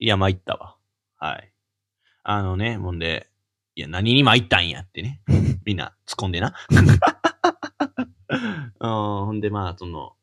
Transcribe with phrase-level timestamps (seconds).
[0.00, 0.76] いや、参ったわ。
[1.16, 1.52] はい。
[2.22, 3.28] あのね、もんで、
[3.74, 5.22] いや、何に参ったんやってね。
[5.66, 6.54] みんな突っ込んでな。
[8.80, 8.90] うん、
[9.26, 10.14] ほんで、まあ、その、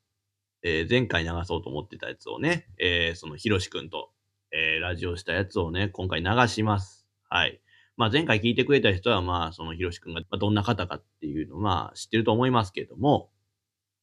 [0.64, 4.14] えー前回流そうと思ってたやつをね、えーその、ひろしくんと、
[4.52, 7.06] えーラジオしたやつをね、今回流します。
[7.28, 7.60] はい。
[7.98, 13.30] まあ、前回聞いてくれた人は、まあ、そのひろしくんがまあどんな方かっていうのを、まあ、知ってると思いますけれども、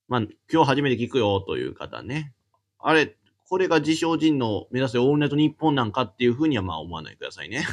[0.08, 0.20] まあ、
[0.52, 2.34] 今日初めて聞くよという方ね、
[2.78, 3.16] あれ、
[3.52, 7.66] これが自称人の目指せオールナイト日本なんかっていうふうにはまあ思わないでくださいね。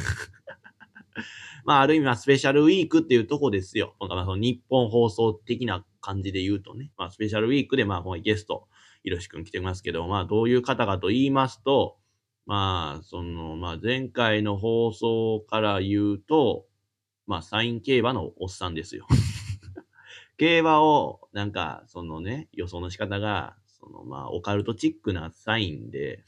[1.63, 3.95] まあある意味はスペシャルウィークっていうとこですよ。
[3.97, 6.91] まあその日本放送的な感じで言うとね。
[6.97, 8.67] まあスペシャルウィークでまあこのゲスト、
[9.03, 11.95] ひろしくん来てますけど、まあどういう方かと言いますと、
[12.45, 16.65] まあその、まあ前回の放送から言うと、
[17.25, 19.07] まあサイン競馬のおっさんですよ。
[20.35, 26.23] 競馬を、なんか、そのね、予想の仕方が、その、まあ、オカルトチックなサインで、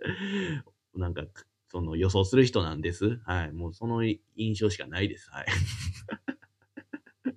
[0.94, 1.24] なんか、
[1.68, 3.18] その予想する人なんです。
[3.24, 3.52] はい。
[3.52, 5.28] もうその印象しかないです。
[5.30, 5.46] はい。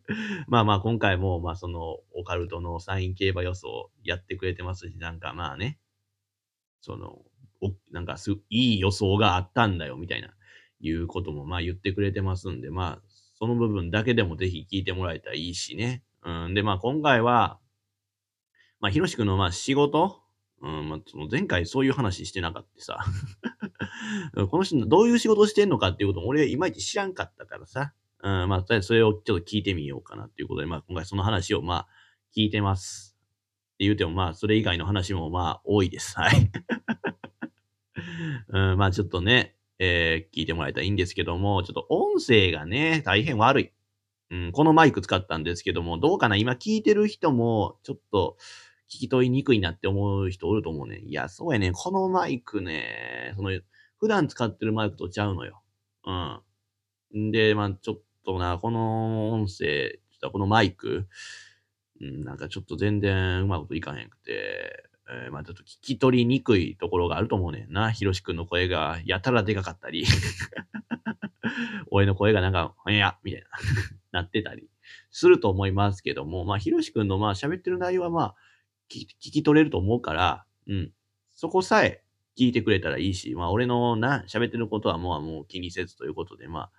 [0.48, 5.80] まあまあ、今回も、まあ、その、オカルトのサイン競馬予想やってくれてますし、なんかまあね、
[6.82, 7.22] その、
[7.62, 10.34] おなんかす、いい予想があったんだよ、みたいな、
[10.80, 16.04] いうことも、まあ言ってくれてますんで、まあ、その部分だけでもぜひ聞いてもらえたらいいしね。
[16.24, 16.54] うん。
[16.54, 17.60] で、まあ今回は、
[18.80, 20.22] まあ、ひろしくんのまあ仕事？
[20.62, 23.00] うん、まあ、その前回そういう話してなかったさ。
[24.50, 27.94] この人どういう仕事してんのかっていうことも俺いまいち知らんかったからさ。
[28.22, 31.88] うん、まあ、それをちょっと聞いてみようかなっていうことで、まあ今回その話をまあ
[32.36, 33.18] 聞いてます。
[33.76, 36.18] って言うてもまあそれ以外の話もまあ多いです。
[36.18, 36.52] はい。
[38.50, 43.72] うん、まあちょっとね、えー聞いてもらえたらいいんですけども、ちょっと音声がね、大変悪い。
[44.32, 46.36] うん、このマイク使ったんですけども、どうかな？
[46.36, 48.38] 今聞いてる人も、ちょっと、
[48.90, 51.00] 聞き取りにくいなって思う人おると思うね。
[51.00, 51.72] いや、そうやね。
[51.74, 53.52] このマイクね、その、
[54.00, 55.62] 普段使ってるマイクとちゃうのよ。
[56.06, 57.30] うん。
[57.30, 61.08] んで、まあちょっとな、この音声、ちょっとこのマイク、
[62.02, 67.92] うん、なんかちょっと全然うまくいかへんくて、えーまあちょっと聞き取りにくいところがあると思うねんな。
[67.92, 70.06] ひろしくんの声がやたらでかかったり、
[71.92, 73.48] 俺の声がなんか、いや、みたいな、
[74.22, 74.70] なってたり
[75.12, 78.36] すると思いますけども、まあひろしくんのまあ喋ってる内容はまあ、
[78.90, 80.92] 聞き取れると思うから、うん。
[81.36, 82.04] そこさえ
[82.38, 86.72] 聞いてくれたらいいし、まあ俺のな、喋ってることはもうもう気にせずということで、まあ、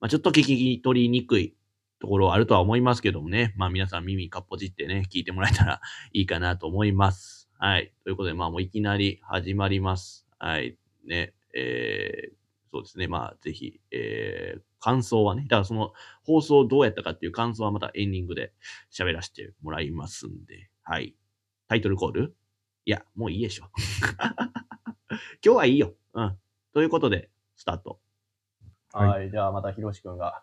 [0.00, 1.56] まあちょっと聞き取りにくい
[2.00, 5.80] ところはあるとは思いますけどもね、まあ皆さん耳かっぽじってね、聞いてもらえたら
[6.12, 7.50] いいかなと思います。
[7.58, 7.92] はい。
[8.04, 10.26] ということで、まあもういきなり始まります。
[10.38, 10.78] はい。
[11.04, 13.08] ね、えー、そうですね。
[13.08, 15.92] まあぜひ、えー、感想はね、だからその
[16.22, 18.52] 放送どうやったかっていう感想はまたエンディングで
[18.92, 21.16] 喋らせてもらいますんで、はい。
[21.68, 22.34] タイトルコール？
[22.86, 23.66] いや、もういいでしょ。
[25.44, 25.92] 今日はいいよ。
[26.14, 26.38] うん。
[26.72, 28.00] ということで、スタート。
[28.90, 29.30] はいはい。
[29.30, 30.42] じゃあまたひろしくんが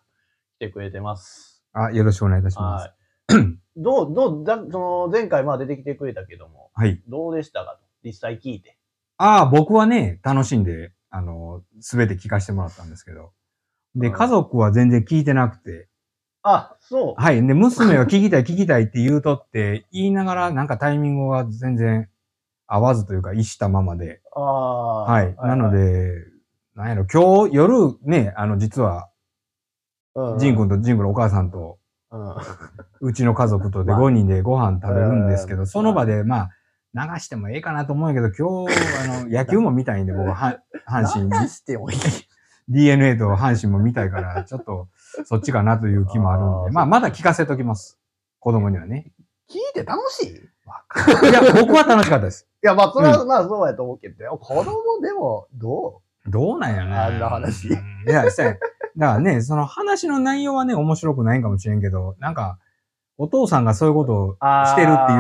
[0.58, 1.64] 来てくれてます。
[1.74, 3.34] あ、よろしくお願いいたします。
[3.34, 3.60] はい。
[3.76, 7.02] どう、どう、だその前回まあ出てきてくれたけども、はい。
[7.08, 7.88] どうでしたかと？
[8.04, 8.78] 実際聞いて。
[9.18, 13.34] ああ、僕はね、楽しんで、あの、すべて聞かせてもらったんですけど。
[13.96, 15.90] で、うん家族は全然聞いてなくて。
[16.48, 17.22] あ、そう。
[17.22, 17.46] はい。
[17.46, 22.08] で、娘は聞きたい聞きたいって言うとって言いながら、なんかタイミングが全然
[22.68, 24.22] 合わずというか、一したままで。
[24.36, 25.04] ああ。
[25.04, 25.36] はい。
[25.36, 26.14] なの、で、
[26.76, 29.10] なんやろ、今日夜ね、あの、実は、
[30.14, 31.80] うん、ジン君とジン君のお母さんと、
[33.02, 36.50] うちの家族とでまあ5人でご飯食べるんですけど、うんその場で、ま
[36.96, 41.98] あ、流してもええかなと思うんやけど、今日、あの、 野球も見たいんで、僕は、 は阪神、流してもいい。
[42.70, 44.88] DNA と阪神も見たいから、ちょっと、
[45.24, 48.00] そっちかなという気もあるんで、まあ、まだ聞かせときます。
[48.40, 49.12] 子供にはね。
[49.50, 50.30] 聞いて楽しい？
[50.32, 52.48] いいや、僕は楽しかったです。
[52.62, 56.96] や、まあ、それはまあそうやと思うけど、子供でもどどうなんやね。
[56.96, 57.76] あんな話うん
[58.10, 58.54] いや、そうや
[58.98, 62.58] だからね、その話の内容はね、面白くないんかもしれんけど、なんか、
[63.18, 65.20] お父さんがそういうことをしてるっていう。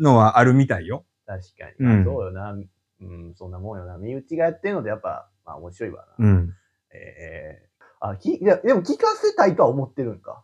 [0.00, 1.04] のはあるみたいよ。
[1.26, 1.86] 確かに。
[1.86, 2.52] うんまあそうよな。
[2.52, 3.98] うん、そんなもんよな。
[3.98, 6.26] 身内がやってるのでやっぱ、まあ面白いわな。
[6.26, 6.54] うん。
[6.92, 6.96] え
[7.62, 7.63] え
[8.10, 10.42] あ、き、いや、でも聞かせたいとは思ってるんか。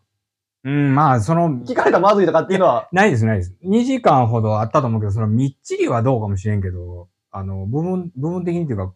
[0.64, 3.56] うん、まあ、その、聞かれたらまずいとかっていうのは、ないです、ないです。
[3.64, 8.92] 2時間ほどあったと思うけど、そのみっちりはどうかもしれんけど、あの、部分、部分的にっていうか、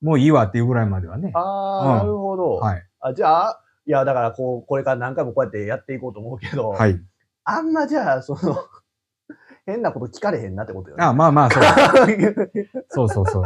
[0.00, 1.32] もういいわっていうぐらいまではね。
[1.34, 2.50] ああ、うんなるほど。
[2.56, 2.86] はい。
[3.00, 7.00] あ、じゃあ、いや、だからこう、これから何回もこうやってやっていこうと思うけど、はい。
[7.44, 8.56] あんまじゃあ、その、
[9.66, 11.04] 変なこと聞かれへんなってことよね。
[11.04, 11.62] あまあまあ、そう。
[12.88, 13.42] そうそうそう。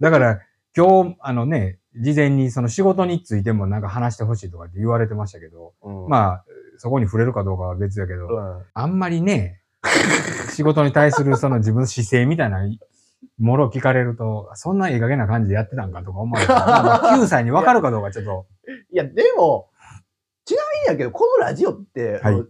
[0.00, 0.40] だから、
[0.76, 6.44] 今日、あのね、事前にその仕事についてもなんか話してほしいとかって言われてましたけど、うん、あ、まあ、
[6.78, 8.62] そこに触れるかどうかは別やけど、うん。
[8.72, 9.60] あんまりね、
[10.50, 12.60] 仕事に対するその自分の姿勢みたいな、
[13.38, 18.46] もろ聞かれると、そんなええ加減な感じでやってたんかとか思われたら、 まあ9歳に分かるかどうかちょっと、
[18.92, 19.68] いや、でも、
[20.44, 22.44] ちなみにやけど、このラジオって、はい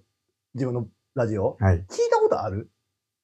[0.54, 1.76] 自分のラジオはい。
[1.76, 2.68] 聞いたことある？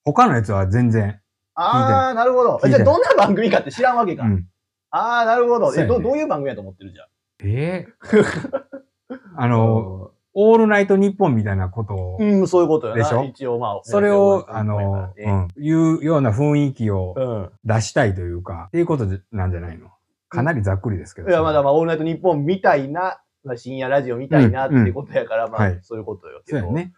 [0.03, 1.21] 他のやつは全然、
[1.53, 2.59] ああ、なるほど。
[2.67, 4.23] じゃあ、どんな番組かって知らんわけか。
[4.23, 4.47] うん。
[4.91, 5.73] ああ、なるほど。
[5.75, 7.07] え、どどういう番組やと思ってるじゃん？
[7.41, 7.93] ええ
[9.35, 13.03] あの、オールナイトニッポンみたいなことを、うん、そういうことよな。
[13.03, 13.23] でしょ？
[13.23, 19.89] 一応、まあ、それを、やあの、うん、いうような雰囲気を出したいというか、っていうことなんじゃないの？
[20.29, 21.27] かなりざっくりですけど。
[21.27, 21.31] うん。
[21.31, 26.41] いや、まだまあ、オールナイトニッポンみたいな、まあ、深夜ラジオみたいなっていうことやから、まあ、はいそういうことよ。
[26.45, 26.93] そうやね。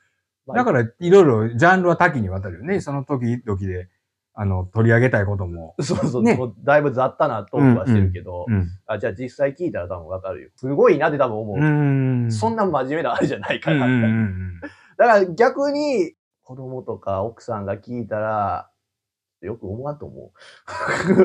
[0.46, 0.58] まあ。
[0.58, 2.82] だから、いろいろジャンルは多岐にわたるよね。
[2.82, 3.90] その時々で、
[4.34, 5.76] あの、取り上げたいことも。
[5.82, 8.70] そうそう、ねもうだいぶ雑多なトークはしてるけど、うん。
[8.88, 10.50] あじゃあ実際聞いたら多分わかるよ。
[10.56, 11.58] すごいなって多分思う。
[11.58, 12.32] うーん。
[12.32, 13.78] そんな真面目なあれじゃないから。
[13.78, 14.62] うんうんうんうん。
[14.98, 16.14] だから逆に、
[16.44, 18.70] 子供とか奥さんが聞いたら、
[19.42, 20.32] よく思わんと思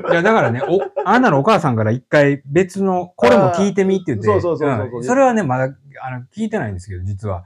[0.08, 0.10] う。
[0.10, 4.26] いや、だからね、お、あんなのお母さんから一回別の、これも聞いてみって言って。
[4.26, 5.64] そうそうそうそうそれはね、まだ、
[6.02, 7.44] あの、聞いてないんですけど、実は。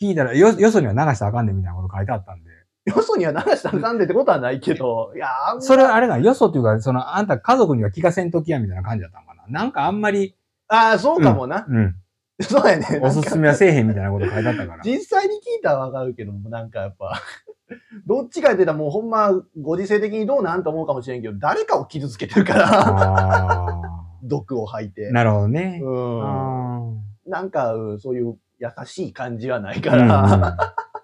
[0.00, 2.50] 聞いたら、よ、よそには流したらあかんでみたいなこと書いてあったんで。
[2.88, 5.28] よそには流したらあかんでってことはないけど、いや、
[5.60, 9.44] それはあれが、よそっていうか、その、あんた家族には聞かせんときやみたいな感じだったのかな。
[9.48, 10.34] なんかあんまり、
[10.68, 11.66] ああ、そうかもな。
[11.68, 11.94] うん。
[12.40, 13.00] そうやね。
[13.02, 14.82] おすすめはせえへんみたいなこと書いてあったから。
[14.84, 17.20] 実際に聞いたらわかるけども、なんかやっぱ、
[18.06, 23.80] どっちか言ってたらもうほんま、ご時世的にどうなんと思うかもしれんけど、誰かを傷つけてるから、あ
[24.22, 25.12] 毒を吐いてあ。。
[25.12, 25.80] なるほどね。
[25.82, 26.22] うん。
[26.22, 26.80] あ
[27.26, 30.42] なんか、うんそういう優しい感じはないあから、うん。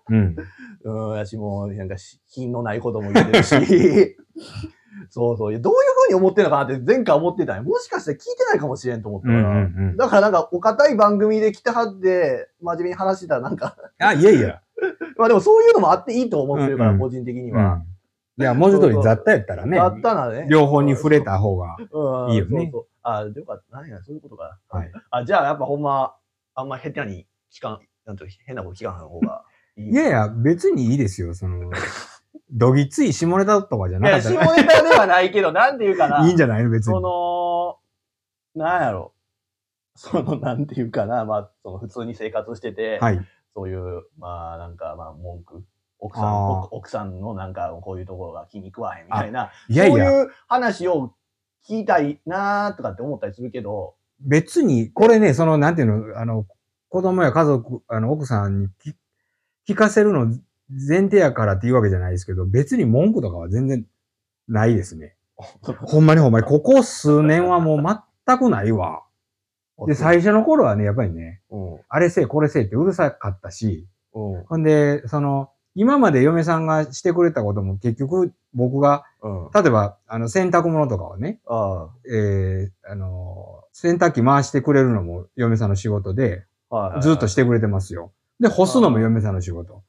[0.85, 4.17] うん、私も、なんかし、品のないことも言ってるし、
[5.11, 9.39] そうそう、どういうふうに思ってるのかなって前回思ってたんよもしかして聞いてないかもしれんと思ったうん。
[9.39, 9.59] うから、ん。
[9.59, 9.97] うん。
[9.97, 14.61] だからなんか、お堅い番組で来てはって、真面目に話してたらなんか、あ、いやいや。
[15.17, 17.77] まあでもそういうのもあっていいと思ってるから、うんうん個人的にうは。
[17.77, 17.87] ん。
[18.37, 20.47] いや、文字通り雑多やったらね、あったなね。
[20.51, 21.77] 両方に触れた方が。
[21.93, 23.77] うんいいよねそうそうあ、よかった。
[23.77, 24.59] 何や、そういうことか。
[24.69, 24.93] はい。
[25.11, 26.15] あ、じゃあやっぱほんま、
[26.55, 29.45] あんま下手に聞かん、なんと変なこと聞かん方が
[29.77, 29.91] いい。
[29.91, 31.35] いやいや、別にいいですよ。
[31.35, 31.71] その、
[32.51, 36.19] どぎつい下ネタとかじゃいや、なかった下ネタではないけど、なんていうかな。
[36.19, 36.65] らいいんじゃない？
[36.65, 37.01] の別にそ。
[37.01, 39.13] の、なんやろ。
[39.97, 41.25] その、なんていうかな。
[41.25, 43.21] まあ、その、普通に生活してて、はい。
[43.55, 45.65] そういう、まあ、なんか、まあ、文句。
[46.01, 49.51] 奥さん、奥さんのなんか、こういうところが気に食わへんみたいな。
[49.69, 51.15] いやいや、そういう話を
[51.65, 56.47] 聞きたいなーとかって思ったりするけど、別に、これね、その、なんていうの、あの、
[56.89, 58.69] 子供や家族、あの、奥さんに
[59.69, 60.27] 聞聞かせるの
[60.71, 63.85] 前提やからっていうわけじゃないですけど、別に文句とかは全然
[64.49, 65.17] ないですね。
[65.37, 69.03] ほんまにほんまに、ここ数年はもう全くないわ。
[69.87, 71.81] で、最初の頃はね、やっぱりね、うん。
[71.89, 74.45] あれせえ、これせえってうるさかったし、うん。
[74.45, 79.51] ほんで、その、今まで嫁さんがしてくれたことも結局僕が、うん。
[79.53, 86.77] 例えば、あの、洗濯物とかをね、あえー、あの、洗濯機回してくれるのも嫁さんの仕事で、あ。
[86.77, 87.03] はいはいはい。
[87.03, 88.13] ずっとしてくれてますよ。
[88.41, 89.83] で、干すのも嫁さんの仕事。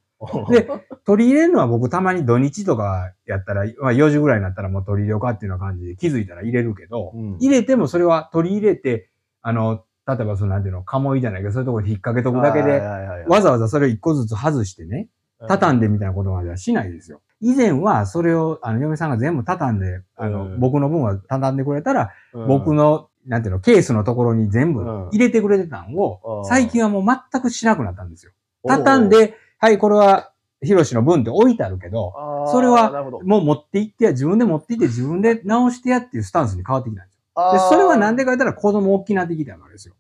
[0.50, 0.70] で、で
[1.06, 7.38] 取り入れるのは僕たまに土日とかやったら、まあ4時ぐらいになったらもう取り入れようかっていうような感じで気づいたら入れるけど、うん。
[7.40, 9.10] 入れてもそれは取り入れて、
[9.42, 12.80] あの、例えばそのなんていうの、鴨居じゃないけど、そういうところに引っ掛けとくだけで、
[13.28, 15.10] わざわざそれを一個ずつ外してね、
[15.48, 17.22] 畳んでみたいなことまではしないですよ。
[17.42, 20.60] 以前はそれを、あの、嫁さんが全部畳んで、あの、うん。
[20.60, 22.48] 僕の分は畳んでくれたら、うん。
[22.48, 28.32] 僕の、なんていうの、ケースのところに全部うん入れてくれてたんを、うん最近はもう全くしなくなったんですよ。
[28.68, 32.14] 畳んで、はい、これは、ヒロシの分って置いてあるけど、
[32.52, 37.54] それはもう持って行ってや、自分で持って行って自分で直してやっていうスタンスに変わってきたんですよ。
[37.54, 39.96] で、それはなんでか言ったら子供大きなってきたからですよ。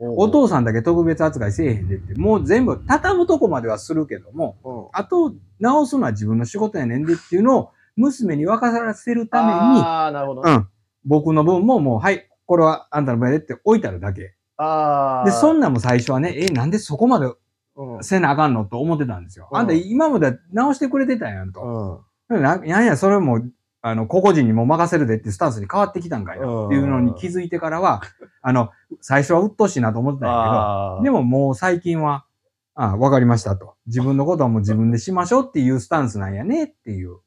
[0.00, 10.42] お父ささんだけ特別扱いせえへんでって、もう全部畳むとこまではするけども、ん、うんあと直すのは自分の仕事やねんでっていうのを娘に分からせるために、ああ、なるほど。
[10.42, 10.68] うん、
[11.04, 14.34] 僕の分ももう、はい、これはあんたの分やでって置いてあるだけ。
[14.56, 15.24] ああ。
[15.24, 17.32] で、そんなんも最初はね、え、なんでそこまで
[17.76, 18.02] うん。
[18.02, 19.48] せなあかんのと思ってたんですよ。
[19.52, 22.02] うんあんた今まで直してくれてたやんと。
[22.28, 22.42] うん。
[22.42, 23.40] ななんや、それも、
[23.82, 28.02] あの、個々人にも任せるでってスタンスに変わってきたんかいなっていうのに気づいてからは、
[28.42, 30.96] あの、最初は鬱陶しいなと思ってたんやああ。
[30.96, 32.24] けど、でももう最近は、
[32.74, 33.76] あわかりましたと。
[33.86, 37.18] 自分のことはもう自分でしましょうっていうスタンスなんやねっていう。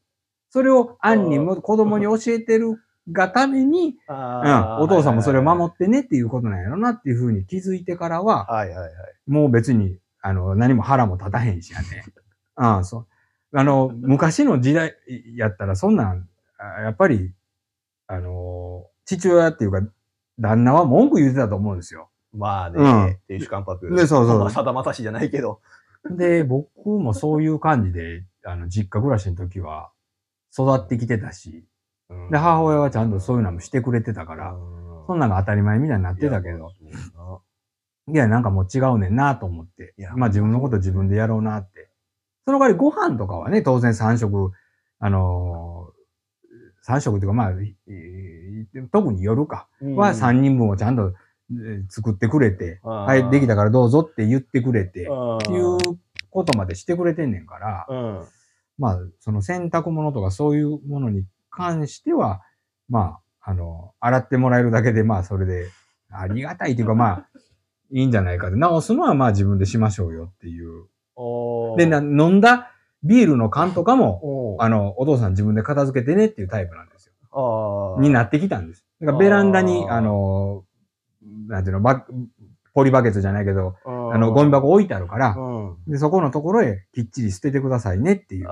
[0.49, 2.77] それを杏にも子供に教えてる
[3.11, 8.91] がために、うん、お父さんもそれを守ってねっていうことなんやろなっていうふうに気づいてからは、はいはいはい。
[9.27, 12.05] もう別に、あの、何も腹も立たへんしやね。
[12.55, 12.99] ああ、そ
[13.51, 13.57] う。
[13.57, 14.95] あの、昔の時代
[15.35, 17.33] やったら、そんなん、あやっぱり、
[18.07, 19.81] あの、父親っていうか、
[20.39, 22.09] 旦那は文句言ってたと思うんですよ。
[22.33, 23.91] まあね、うん亭主関白。
[23.91, 25.61] ねそうそうまあさだまさしじゃないけど。
[26.09, 29.91] で、僕もそういう感じで、あの、実家暮らしの時は、
[30.51, 31.63] 育ってきてたし、うん
[32.31, 34.55] で、母親はちゃんとそういうのもしてくれてたから、
[35.07, 36.71] そんなんが当たり前みたいになってたけど、
[38.11, 39.93] いや、なんかもう違うねんなと思って。
[39.97, 41.89] いや、まあ自分のこと自分でやろうなって。
[42.45, 44.51] その代わりご飯とかはね、当然3食、
[44.99, 47.75] あのー、3食っていうかまあ、いい
[48.91, 51.13] 特に夜か、は3人分をちゃんと
[51.51, 55.07] えー作ってくれて、はい、できたからどうぞって言ってくれて、いう
[56.29, 58.25] ことまでしてくれてんねんから、うん。
[58.77, 62.41] まあ、その洗濯物とかそういうものに関しては、
[62.89, 65.69] まあ、あの、洗ってもらえるだけで、まあ、それで、
[66.11, 67.27] ありがたいというか、まあ、
[67.91, 70.85] いいんじゃないかで、直すのはまあ自分でしましょうよっていう。
[71.77, 72.71] で、な飲んだ
[73.03, 77.97] ビールの缶とかも、あの、お父さん自分で片付けてねっていうタイプなんですよ。
[77.99, 78.85] になってきたんです。
[79.01, 80.63] だからベランダに、あの、
[81.47, 82.05] なんていうの、バ
[82.73, 85.77] ポリバケツじゃないけど、うんあの、ゴミ箱置いてあるから、うん。
[85.87, 88.47] で、そこのところへきっちり捨ててくださいねっていう。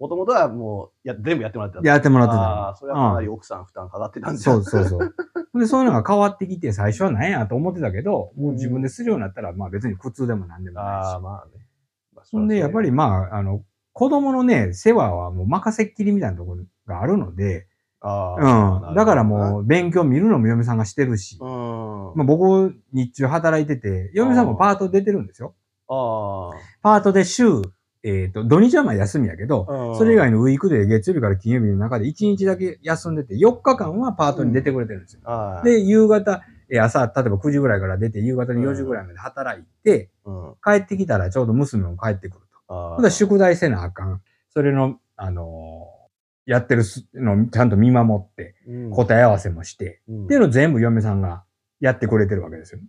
[0.00, 1.88] ああ、もともとはもう、や、全部やってもらってた。
[1.88, 5.14] やってもらってたああ、それはかなりうん奥さん負担かかってたんですそうそうそう。
[5.58, 11.22] で、そういうのが変わってきて、最初は何やと思ってたけど、もう自分でするようになったら、まあ別に苦痛でも何でもああ、ないし。
[11.22, 11.66] まあね。
[12.14, 17.68] まあそんで、やっぱり、まあ、あの、子供のね、世話はもう任せっきりみたいなところがあるので、
[18.00, 18.94] ああうん。
[18.94, 21.48] だからもう、勉強見るのも嫁さんがしてるし、うん。
[21.48, 25.54] まあ僕、日中働いてて、嫁さんもパート出てるんですよ。
[25.88, 26.50] あ
[26.82, 27.62] パートで週、
[28.04, 29.96] えっ、と、土日はまあ休みやけど、あ。
[29.96, 35.20] それ以外のウィークで月曜日から金曜日の中で1日だけ休んでて、4日間はパートに出てくれてるんですよ。
[35.24, 35.62] ああ。
[35.62, 40.54] で、夕方、えー朝、例えば9時ぐらいから出て、夕方に4時ぐらいまで働いて、うん。
[40.62, 42.74] 帰ってきたらちょうど娘も帰ってくると。
[42.74, 44.20] あほんだら宿題せなあかん。
[44.50, 46.04] それの、あのー
[46.46, 51.44] やってるすのをちゃんと見守って、うん答え合わせもして、うんっていうのを全部嫁さんが
[51.84, 52.80] やってくれてるわけですよ。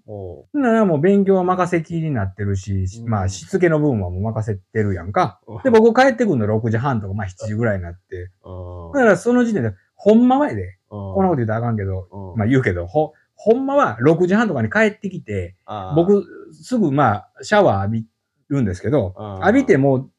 [0.53, 3.09] ならもう勉強は任せきりになってるし、うん。
[3.09, 5.41] まあ、しつけの部分はもう任せてるやんか。
[5.65, 8.31] で、僕帰ってくるの6時半とか、まあ7時ぐらいになって。
[8.45, 8.93] うん。
[8.93, 12.39] だからその時点で、ほんまはやで、ここんなこと言うとあかんけど、うん。
[12.39, 15.57] まあ言うけど、ほ、ほんまは6時半とかに帰ってきて、
[15.97, 16.23] 僕、
[16.53, 18.05] すぐまあ、シャワー浴び
[18.47, 19.39] るんですけど、うん。
[19.41, 20.11] 浴びてもう、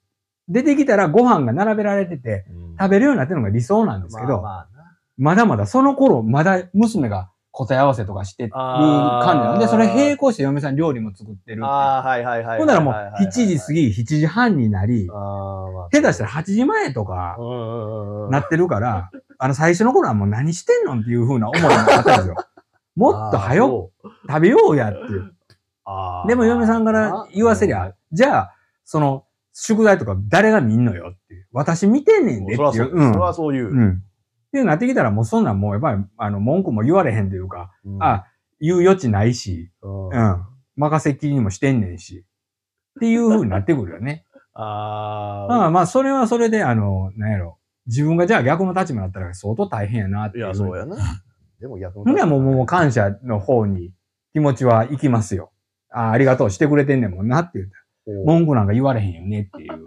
[0.48, 2.76] 出てきたらご飯が並べられてて、うん。
[2.78, 4.68] 食べるようになってるのが理想なんですけど、まあ
[5.18, 11.64] まあだまだその頃、まだ娘が答え合わせとかしてる感じなんで、それ並行して嫁さん料理も作ってる。
[11.64, 12.58] ああ、はいはいはい。
[12.58, 15.08] ほんならもう、7時過ぎ、7時半になり
[15.90, 17.38] 手したら8時前とか。
[18.30, 22.36] なってるから、あの最初の頃はもう何してんのっていう風な思いもあったんですよ。
[22.94, 23.90] もっと早くく。
[24.28, 25.32] 食べようやっていう。
[26.28, 31.46] でも嫁さんから言わせりゃ、じゃあ、その、宿題とか誰が見んのよっていう。
[31.52, 32.72] 私見てんねんでっていう。
[32.72, 33.70] そらそう、うんそらそういう。
[33.70, 34.02] うん。
[34.60, 38.26] ってなってきたらもうそんなんもうやっぱり、あの、文句も言われへんというか、うん、あ、
[38.60, 40.44] 言う余地ないし、うん。
[40.76, 42.24] 任せっきりにもしてんねんし。
[42.96, 44.24] っていう風になってくるよね。
[44.58, 47.58] あまあまあ、それはそれで、あの、なんやろ。
[47.86, 50.96] 自分がじゃあ逆の立場になったら相当大変やなっていや、そうやな。
[51.60, 53.92] でも逆ほんではもう、もう感謝の方に
[54.32, 55.52] 気持ちは行きますよ。
[55.90, 57.64] ああ、ありがとう、してくれてんねんもんなって言。
[58.08, 59.84] う文句なんか言われへんよねっていう。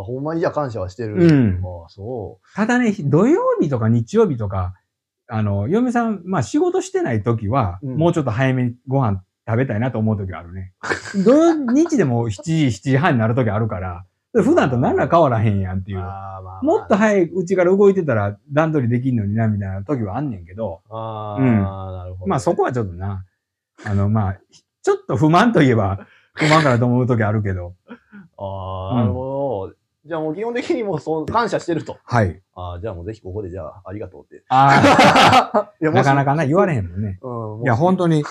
[0.00, 1.14] あ、ほんまにじゃあ感謝はしてる。
[1.14, 4.74] うんああ、そただね、土曜日とか日曜日とか、
[5.28, 10.72] あの、嫁さん、まあ仕事してない時は、うんもうちょっと早めにご飯食べたいなと思う時はあるね。
[11.24, 15.94] 土曜日でも7時、7時半になる時あるから、普段と何ら変わらへんやんってう。
[15.94, 16.00] いう。
[16.00, 22.26] ああ、まあ、もっと早いうちから動いてたら段取りできんのにな、みたいな時はあんねんけど、ああ、うんなるほど。
[22.26, 23.24] まあそこはちょっとな、
[23.84, 24.36] あの、まあ、
[24.82, 27.74] ちょっと不満といえば不満かなと思う時あるけど、
[28.38, 29.35] ああ、うんなるほど。
[30.06, 31.98] じゃあもう基本的にもうそう感謝してると。
[32.04, 32.40] はい。
[32.54, 34.44] ああ、じゃあもうぜひここでじゃあありがとうって。
[34.48, 36.30] あ いやあ、なかなか。
[36.32, 37.18] かな、言われへんもんね。
[37.22, 38.24] うん、もういや、本当に、い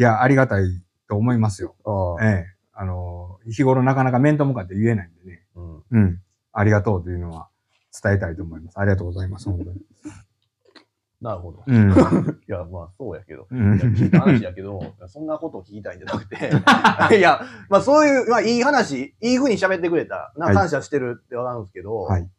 [0.00, 1.74] や、ありがたいと思いますよ。
[1.84, 2.46] ああええ。
[2.72, 5.42] あの、日頃なかなか面と向かって言えないんでね。
[5.56, 5.82] うん。
[5.90, 6.20] うん。
[6.52, 7.48] ありがとうというのは
[8.02, 8.78] 伝えたいと思います。
[8.78, 9.80] ありがとうございます、本当に。
[11.20, 11.64] なるほど。
[11.66, 11.90] うん。
[12.48, 13.48] いや、まあそうやけど。
[13.50, 16.36] うんいや聞いた話やけど、そんなことを聞きたいんじゃなくて、
[17.18, 22.30] いや、まあそういう、まあいい話、いい風に喋ってくれた、なはい感謝してるってわかるんですけど、はい。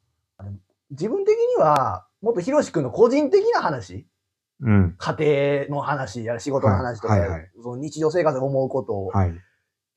[0.91, 4.07] 自分的には、もっとひろし君の個人的な話、
[4.62, 4.95] うん。
[4.98, 9.33] 家庭の話や仕事の話とか、はいはいはいその日常生活で思うことをはい。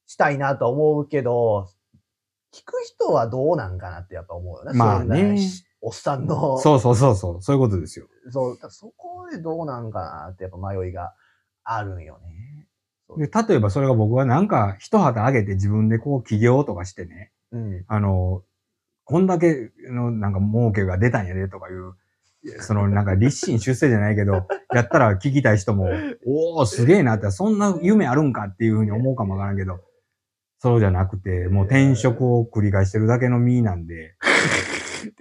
[0.06, 1.68] したいなとは思うけど、
[2.52, 4.76] 聞く人はどうなんかなってやっぱ思うよね。
[4.76, 5.38] まあね
[5.82, 7.42] おっさんの、そうそうそうそう。
[7.42, 8.06] そういうことですよ。
[8.30, 11.12] そう、そこでどうなんかなってやっぱ迷いが
[11.64, 12.68] あるんよね。
[13.18, 17.84] で例えばそれが僕はなんか一旗上げて自分でこう起業とかしてね、うん。
[17.88, 18.42] あの、
[19.04, 21.94] こんだけのなんか儲けが出たんやでとかいう、
[22.60, 25.90] そのなんか立身出世じゃないけど、 やったら聞きたい人も、
[26.24, 29.80] おーすげえなって、そんな夢あるんかっていうふうに思うかもわからんけど、
[30.58, 34.14] そうじゃなくて、もう転職を繰り返してるだけの身なんで、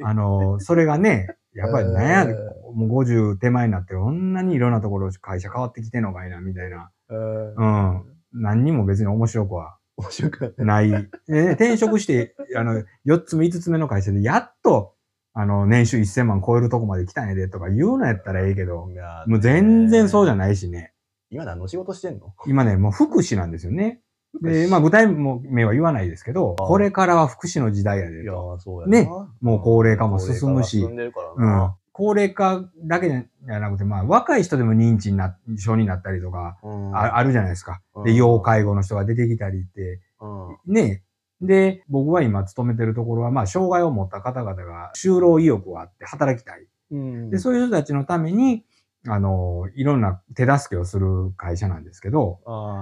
[0.03, 2.35] あの、それがね、やっぱりなんや、え
[2.73, 6.91] もう50手前になってこんなにいろんなところ会社変わってきてんのかいな、みたいな。
[7.09, 7.65] えーう
[7.97, 8.03] ん。
[8.33, 10.89] 何にも別に面白くは面白くない。
[10.89, 11.09] ない。
[11.27, 14.95] でね転職して、あの、4つ目、5つ目の会社で、やっと、
[15.33, 18.87] あの、年収1000万超えるとこまで来たんやで、とか言うのやったらええけど、
[19.27, 20.37] もう全然そうじゃい。
[20.37, 20.93] ないしね。
[21.29, 22.33] 今何の仕事してんの？
[22.45, 24.01] 今ね、もう福祉なんですよね。
[24.39, 29.09] で、まあ、具体名は言わないですけど、あこれからは福祉の時代やでいやと。、そうやなね
[29.41, 30.95] もう高齢化も進むしうん
[31.37, 31.75] な。。
[31.93, 37.81] 高齢化だけじゃなくて、まあ、若い人でも認知にな、症になったりとか、うんああるじゃないですか。
[38.05, 41.03] で、うん要介護の人が出てきたりって、うんね。
[41.41, 46.65] で、僕は今勤めてるところは、まあ、障害を持った方々が就労意欲があって働きたい。
[46.91, 48.63] うんで、そういう人たちのために、
[49.07, 52.39] あの、いろんな手助けをする会社なんですけど、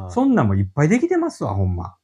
[0.09, 1.95] そんなんもいっぱいできてますわ、ほんま。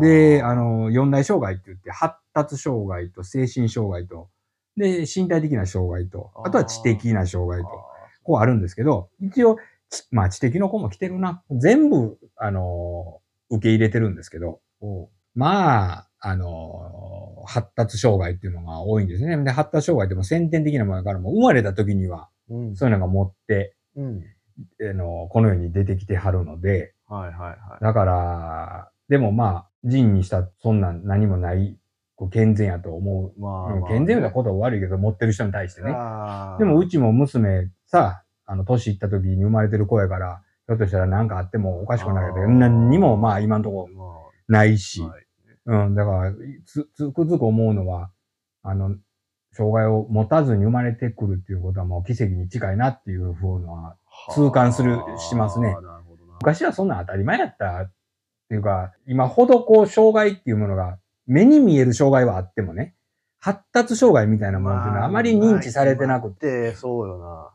[0.00, 4.28] で、あの、四大障害って言って、発達障害と精神障害と、
[4.76, 7.68] で、身体的な障害と、あとは知的な障害と、
[8.22, 9.56] こうあるんですけど、一応、
[9.90, 11.42] ちまあ知的の子も来てるな。
[11.50, 14.60] 全部、あの、受け入れてるんですけど、
[15.34, 19.36] まあ、あの、発達障害っていうのが多いんですね。
[19.44, 22.76] で、発達障害ってもう先天的なものだから、もう生まれた時には、うん。
[22.76, 24.22] そういうのが持って、うん。
[24.80, 27.84] あの、この世に出てきてはるので、はいはいはい。
[27.84, 31.76] だから、でもまあ、人にしたそんなん何もない、
[32.16, 33.40] こう健全やと思う。
[33.40, 35.88] まうん健全なことは悪いけど、持ってる人に対してね。
[36.58, 44.14] でも、うちも娘さ、あの、年いった時に生まれてる子やから、ひょっとしたら何かあってもおかしくないけど、何にもまあ今んとこま
[44.48, 45.24] ないし、あはい
[45.66, 46.32] うん、だから、
[46.66, 48.10] つ、つくづく思うのは、
[48.62, 48.96] あの、
[49.54, 53.96] 障害を持たずに生まれてくるっていうことはもう奇跡に近いなっていうふうのは、
[54.32, 55.76] 痛感するしますね
[56.40, 57.92] 昔はそんなん当たり前やったっ
[58.48, 62.94] ていうか、今ほどこう、障害っていうものが、目に見える障害はあってもね、
[63.38, 67.50] 発達障害みたいなものっていうのはあまり認知されてなくて、て、そうよな。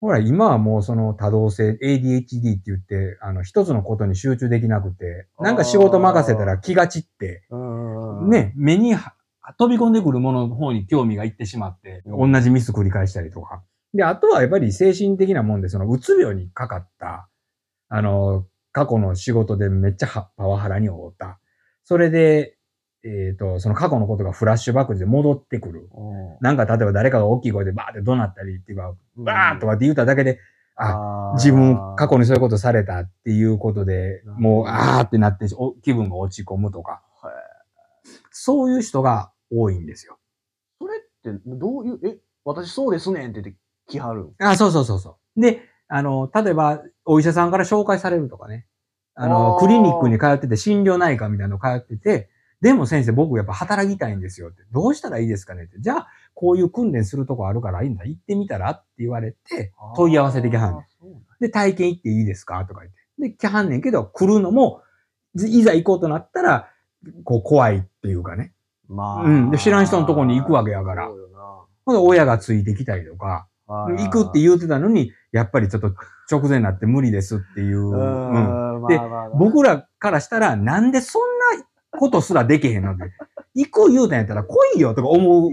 [0.00, 7.56] ほら、今はもうその多動性 ADHD って言って、あの、一つのことに集中できなくて、なんか仕事任せたら気が散って、う
[8.26, 8.30] ん。
[8.30, 9.14] ね、目には
[9.52, 13.62] 飛び込んでくるものの方に興味がいってしまって、うん同じミス繰り返したりとか。
[13.92, 17.28] で、あとはやっぱり精神的なもんで、そのうつ病にかかった、
[17.88, 21.38] あの、過去の仕事でめっちゃはパワハラに遭った。
[21.84, 22.56] それで、
[23.04, 25.88] えっ、と、その過去のことがフラッシュバックで戻ってくる。
[26.40, 30.40] なんか例えば誰かが大きい声でバーって怒鳴ったりっていうか、バーッとかって言っただけで、
[30.76, 37.02] あ、あ自分過去にそういうことされたっていうことで、うんもう、あーってなってお気分が落ち込むとか、
[38.30, 40.18] そういう人が多いんですよ。
[40.80, 44.34] それって、どういう、え、私そうですねんって言って来はるん？
[44.38, 45.40] あ、そうそうそうそう。
[45.40, 48.66] で、あの、例えば、お医者さんから紹介されるとかね。
[49.14, 52.30] あの、あークリニックに通ってて、心療内科みたいなの通ってて、
[52.60, 54.62] でも先生、僕やっぱ働きたいんですよって。
[54.72, 55.80] どうしたらいいですかねって。
[55.80, 58.04] じゃあ、こういう訓練するとこあるからいいんだ。
[58.06, 60.78] 行ってみたらって言われて、問い合わせてきはんねん。
[60.78, 62.98] あーそうなんで、体験行っていいですかとか言って。
[63.18, 64.82] で、来はんねんけど、来るのも、
[65.36, 66.70] いざ行こうとなったら、
[67.24, 68.53] こう、怖いっていうかね。
[68.88, 69.22] まあ。
[69.22, 71.24] うんで知らん人のとこに行くわけやからそうよ
[71.86, 75.92] ほんで親がついてきたりとか、な行くって言うてたのに、やっぱりちょっと
[76.30, 77.88] 直前になって無理ですっていう。
[77.88, 78.86] ううんん。
[78.86, 79.00] で
[79.38, 81.22] 僕らからしたら、なんでそん
[81.58, 81.64] な
[81.98, 83.04] ことすらできへんのって。
[83.54, 85.50] 行く言うたんやったら来いよとか思う。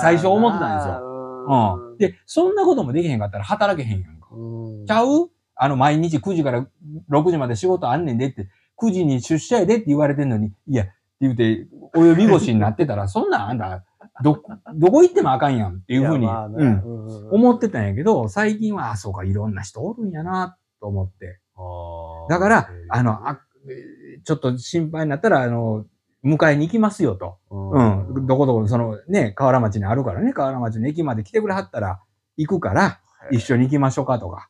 [0.00, 1.98] 最初思ってたんですよようん。
[1.98, 4.28] で、そんなこともできへんかったら働けへんやんか。
[4.32, 5.30] うんちゃう？
[5.54, 6.66] あの、毎日9時から
[7.10, 8.48] 6時まで仕事あんねんでって、
[8.80, 10.86] 9時に出社やでって言われてんのに、いや、
[11.22, 13.84] 言うて、お呼び腰になってたら、 そんなんあんた、
[14.22, 14.42] ど、
[14.74, 16.26] どこ行ってもあかんやんっていうふうに、
[17.30, 21.40] 思ってたんやけど、最近は、あ、そうか、いろんな人おるんやな、と思って。
[22.28, 25.84] だから、あの、あ、えーちょっと心配になったら、あの、
[26.24, 27.38] 迎えに行きますよと。
[27.50, 27.82] う
[28.22, 28.26] ん。
[28.26, 32.00] どこどこ、そのね、河原町にあるからね、河原町の駅まで来てくれはったら、
[32.36, 33.00] 行くから、
[33.32, 34.48] 一緒に行きましょうかとか。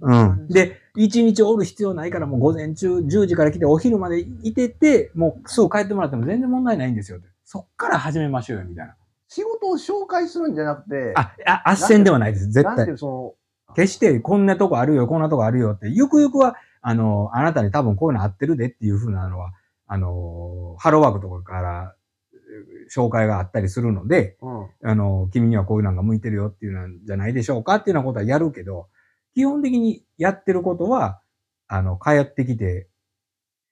[0.00, 0.48] うん。
[0.48, 7.28] で、一日おる必要ないから、もう午前中10時から来てお昼までいてて、もうすぐ帰ってもらっても全然問題ないんですよって。
[7.44, 8.96] そっから始めましょうよ、みたいな。
[9.28, 12.98] 仕事を紹介するんじゃなくて、あ、あ、斡旋ではないです、絶対なんていう。
[12.98, 13.36] そ
[13.74, 19.52] 決してこんなとこあるよ、こんなとこあるよって、ゆくゆくは、あの、あなたに多分こういうの合ってるでっていうふうなのは、
[19.86, 21.94] あの、ハローワークとかから
[22.32, 24.90] えー紹介があったりするので、の、うん。
[24.90, 28.88] あの、君にはこういうのが向いてるよっていうのじゃないでしょうかっていうようなことはやるけど、
[29.34, 31.20] 基本的にやってることは、
[31.68, 32.88] あの、帰ってきて、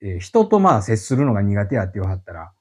[0.01, 2.51] えー人とまあ接するのが苦手やって言わはったら、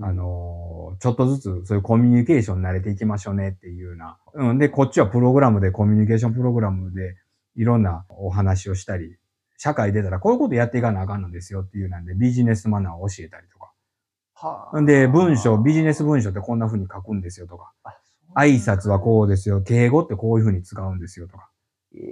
[0.00, 4.18] あのーちょっとずつそういうコミュニケーションに慣れていきましょうねっていうような。
[4.34, 4.58] うん。
[4.58, 7.16] で、こっちはプログラムで、コミュニケーションプログラムで、
[7.56, 9.16] いろんなお話をしたり、
[9.58, 13.72] 社会出たらこういうことやっていかなあかんのですよっていうなんで、ビジネスマナーを教えたりとか。
[14.34, 17.72] はんで、文章、ビジネス文章ってこんな風に書くんですよとか。
[17.82, 17.96] あ
[18.36, 19.62] 挨拶はこうですよ。
[19.62, 21.48] 敬語ってこういう風に使うんですよとか。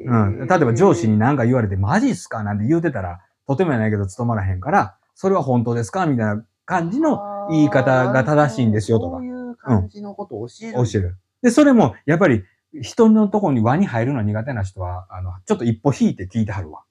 [0.06, 0.46] うん。
[0.46, 2.42] 例えば上司に何か言われて、マジっすか？
[2.42, 6.06] なんて言うてたら、とてもやないけど務まらへんから、それは本当ですか？
[6.06, 10.72] みたいな感じの言い方が正しいんですよとかそういう感じのことを教える。
[10.90, 11.16] 教える。
[11.42, 12.42] で、それも、やっぱり、
[12.80, 16.82] 人のとこに輪に入るの苦手な人は、あの、ちょっと一歩引いて聞いてはるわ。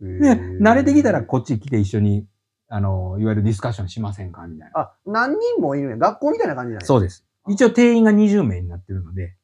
[0.00, 2.26] でで、慣れてきたらこっち来て一緒に、
[2.68, 4.46] あの、いわゆるディスカッションしませんか？
[4.46, 4.80] みたいな。
[4.80, 5.96] あ、何人もいるね。
[5.96, 7.26] 学校みたいな感じじゃないそうです。
[7.48, 9.34] 一応定員が20名になってるので、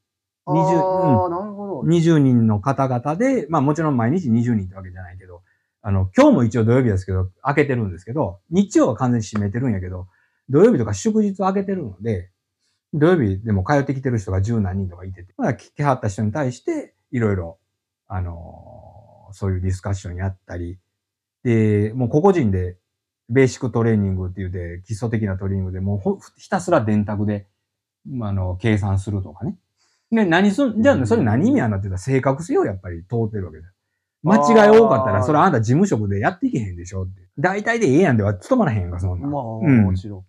[0.46, 1.65] あ20あ、なるほど。
[1.84, 5.42] 20人の方々で、まあもちろん毎日20人ってわけじゃないけど、
[5.82, 10.08] あの、今日も一応土曜日ですけど、開けてるんですけど、日曜は完全に閉めてるんやけど、
[10.48, 12.30] 土曜日とか祝日開けてるので、
[12.92, 17.58] 土曜日でも通ってきてる人が十何人とかいてて、まあ来てはった人に対して、いろいろ、
[18.08, 20.78] あのそういうディスカッションやったり、
[21.42, 22.76] で、もう個々人で、
[23.28, 27.46] ベーシックトレーニングって言って、基礎的なトレーニングで、もうひたすら電卓で、
[28.08, 29.56] まああの、計算するとかね。
[30.10, 33.72] で、何すん、じゃあ、それ何意味あんなって言ったら正確性をやっぱり通ってるわけだよ。
[34.22, 37.22] 間違い多かったら、それあんた事務職でやっていけへんでしょって。
[37.38, 39.30] 大体でええやんでは務まらへんやんか、そんなん。
[39.30, 40.24] まあ、うんもちろん。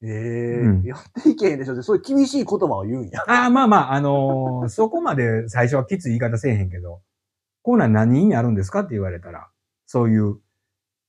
[0.00, 3.22] ええうんやっていけへんでしょって、そういう厳しい言葉を言うんや。
[3.26, 7.00] ああ、まあまあ、あのー そこまで最初はきつい言い方せえへんけど、
[7.62, 9.48] こうなん何意味あるんですかって言われたら、
[9.86, 10.36] そういう、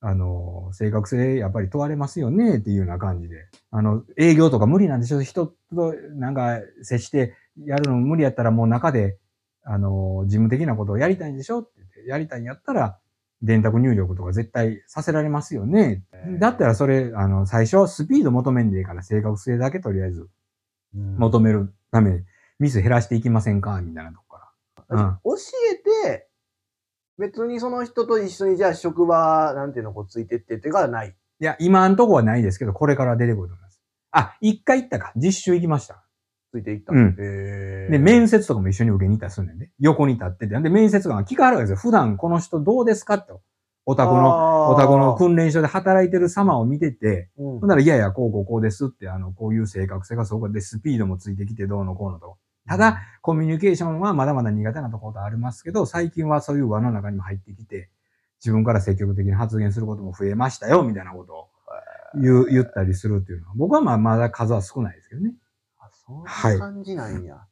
[0.02, 3.48] あのー正確性やっぱり問われますよねっていうような感じで。
[3.72, 9.18] あの、営業とか無理なんでしょ人となんか接してやるの無理やったらもう中で、
[9.64, 12.98] あのー事務的なことをやりたいんでしょって言って、やりたいんやったら、
[13.42, 16.04] 電卓入力とか絶対させられますよね。
[16.40, 20.28] だったらそれ、あの、最初スピード求めんでいいから正確性だけとりあえず
[20.94, 22.20] 求めるために
[22.60, 23.82] ミス減らしていきませんか？
[23.82, 24.52] みたいなとこか
[24.90, 25.02] ら。
[25.02, 25.20] うん。
[25.24, 25.32] 教
[25.72, 25.76] え
[26.10, 26.28] て、
[27.18, 31.16] 別にその人と一緒にじゃあ職場、なんていうの、こうついてってっていうかはない。
[31.42, 33.82] いや、今んとこはないですけど、これから出てくると思います。
[34.12, 35.14] あ、一回行ったか。
[35.16, 36.04] 実習行きました。
[36.52, 36.94] ついていった。
[36.94, 39.70] うんへーで、面接とかも一緒に受けに行ったりするねんで。
[39.80, 40.60] 横に立ってて。
[40.60, 41.78] で、面接官が聞かはるわけですよ。
[41.78, 43.42] 普段この人どうですかと。
[43.86, 52.38] お宅の、のお宅の訓練所で働いてる様を見てて、うんほんなら、いやいや、こうこうこうですって、あの、こういう正確性がそこでスピードもついてきてどうのこうのと。
[52.68, 57.90] ただ、コミュニケーションはまだまだ苦手なところありますけど、最近はそういう輪の中にも入ってきて、
[58.40, 61.48] 自分から積極的に発言することも増えましたよ、みたいなことを
[62.22, 65.34] 言う言ったりするっていうのは、僕はまあまだ数は少ないですけどね。
[66.26, 67.46] あそんな感じなんや。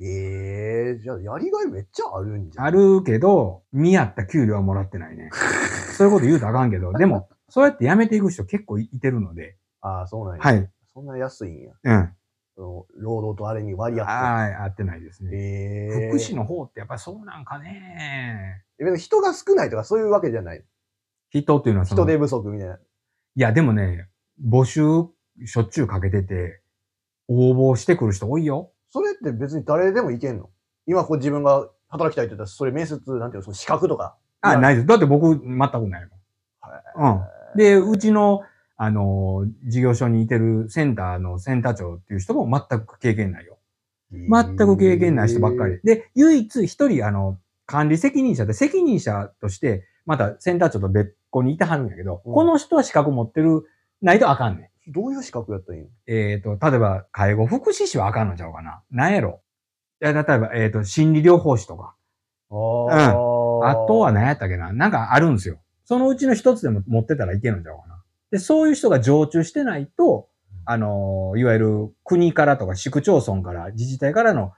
[0.00, 2.64] ええじゃあ、やりがいめっちゃあるんじゃん。
[2.66, 5.30] あるけど、見合った給料はもらってないね。
[5.96, 10.42] そういうこと言うとあかんけど、でも、そうやって辞めていく人結構いてるので、ああ、そうなんや。
[10.42, 10.70] はい。
[10.92, 11.72] そんな安いんや。
[11.82, 12.14] うん。
[12.56, 12.86] 労
[13.22, 14.12] 働とあれに割り当って。
[14.12, 15.30] はい、合ってないですね。
[15.32, 18.64] ええ福祉の方ってやっぱりそうなんかね。
[18.96, 20.64] 人が少ないとかそういうわけじゃない？
[21.30, 22.76] 人っていうのはその人手不足みたいな。
[22.76, 22.80] い
[23.34, 24.08] や、でもね、
[24.44, 24.82] 募集
[25.46, 26.60] しょっちゅうかけてて、
[27.28, 28.72] 応募してくる人多いよ。
[28.90, 30.50] それって別に誰でもいけんの？
[30.86, 34.16] 今こう自分が働きたいって言ったら、それ面接、なんていうの、その資格とか？
[34.40, 34.86] あ、ないです。
[34.86, 36.08] だって僕、全くない
[36.96, 37.16] もん。
[37.54, 37.58] うん。
[37.58, 38.42] で、うちの、
[38.76, 43.58] あの、事業所にいてるセンターのセンター長っていう人も全く経験ないよ。
[44.12, 45.80] 全く経験ない人ばっかり。。
[45.82, 53.64] で、唯一一人、あの、管理責任者で、責任者として、またセンター長と別個にいてはるんやけど、うんこの人は資格持ってる、
[54.00, 54.68] ないとあかんねん。
[54.88, 55.88] どういう資格やったらいいの？
[56.06, 58.82] えっ、と、例えば、介護福祉士はあかんのちゃうかな。
[58.90, 59.40] なんやろ？
[60.02, 61.94] いや、例えば、えっ、と、心理療法士とか。
[62.50, 62.54] あ
[63.70, 64.72] あとは何やったっけな？
[64.72, 65.58] なんかあるんですよ。
[65.84, 68.02] そのうちの一つでも持ってたらいけるんちゃうかな。
[68.30, 70.28] で、そういう人が常駐してないと、
[70.64, 74.52] あの、いわゆる国からとか市区町村から、自治体からの、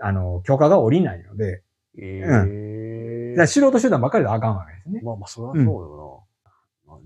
[0.00, 1.62] あの、許可が下りないので、
[1.98, 5.00] えだかえら素人集団ばっかりであかんわけですね。
[5.02, 6.02] まあまあ、そりゃそうよな。
[6.04, 6.25] まあ、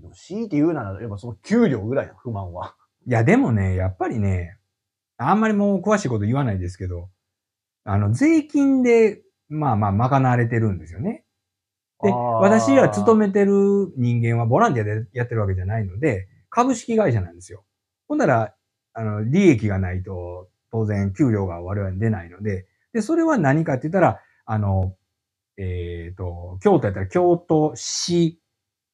[0.01, 2.75] でも強いて言うなら、やっぱその給料ぐらいや、不満は。
[3.07, 4.57] いや、でもね、やっぱりね、
[5.17, 7.09] あんまりもう詳しいこと言わないですけど、
[7.83, 11.25] あの、税金で、まあまあ、賄われてるんですよね。
[12.03, 17.63] で、私ら勤めてる人間はボランティアでやってるわけじゃないので、株式会社なんですよ。
[18.07, 18.55] ほんなら、
[18.93, 24.95] あの、利益がないと、当然、給料が我々に出ないので、で、それは何かって言ったら、あの、
[25.57, 28.39] えっ、と、京都やったら京都市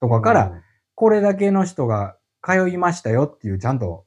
[0.02, 0.63] とかから、
[0.98, 4.06] これだけの人が通いましたよっていうちゃんと、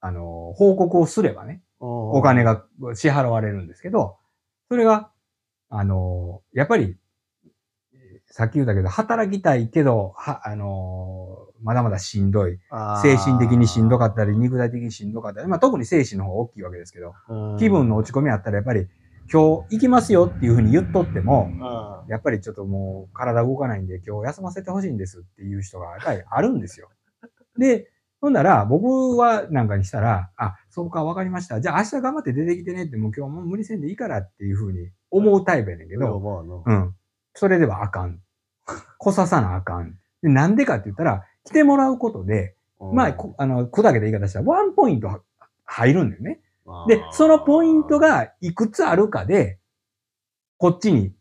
[0.00, 2.42] あの、報告をすればね、おお金。
[2.42, 4.16] が支払われるんですけど、
[4.68, 5.12] それが、
[5.68, 6.96] あの、やっぱり、
[7.92, 12.58] えーさっき言ったけど、働きたいけど、は、あの、まだまだしんどい。
[13.00, 18.88] 精神的にしんどかったり、肉体的にしんどかったり、まあ特に精神の方が大きいわけですけど、た気分の落ち込みあったらやっぱり、
[19.32, 22.10] 今日行きますよっていうふうに言っとっても、うん。
[22.10, 26.90] やっぱりちょっともう体動かないんで今日休ませてほしいんですっていう人がやっぱりあるんですよ。
[27.58, 31.60] で、ほんなら、僕はなんかにしたら、あ、そうか、わかりました。
[31.60, 36.80] じゃあ明日頑張って出てきてねって、もう今日もう無理せんでいいからっていうふうに思うタイプやねんけけど、ど、まあな。
[36.80, 36.94] うん。
[37.34, 38.20] それではあかん。
[38.98, 39.98] 来ささなあかん。
[40.22, 45.20] でなんでかって言ったら、来てもらうことで、まあ、こあの、砕けた言い方したら、ワンポイントは
[45.64, 46.40] 入るんだよね。
[46.88, 49.58] で、そのポイント、がいくつあるかで、
[50.56, 51.12] こっちに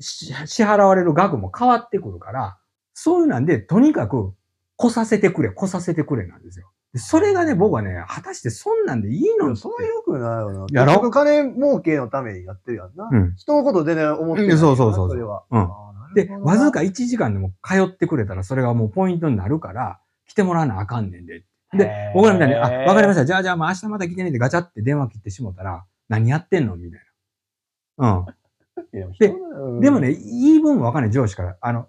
[0.00, 2.58] し支払われる額も変わってくるから、
[2.94, 4.34] そういうなんで、とにかく
[4.76, 6.70] 来させてくれ、来させてくれなんですよ。
[6.92, 10.66] でそれがね、僕はね、果たしてそんなんでいいのそれよくないよな。
[10.72, 10.92] やろ？
[10.92, 13.08] 結局金儲けのためにやってるやんな。
[13.12, 13.34] うん。
[13.36, 14.50] 人のこと全然思ってない。
[14.52, 15.44] うんそうそうそうそは。
[15.50, 15.68] うん
[16.14, 21.44] で、わずか1時間でも通ってくれたら、それがもうポイントになるから、来てもらわなあかんねんで。
[21.72, 23.24] で僕らみたいに、あ、わかりました。
[23.24, 27.00] じゃあじゃあもう明日また来てねってガチャって電話切ってしもたら、何やってんのみたい
[27.98, 28.26] な。
[28.92, 31.88] いや で人でもね、、言い分わかんない上司から、あの、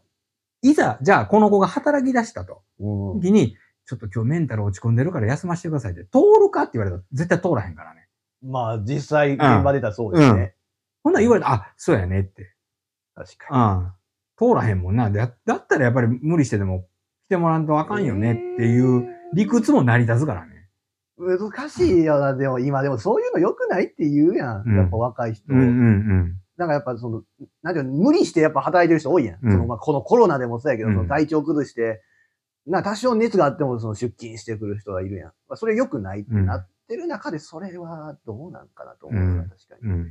[0.61, 2.61] いざ、じゃあこの子が働き出したと。
[2.79, 8.07] うん時に、ちょっと今日メンタル落ち込んでるから休ませてくださいって、通るかって言われたら絶対通らへんからね。
[8.43, 10.55] まあ、実際、現場出たらそうですね。
[11.03, 12.53] ほんなら言われたら、あ、そうやねって。
[13.15, 13.95] 確か
[14.39, 14.47] うん。
[14.49, 15.09] 通らへんもんな。
[15.09, 16.87] だだったらやっぱり無理してでも
[17.27, 20.67] 来てもらわんとあかんよねっていう理屈も成り立つからね。
[21.17, 21.37] に。
[21.37, 24.63] 難しいよな、でも今、でもそういうの良くないって言うやん。
[24.65, 25.45] うんやっぱ若い人。
[25.49, 26.37] うんうんうん。
[26.57, 27.23] なんかやっぱその、
[27.61, 29.39] なんていうの、無理してやっぱ働いてる人多いやん。
[29.41, 32.01] うんそのまあこのコロナでもそうやけど、うんその体調崩して、
[32.67, 35.31] な多少熱があってもその出勤してくる人がいるやん。
[35.47, 39.91] まあ、それ良くないってなってる中で、それはどうなんかなと思うな、うん確かに。
[39.91, 40.07] うん。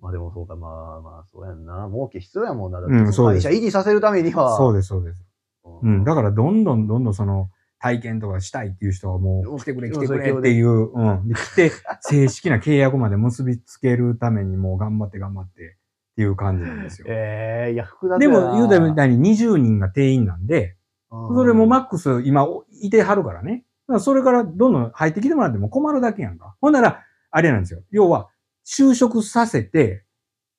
[0.00, 1.88] まあでもそうか、まあまあ、そうやんな。
[1.92, 2.80] 儲け必要やもんな。
[2.80, 4.56] だって会社維持させるためには。
[4.56, 5.18] そうです、そうです。
[5.64, 6.04] ううん。
[6.04, 7.50] だからどんどんどんどんその
[7.80, 11.28] 体験とかしたいっていう人はもう来てくれうん来てくれっていう、うん。
[11.28, 15.76] で、来て 正式な契約まで結びつけるためにもう頑張って頑張って
[16.12, 17.06] っていう感じなんですよ。
[17.08, 20.76] ええいや、複雑でも言うたみたいに20人が定員なんで、
[21.10, 23.64] うんそれもマックス今いてはるからね。
[23.88, 26.54] だからそれからどんどん入ってきてもらっても困るだけやんか。
[26.60, 27.82] ほんなら、あれなんですよ。
[27.90, 28.28] 要は、
[28.64, 30.04] 就職させて、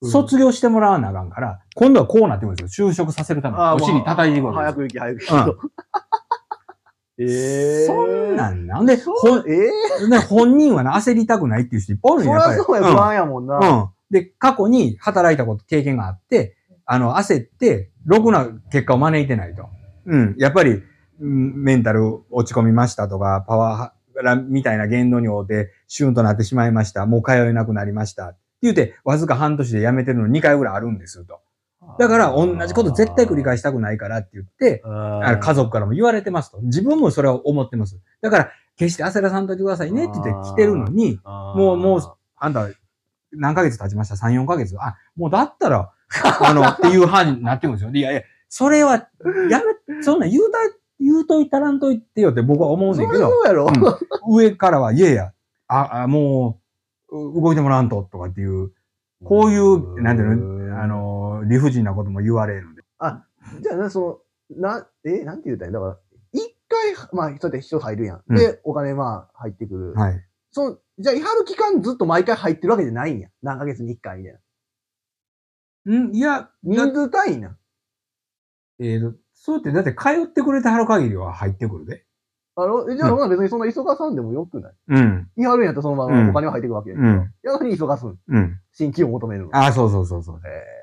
[0.02, 2.90] うん卒業してもらわなあかんから、今度はこうなってくるんですよ。
[2.90, 3.64] 就職させるために。
[3.64, 5.02] お尻叩いていくわけですよ。
[5.04, 5.72] 早く行き、早く行き。
[7.24, 8.86] ええそんなんなん？
[8.86, 9.68] で、そほんう、え
[10.06, 12.56] えで本人はな焦りたくないっていう人いっぱいおるんやっぱり。
[12.56, 13.58] りゃそうや、うん不安やもんな。
[13.58, 13.90] うん。
[14.12, 16.56] で、過去に働いたこと、経験があって、
[16.86, 19.68] あの、焦って、ろくな結果を招いてないと。
[20.06, 20.36] うん。
[20.38, 20.82] やっぱり、
[21.22, 27.06] うんメンタル落ち込みましたとか、パワハラみたいな言動に応て、シュンとなってしまいました。
[27.06, 28.30] もう通えなくなりました。
[28.30, 31.40] って言うて、わずか半年で辞めてるの2回ぐらいあるんですと。
[31.98, 36.60] だから、同じこと絶対繰り返したくないからって言って、家族からも言われてますと。
[36.62, 38.00] 自分もそれを思ってます。
[38.22, 42.02] だから、決して焦らさんといてくださいねって言って来てるのに、ももうもう
[42.38, 42.70] あんた、
[43.32, 44.76] 何ヶ月経ちました ?3、4ヶ月？
[44.80, 45.92] あ、もうだったら、
[46.42, 47.92] あの、っていう範囲になってるんですよ。
[47.92, 49.08] でいやいや、それは、
[49.50, 50.58] やめ、そんなん言うた、
[51.00, 53.66] 言うといたらんといてよって僕は思うねんけど、そうやろ。
[53.66, 55.32] うん上からは、いやいや、
[55.68, 56.60] あ、あも
[57.10, 58.72] う、う動いてもらわんと、とかっていう、
[59.24, 62.82] こういう、なんていうの、あの、理不尽なことも言われるので。
[63.62, 65.80] じゃあな、その、な、え、なんて言うたらいいんだ？
[65.80, 65.98] から、
[66.34, 68.24] 一回、まあ、そうやって人入るやん。
[68.28, 69.94] うんで、お金まあ、入ってくる。
[69.94, 70.26] はい。
[70.52, 73.30] その、じゃあ、いはる期間ずっと毎回入ってるわけじゃないんや。
[73.42, 74.34] 何ヶ月に一回みたい
[75.86, 75.98] な。
[75.98, 77.58] んいや、人数単位な。
[78.80, 82.06] えーと、そうやって、だって通ってくれてはる限りは入ってくるで。
[82.56, 85.32] あの、えじゃあ、うん別にそんな急がさんでもよくないうん。
[85.38, 87.08] いはるんやったらそのまうんまお金は入ってくるわけやけど。
[87.08, 88.20] うんやのに急がすん。
[88.28, 88.60] うん。
[88.74, 89.56] 新規を求めるの。
[89.56, 90.36] ああ、そうそうそうそう。
[90.38, 90.81] へえ。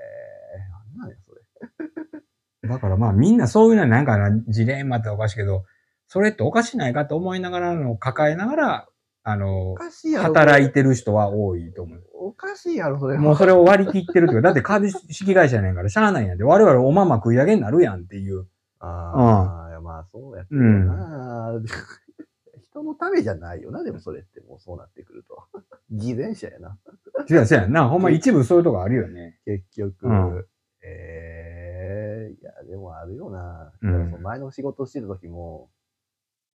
[2.68, 5.64] だからまあみんなそういうのはなんかな、ジレンマっておかしいけど、
[6.08, 8.88] それっておかしないかと思いながらのを抱えながら、
[9.24, 10.24] あのお、かしいやろ。
[10.26, 12.02] 働いてる人は多いと思う。
[12.14, 13.18] おかしいやろ、それ。
[13.18, 18.46] もうそれを割り切ってるというか、だって株式会社やねんからしゃあないんやで、我々おまま食い上げになるやんっていう。
[18.80, 21.52] ああ、いやまあそうやけどな、
[22.62, 25.44] 人のためじゃないよな、でもそれってもうそうなってくると。
[25.90, 26.78] 偽善者やな、
[27.28, 27.88] 違う、そうやんな。
[27.88, 29.38] ほんま一部そういうとこあるよね。
[29.44, 30.06] 結局。
[30.06, 30.44] うん
[30.80, 31.57] え
[31.88, 33.72] えいや、でもあるよな。
[33.82, 35.70] うんの前の仕事してた時も、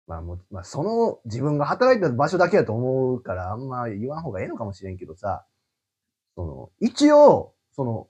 [0.06, 5.44] まあもう、まあその自分が働いてた場所だけだと思うから、あんま言わん方がええのかもしれんけどさ、
[6.34, 8.08] その、一応、その、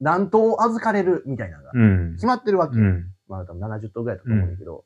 [0.00, 2.26] 何頭預かれるみたいなのがうん決。
[2.26, 2.76] まってるわけ。
[2.78, 3.12] うん。
[3.28, 4.84] まあ多分70頭ぐらいだと思うんだけど、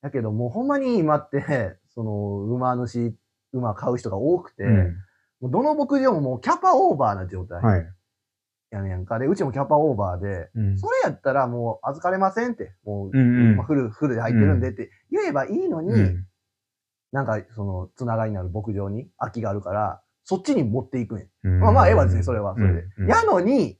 [0.00, 3.14] だけどもうほんまに今って、その馬主、
[3.52, 4.96] 馬買う人が多くて、うん
[5.40, 7.86] もうどの牧場ももうキャパオーバーな状態はい。
[8.74, 9.18] やねんやんか。
[9.18, 10.78] で、うちもキャパオーバーで、うん。
[10.78, 13.56] それやったらもう預かれませんって、もう、うんうん。
[13.56, 16.26] まあフル、フルで入ってるんでって言えばいいのに、うん。
[17.12, 21.48] なんかその、つながりになる牧場に空きがあるから、そっちに持っていくねん。
[21.48, 21.60] うん。
[21.60, 22.84] まあまあ、ええわ、別にそれは、それで。
[22.98, 23.78] うんやのに、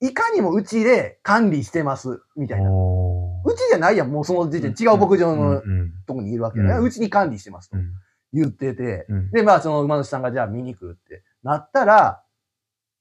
[0.00, 2.70] いかにもうちで管理してます、みたいな。
[2.70, 5.92] おうちじゃないやん、もうその時点、違う牧場うんのうん。
[6.06, 6.74] とこにいるわけやね。
[6.78, 7.92] うちに管理してますとうん。
[8.32, 9.30] 言ってて、うん。
[9.30, 12.23] で、まあその馬主さんがじゃあ見に来るってなったら、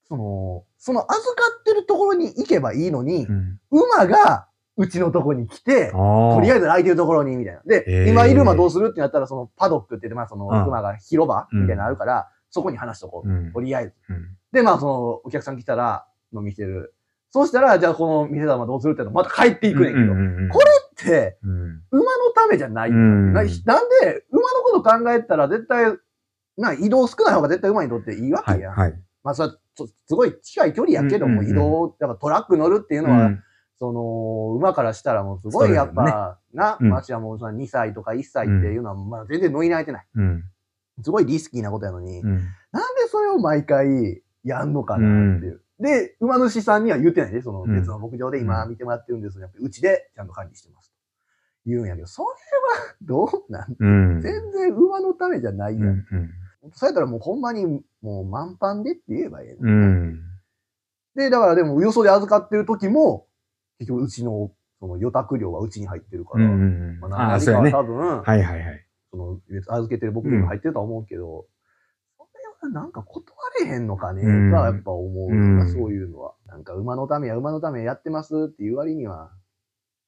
[0.06, 7.62] その、その預かってるところに行けばいいのにう、ん馬がうちのとこに来て、ととりあえず空いてるところに、みたいな。
[7.66, 13.30] で、へー今いる馬どうするってなったら、そのパドックって言って、まあそのうん馬が広場みたいなのあるから、そこに話しとこう。
[13.30, 13.94] うんとりあえず。
[14.10, 16.94] うんで、まあそのお客さん来たら、飲みしてる。
[17.32, 22.90] そうしたら、じゃあこの店だ馬どうするってのまた帰っていくねんけど、これって、うん馬のためじゃない。
[22.90, 25.98] うんななんで、馬のこと考えたら絶対、
[26.58, 28.74] な、移動少ない方が絶対馬にとっていいわけやん。
[28.74, 29.02] はいはい。
[29.24, 33.44] まあ、それすごい近い距離やけども、移動、だからトラック乗るっていうのは、うん。
[33.80, 36.90] その、馬からしたらもうすごいやっぱ、な、うん。
[36.90, 40.08] ましてやもうその2歳とか1歳っていうのは、まあ全然乗り慣れてない。
[40.16, 40.44] うん。
[41.02, 42.30] すごいリスキーなことやのに、うん。
[42.30, 45.62] なんでそれを毎回やんのかなっていう。
[45.80, 47.76] で、馬主さんには言ってないで、そのうん。
[47.76, 50.92] 別の牧場で今見てもらってるんですが、うちでちゃんと管理してます。
[50.92, 50.96] と
[51.66, 53.76] 言うんやけど、それはどうなん？
[53.80, 54.22] うん。
[54.22, 55.84] 全然馬のためじゃないやん。
[55.84, 56.30] うん
[56.72, 57.66] そうやったらもうほんまに
[58.02, 60.20] もう満帆でって言えばいいの、うん
[61.16, 63.28] で、だからでも、よそで預かってる時も、
[63.80, 66.56] 結局うちの、その予託料はうちに入ってるから、うんう
[66.98, 67.38] んまあ。
[67.38, 68.86] 何かは多分、はいはいはい。
[69.12, 71.46] その、別預けてる僕にも入ってるとは思うけど、
[72.18, 72.28] そ
[72.66, 73.26] れはなんか断
[73.62, 76.34] れへんのかね、うんとはやっぱ思うな、うんそういうのは。
[76.48, 79.32] なんか馬のためや馬のためやってますっていう割には、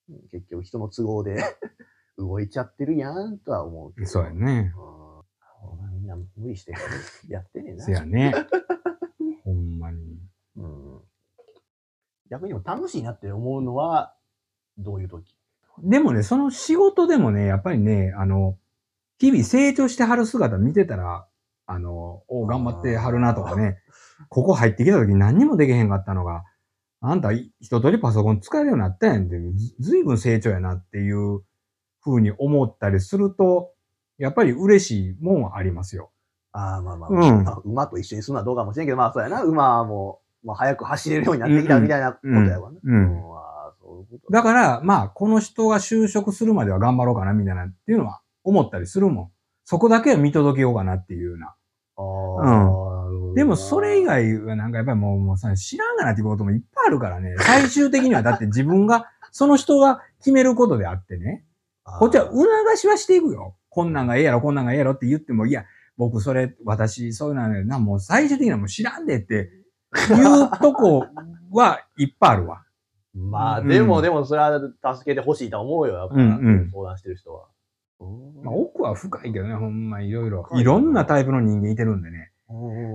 [0.09, 1.43] うん結局人の都合で
[2.17, 4.07] 動いちゃってるやんとは思うけど。
[4.07, 4.73] そうやね。
[4.77, 4.94] うんみ
[6.05, 6.73] んな無理して
[7.27, 7.83] やってねえな。
[7.83, 8.33] せやね。
[9.43, 10.19] ほんまに。
[10.55, 11.01] うん
[12.29, 14.15] 逆にも楽しいなって思うのは、
[14.77, 15.37] どういう時？
[15.83, 18.57] でもね、その仕事でもね、やっぱりね、あの、
[19.19, 21.27] 日々成長してはる姿見てたら、
[21.67, 23.77] あの、お頑張ってはるなとかね、
[24.29, 26.43] ここ入ってきた時何にもできへんかったのが、
[27.01, 31.41] あんたい一通りパソコン使えるようになったやんって、ずずいぶん成長やなっていう
[32.03, 33.74] 風に思ったりすると、
[34.17, 36.11] やっぱり嬉しいもんはありますよ。
[36.51, 39.43] ああ、まあまあ、うんまあ馬と一緒にするのはどうかもしれんけど、まあそうやな。
[39.43, 42.79] 馬も、まあ早く走れるようになってきたみたいなことやわな。
[42.83, 49.31] うんああそういうことだから、まあ、この人が就職するまでは頑張ろうかな、みたいなっていうのは思ったりするもん。
[49.65, 51.55] そこだけは見届けようかなっていうような。
[51.97, 52.01] あ
[52.41, 57.35] あ、なるほどなでもそれ以、外はなんかやっぱりもうもうさ知らんがなっていうこともいっぱいあるからね。
[57.41, 61.43] 最終的にはだって自分が、その人が決めることであってね。
[61.99, 63.55] こっちは促しはしていくよ。
[63.75, 65.65] こんなんがええやろ、こんなんがええやろって言っても、いや、
[65.97, 71.05] 僕それ、私、そういうのはね、な、もう最終的にはもう知らんでっていうとこ
[71.51, 72.63] はいっぱいあるわ。
[73.13, 74.61] まあ、うんでも、でも、それは
[74.95, 77.47] 助けてほしいと思うよ、やっぱ、相談してる人は。
[78.43, 80.43] まあ、奥は深いけどね、ほんまいろいろ。
[80.43, 82.31] 深いいろんなタイプの人間いてるんでね。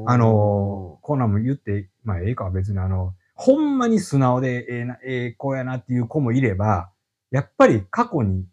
[0.06, 6.90] あのー、こんなんも言って、まあ、ええかは別にあの、ほんまに素直でええな、ええ子やなっていう子もいれば、
[7.30, 8.44] やっぱり過去に、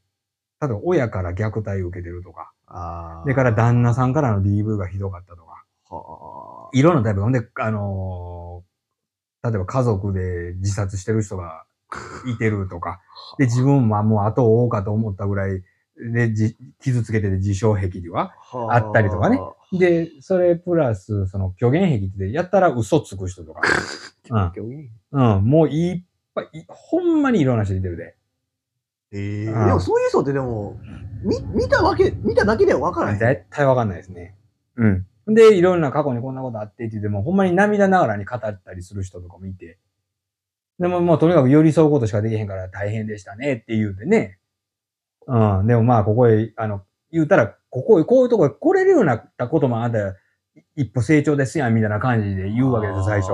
[0.62, 6.70] 例えば親から虐待を受けてるとか、あそれから旦那さんからの DV がひどかったとか、はあ。
[6.74, 7.22] いろんなタイプ。
[7.22, 8.67] ほんで、あのー
[9.43, 11.63] 例えば家族で自殺してる人が
[12.28, 13.00] いてるとか、
[13.38, 15.63] で、自分はもう後を追おうかと思ったぐらい
[15.98, 18.34] で、じ傷つけてて自傷癖では。
[18.39, 19.39] はあったりとかね。
[19.72, 23.62] で、それプラス、その虚言癖ってやったら嘘つく人とか。
[25.13, 25.38] うん。
[25.38, 26.04] うん、もういっ
[26.36, 28.16] ぱい、いほんまにいろんな人いてるで。
[29.12, 30.80] ええでうんもそういう人ってでも、
[31.24, 33.20] 見、見たわけ、見ただけでは分からへん。
[33.20, 34.36] 絶対わかんないですね。
[34.76, 35.06] うん。
[35.28, 39.78] で、いろんな過去にこんなことあってって言っても、ほんまに涙ながらに語ったりする人とかもいて。
[40.80, 44.38] でももうとにかく寄り添うことしかできへんから大変でしたねって言うてね。
[45.26, 45.67] うん。
[45.67, 50.15] でもまあここへ、あの、言うたら、ここへ、こういうとこへ来れるようになったこともあんた
[50.76, 53.32] 一歩成長ですやんみたいな感じで言うわけですよ、最初。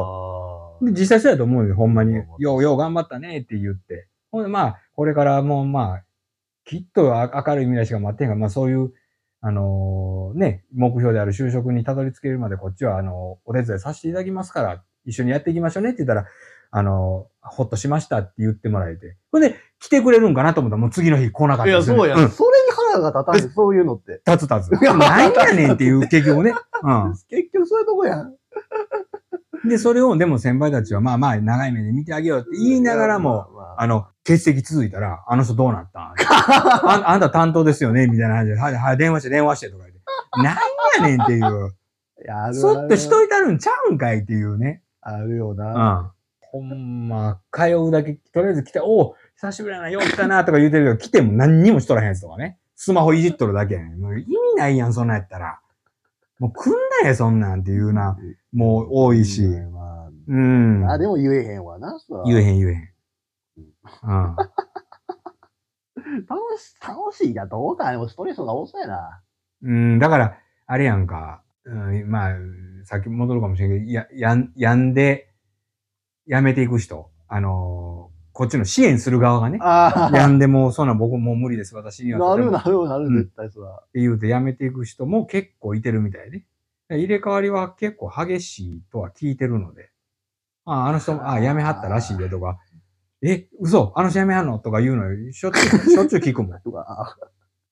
[0.79, 4.07] 初で、実際そうやと思うよ、ほんまにようよう頑張ったねって言って。
[4.31, 6.03] ほんで、まあ、これからもう、まあ、
[6.65, 8.93] きっとあ明るい未来しか待ってへんから、まあそういう、
[9.41, 16.25] あのーね、目標である就職にたどり着けるまでこっちは、あのお手伝いさせていただきますから、一緒にやっていきましょうねって言ったら、
[16.71, 19.17] あのーほっとしましたって言ってもらえて。
[19.31, 24.21] ほんで、来てくれるんかなと思ったら、もう次の日来なかったいや、そうや、んそれに腹が立たんで、 そういうのって。
[24.25, 24.81] 立つ立つ。
[24.81, 26.53] 何やねんっていう、結局ね。
[26.83, 27.13] うん。
[27.29, 28.33] 結局そういうとこやん。
[29.65, 36.13] で、それを、でも先輩たちは、まあまあ、長い目で見てあげようって言いながらも、まあ、の、欠席続いたら、あの人どうなったん？
[36.19, 38.07] ああんた担当ですよね？
[38.07, 40.01] みたいな話で、はい、はい、電話して、電話してとか言って。
[40.37, 41.73] なんやねんっていう。
[42.53, 44.81] そっとしといたるんちゃうんかいっていうね。
[45.01, 45.93] あるような。
[45.99, 46.11] ん。
[46.41, 52.57] ほんま、通うだけ、とりあえず来て、おう久しぶりやな、よったな、とか言うてるけど、来ても何にもしとらへんやつとかね。
[52.75, 53.99] スマホいじっとるだけやねん。
[53.99, 55.59] もう意味ないやん、そんなんやったら。
[56.39, 58.17] もう来んなよ、そんなんっていうな、
[58.51, 59.41] もう多いし。
[59.71, 60.89] まあうん。
[60.89, 62.89] あ、でも言えへんわな、言えへん言えへん。
[64.03, 64.35] うん。
[66.25, 69.21] 楽し、楽しいやどうかでもストレスが多そうやな。
[69.63, 71.43] うん、だから、あれやんか。
[71.65, 72.33] うん、まあ、
[72.85, 75.29] さっき戻るかもしれんけど、や、やん、やんで、
[76.25, 77.09] やめていく人。
[77.27, 79.59] あのーこっちの支援する側がね。
[79.61, 81.75] あやんでもう、そんなん僕もう無理です。
[81.75, 82.35] 私には。
[82.35, 83.69] なるなるなる、うん絶対そら。
[83.69, 86.43] って言うてやめていく人も結構いてるみたいで。
[86.89, 89.89] 入れ替わりは結構激しいとは聞いてるので。
[90.65, 92.59] ああ、あの人も、ああ、辞めはったらしいでとか、
[93.21, 95.31] え、嘘あの人辞めはんのとか言うのよ。
[95.33, 96.61] しょっちゅう、 しょっちゅう聞くもん。
[96.61, 97.15] とか、あ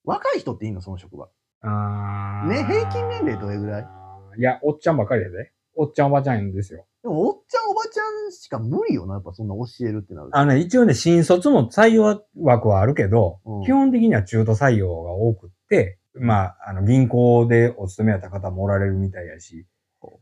[0.04, 1.28] 若い人っていいのその職場。
[1.62, 3.88] あーね平均年齢どれぐらい？
[4.38, 5.52] いや、おっちゃんばっかりやで。
[5.76, 6.86] おっちゃんおばちゃんですよ。
[7.04, 10.38] でも、おっちゃんおばちゃんしか無理よな、やっぱそんな教えるってなると。
[10.38, 19.66] あのね、一応ね、新卒も採用枠はあるけど、うん基本的には中途採用が多くって、まあ、あの、銀行でお勤めやった方もおられるみたいやし、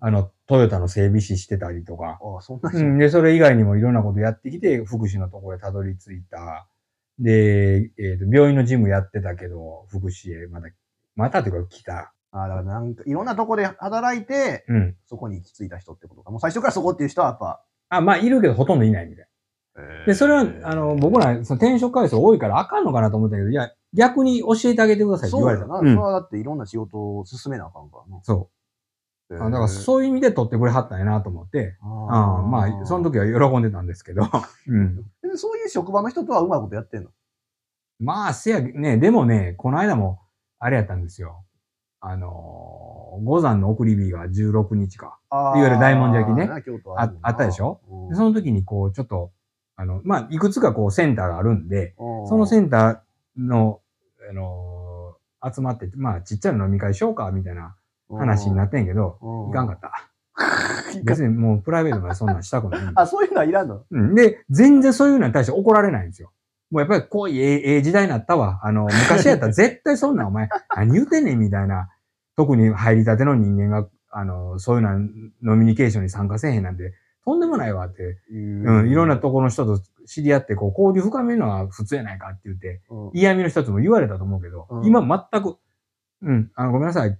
[0.01, 2.79] あの、トヨタの整備士してたりとか、ああ、そんな人。
[2.79, 6.67] うん、で、それ以外にもいろんなことやってきて、福祉のところへたどり着いた。
[7.17, 10.69] で、えっ、と、病院の事務やってたけど、福祉へまた、
[11.15, 12.13] またというか来た。
[12.31, 14.95] ああ、だからなんか、いろんなとこで働いて、うん。
[15.05, 16.31] そこに行き着いた人ってことか。
[16.31, 17.63] もう最初からそこっていう人はやっぱ。
[17.89, 19.27] あ、まあ、いるけどほとんどいないみたい。
[20.05, 25.65] で、それは、あの、僕ら、その転職回数多いからあかんのかなと思ったけど、いや、逆に教えてあげてくださいって言われた。
[25.65, 25.89] そうだよな。
[25.89, 28.23] うんそれはだっていろんな仕事を進めなあかんからな。
[28.23, 29.35] そう。
[29.35, 29.67] あだから、う。
[29.69, 34.23] そういう意味で取ってくれはったんやなと思って、ああまあ、その時は喜んでたんですけど、
[34.67, 34.95] うん。
[35.21, 37.09] でそういう職場の人とはうまいことやってんの？
[37.99, 40.19] まあ、せや、ね、でもね、この間も、
[40.57, 41.43] あれやったんですよ。
[42.01, 45.19] あのー、五山の送り火が16日か。
[45.29, 47.81] あいわゆる大文字焼きねな京都あるもんなあったでしょ？
[47.89, 49.31] うんでその時にこう、ちょっと、
[49.75, 52.99] あの、まあ、いくつかこう、センターがあるんで、うんそのセンター
[53.39, 53.81] の、
[54.29, 57.73] あのー集まって、まあ、ちっちゃな飲み会しようか、みたいな
[58.09, 60.09] 話になってんけど、うんいかんかった。
[61.05, 62.81] 別にもうプライベートまでそんなんしたくない。
[62.95, 63.85] あ、そういうのはいらんの？
[63.89, 64.15] うん。
[64.15, 66.33] で、全然そういうのに対して怒られないんですよ。
[66.71, 68.59] もうやっぱりこういうええええ時代になったわ。
[68.63, 71.89] あの、昔やったら絶対そんなんお前、 何言うてんねんみたいな。
[72.35, 74.99] 特に入りたての人間が、あの、そういうの
[75.41, 76.93] ノミニケーションに参加せえへんなんて、
[77.29, 85.01] とんでもないわって、うん、いろんなところの人と知り合って、こう、交流深めるのは普通やないかって言って、うん嫌味の一つも言われたと思うけど、うん今
[85.31, 85.57] 全く、
[86.21, 87.17] うん、あの、ごめんなさい。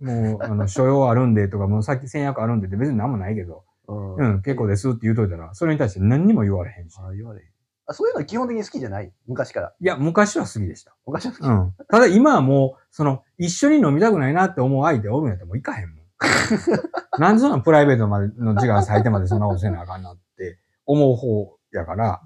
[0.00, 6.96] もう、あの、所要あるんでとか、もうさっき戦略あるんでって別に何もないけど、うんうん、結構ですって言うといたら、それに対して何にも言われへんし。
[6.98, 7.48] あ言われへん
[7.90, 9.10] あそういうのは基本的に好きじゃない？
[9.26, 9.72] 昔から。
[9.80, 10.94] いや、昔は好きでした。
[11.06, 11.40] 昔は好き。
[11.42, 11.74] うん。
[11.88, 15.97] ただ今はもう、その、一緒に飲みたくないなって思う相手おるんやったらもう行かへんもん。
[17.18, 22.20] なんでそんなプライベートまでの時間割いてまでそんなことせなあかんなって思う方やから。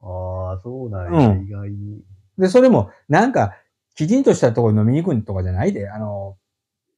[0.00, 2.02] ああ、そうなんや、うん意外に。
[2.38, 3.54] で、それも、なんか、
[3.94, 6.36] きちんとしたところに飲みに行くとかじゃないで、あの、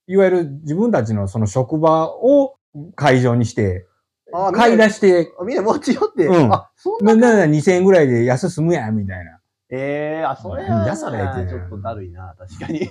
[0.07, 2.57] いわゆる自分たちのその職場を
[2.95, 3.87] 会場にして、
[4.33, 7.15] あ買い出して、あみんな持ち寄って、うんあ、そんな。
[7.15, 9.41] な、な、2000円ぐらいで安済むやん、みたいな。
[9.71, 12.79] ええあ、それうんは、やされってねちょっとだるいな、確かに。
[12.85, 12.89] い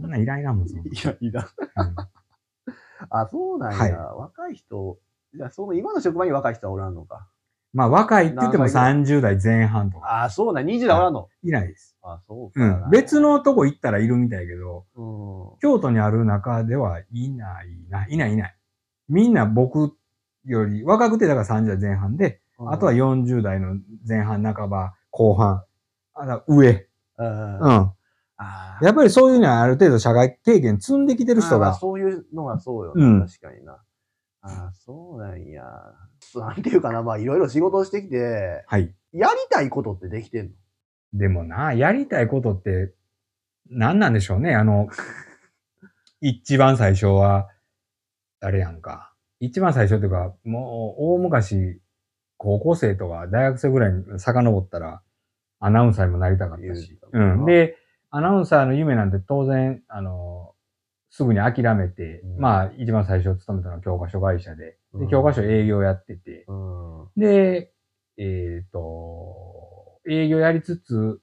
[0.00, 1.44] そんなんいらんいらんもん、そんな や、いらん。
[1.44, 1.96] うん
[3.10, 3.78] あ、そうなんや。
[3.78, 4.98] はい若い人、
[5.34, 7.28] じゃあその今の職場に若い人はおらんのか。
[7.74, 11.28] まあ、若いって言っても何30代前半とか、あ、そうなん、20代おらんの？
[11.44, 11.96] いないです。
[12.02, 12.84] あ、そうかな。
[12.84, 12.90] うん。
[12.90, 15.58] 別のとこ行ったらいるみたいやけど、うん。
[15.60, 18.56] 京都にある中ではいないな、いないいない。
[19.08, 19.92] みんな僕
[20.44, 23.76] より、若くてだから30代前半で、あとは40代の
[24.08, 25.62] 前半半ば、後半、
[26.14, 26.88] あとは上。
[27.18, 27.58] うん。
[27.60, 27.92] うん。
[28.38, 33.72] あやっぱりそういうのはある程度社会経験積んできてる人が、そういうのはそうようんな、確かにな。
[34.42, 35.64] ああ、そうなんや。
[36.36, 38.94] なんていうかな、まあいろいろ仕事をしてきて、はい。
[39.12, 40.52] やりたいことってできてんの？
[41.14, 42.94] でもな、やりたいことって、
[43.70, 44.54] 何なんでしょうね。
[44.54, 44.88] あの、
[46.20, 47.48] 一番最初は、
[48.40, 49.14] あれやんか。
[49.40, 51.80] 一番最初っていうか、もう、大昔、
[52.36, 55.02] 高校生とか大学生ぐらいに遡ったら、
[55.60, 56.98] アナウンサーにもなりたかったし。
[57.12, 57.44] うん。
[57.46, 57.77] で、
[58.10, 60.54] アナウンサーの夢なんて当然、あの、
[61.10, 62.40] すぐに諦めて、うん。
[62.40, 65.08] まあ、一番最初勤めたのは教科書会社で、で、うん。
[65.08, 67.08] 教科書営業やってて、うん。
[67.16, 67.72] で、
[68.18, 71.20] えっ、と、営業やりつつ、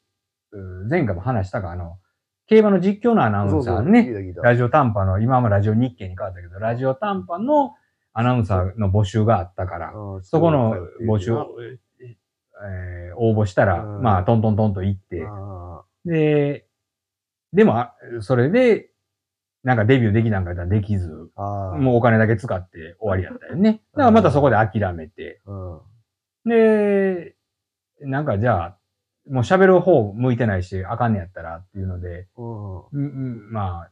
[0.52, 1.98] う前回も話したか、あの、
[2.48, 4.08] 競馬の実況のアナウンサーね、
[4.44, 7.74] ラジオ短波の、今はもうラジオ日経に変わったけど、ラジオ短波の
[8.14, 10.76] アナウンサーの募集があったから、うんそこの
[11.08, 11.34] 募集
[12.64, 14.02] えー応募したら、うん。
[14.02, 16.68] まあ、トントントンと行って、あで、
[17.56, 18.90] でも、あそれで、
[19.64, 23.82] なんかデビューできたんか言ったらできず、もうお金だけ使って終わりやったよね。
[23.94, 25.54] だからまたそこで諦めて、う
[26.48, 26.50] ん。
[26.50, 27.36] で、
[28.02, 28.78] なんかじゃあ、
[29.28, 33.52] もう喋る方向いてないし、あかんねやったらっていうので、うん。
[33.52, 33.92] まあ、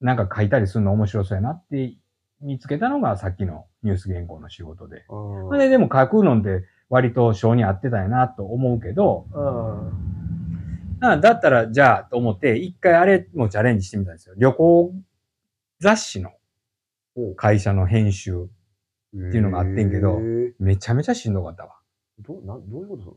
[0.00, 1.94] なんか書いたりするの面白そうやなって
[2.40, 5.04] 見つけたのがさっきのニュース原稿の仕事で。
[5.08, 10.27] うんそれででも書くのって割と性に合ってたんやなと思うけど、うん。
[11.00, 14.34] あだったらじゃあと思って、一回あれもチャレンジしてみたんですよ。
[14.38, 14.94] 旅行
[15.80, 16.32] 雑誌の
[17.36, 18.48] 会社の編集。
[19.16, 20.20] っていうのがあってんけど
[20.58, 21.76] めちゃめちゃしんどかったわ。
[22.18, 23.16] どう、な、どういうこと？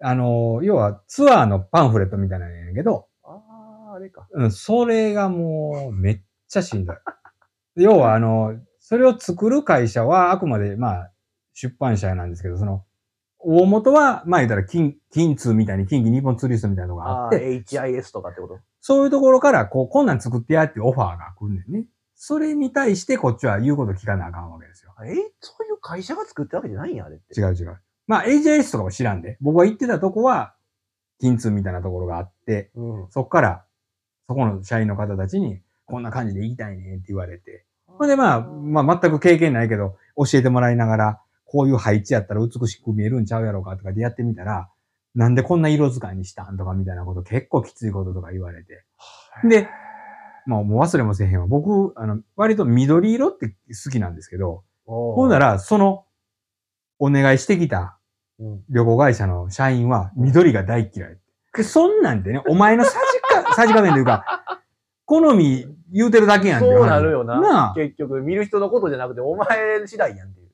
[0.00, 3.38] あの、要はツアーのパンフレットみたいなのやけど、あ
[3.90, 4.26] あ、あれか。
[4.32, 6.96] うん、それがもうめっちゃしんどい。
[7.76, 11.12] 要はあの、それを作る会社はあくまでまあ
[11.52, 12.86] 出版社なんですけど、その、
[13.40, 18.58] 大元は、まあ言ったら金、金通みたいに近畿日本ツーリストみたいなのがあって、HIS とかってこと？
[18.80, 21.84] そういうところから、こう、こんなん作ってやってオファーが来るんだよね。
[22.14, 24.92] それに対してこっちは言うこと聞かなあかんわけですよ。
[25.04, 27.40] えそういう会社が作ったわけじゃないんや、あれって。
[27.40, 27.78] 違う違う。
[28.08, 29.36] まあ AJS とかも知らんで。
[29.40, 30.54] 僕が行ってたとこは、
[31.20, 33.06] 金通みたいなところがあって、うん。
[33.10, 33.64] そっから、
[34.28, 37.64] そこの社員の方たちに、こんな感じで言いたいねって言われて。
[37.86, 41.20] ほんでまあ、まあ全く経験ないけど、教えてもらいながら、
[41.50, 44.68] こういう配置やったら美しく見えるんちゃうやろうかとかでやってみたら、
[45.14, 48.84] なんでこんな色使いにしたんとかみたいなこと結構きついこととか言われて。
[49.48, 49.68] で、
[50.46, 51.46] まあもう忘れもせへんわ。
[51.46, 53.48] 僕、あの、割と緑色って
[53.84, 56.04] 好きなんですけど、ほほんなら、その、
[56.98, 57.98] お願いしてきた
[58.38, 58.64] うん。
[58.68, 61.18] 旅行会社の社員は緑が大嫌い。
[61.54, 64.24] で、そんなんでね、お前のさじか、 さじ加減というか、
[65.04, 67.40] 好み言うてるだけやんそうなるよな。
[67.40, 67.74] なあ。
[67.74, 70.47] 結局、見る人のことじゃなくて、お前次第やんっていう。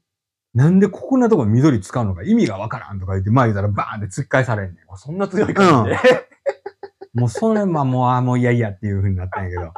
[0.54, 5.96] なんでここんなとこ緑使うのか意味がわからんとか言って、前言ったらバーンって突っ返されんねあそんな強い感じで。
[5.96, 5.98] ん。
[7.20, 9.72] もうそれ、まあもう、あもういやいやっていう風になったんやけど。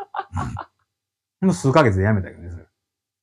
[1.41, 2.67] もう数ヶ月で辞めたけどね、それ。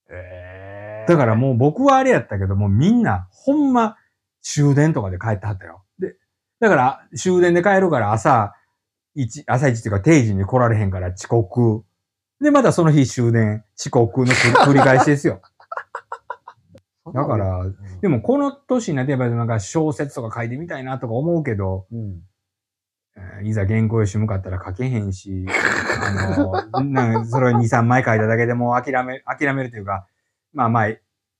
[0.09, 3.97] えだからもう僕はあれやったけど、もうみんな、ほんま、
[4.41, 5.83] 終電とかで帰ってはったよ。
[5.99, 6.15] で、
[6.59, 8.55] だから終電で帰るから朝
[9.15, 11.83] 一、朝一っていうか定時に来られへんから遅刻。
[12.41, 15.41] で、またその日終電、遅刻の繰繰り返しですよ。
[17.11, 17.65] だか、ら、
[18.01, 22.21] でもこの年になってやっぱりなんか小説とか書いてみたいなとか思うけど、うん。
[23.15, 25.45] えーいざ原稿用紙向かったら書けへんし、
[26.01, 26.37] あ
[26.71, 30.07] の、 なんかそれを2、3枚書いただけでもう諦め、諦めるというか、
[30.53, 30.87] まあまあ、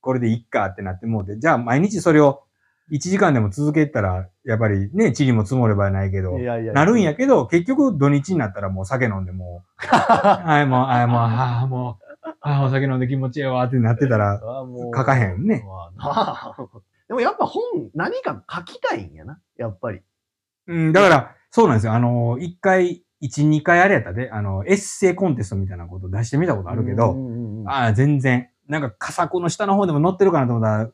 [0.00, 2.44] これでいっかってなってもうて、じゃあ毎日それを
[2.92, 6.74] 1時間でも続けたら、やっぱりね、塵も積もればないけど、いやいや。
[6.74, 12.03] なるんやけど、結局土日になったらもう酒飲んでもう、 あいもう、あいもう、ああ、もう、
[12.46, 15.64] ああ、お酒飲んで気持ちいいわってなってたら、書書かへんね。
[17.08, 17.62] でもやっぱ本、
[17.94, 19.40] 何か書きたいんやな。
[19.56, 20.02] やっぱり。
[20.66, 21.94] うん、だから、そうなんですよ。
[21.94, 27.16] あの、一回、一、二回あれやったで、あの、エッセイコンテストみたいなこと出してみたことあるけど、
[27.66, 28.50] ああ、全然。
[28.68, 30.90] なんか、佳作の下の方でも載ってるかなと思ったら、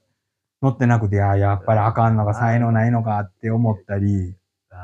[0.63, 4.37] 載ってなくて、ああ、やっぱりあかんのか、才能ないのかって思ったり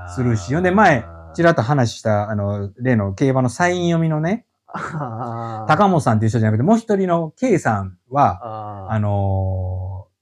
[0.08, 0.52] するし。
[0.52, 1.04] ほんで、前、
[1.34, 10.16] ちらっと話した、あの、例の競馬のサイン読みのね、高 高本さんっていう人じゃなくて、もう一人の K さんは、ああのー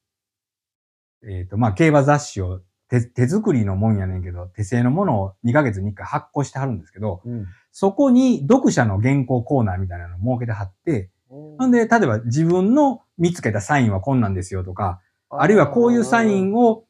[1.26, 7.46] えっ、と、まあ、競馬雑誌を手手作りのもんやねんけど、手製のものを2ヶ月に1回発行してはるんですけど、うん。
[7.72, 16.84] そこに読者の原稿コーナーみたいなのを設けてはって、ほんで、例えば自分の見つけたサインはこんなんですよとか、あるいはこういうサインを、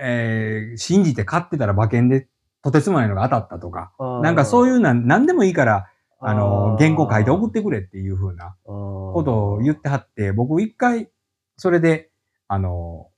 [0.00, 2.26] えー信じて買ってたら馬券で
[2.62, 3.92] とてつもないのが当たったとか、
[4.22, 5.86] なんかそういううな、なんでもいいから、
[6.26, 11.10] あの、原稿書いて送ってくれっていう風なこことを言ってはって、僕一回、
[11.56, 12.10] それで、
[12.48, 13.08] あの、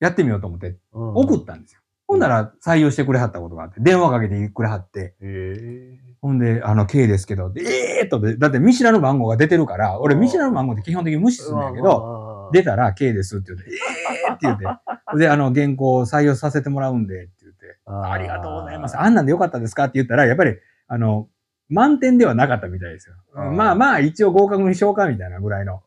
[0.00, 1.80] やってみようと思って送ったんですよ。
[2.08, 13.74] ほんなら採用してくれはったことがあって、電話かけてくれはって、へほんで、あの、K ですけど、でええー、とで、だって見知らぬ番号が出てるから、俺見知らぬ番号って基本的に無視するんだけど、ど出たら K ですって言って、え
[14.28, 18.98] えーって言って、で、あの、原稿を採用させてもらうんで、って言って、ありがとうございます。
[18.98, 20.56] あんなんでよかったですかって言ったら、やっぱり、
[20.88, 21.28] あの、
[21.72, 23.14] 満点ではなかったみたいですよ。
[23.34, 25.80] あーまあまあ、一応合格にしようかみたいなぐらいの。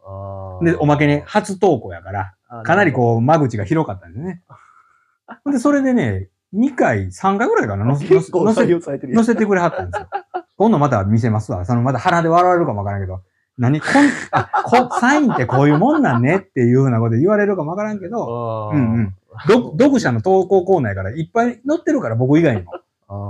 [0.64, 2.34] で、おまけに初投稿やから、
[2.64, 4.42] かなりこう、間口が広かったんですね。
[5.52, 10.08] で、それでね、2回、3回ぐらいかな、載せてくれはったんですよ。
[10.58, 11.66] 今度また見せますわ。
[11.66, 13.22] そのまた鼻で笑われるかもわからんけど、
[13.58, 13.92] 何こん、
[14.32, 19.16] あ、こ、サインってこういうもんなんねっていうふうなこと言われるかもわからんけど、うんうん。
[19.48, 22.72] ど読者の投稿コーナーやからいっぱい載ってるから僕以外にも。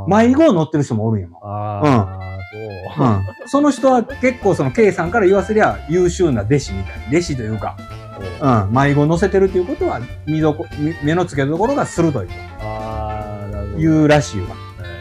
[0.08, 1.42] 迷子載ってる人もおるんやもん。
[1.44, 3.04] ああ、そう。
[3.04, 3.26] うん。
[3.48, 7.08] その人は結構その K さんから言わせりゃ優秀な弟子みたいな。
[7.10, 7.78] 弟子というか、
[8.42, 8.74] うん。
[8.74, 12.28] 迷子載せてるということは、見どこ、み目の付けどころが鋭い
[12.60, 13.80] ああ、なるほとど。
[13.80, 14.48] いうらしいわ。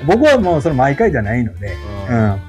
[0.06, 1.74] 僕はもうそれ毎回じゃないので、
[2.08, 2.40] ううん。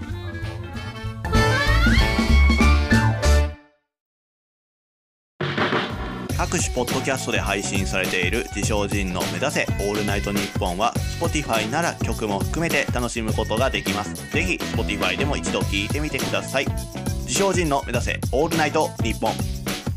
[6.45, 14.13] 各種ポッドキャストで配信されている自称人の目指せオールナイトニッポンは Spotify なら曲も含めて楽しむことができます。
[14.31, 16.67] ぜひ Spotify でも一度聞いてみてください。
[17.25, 19.33] 自称人の目指せオールナイトニッポン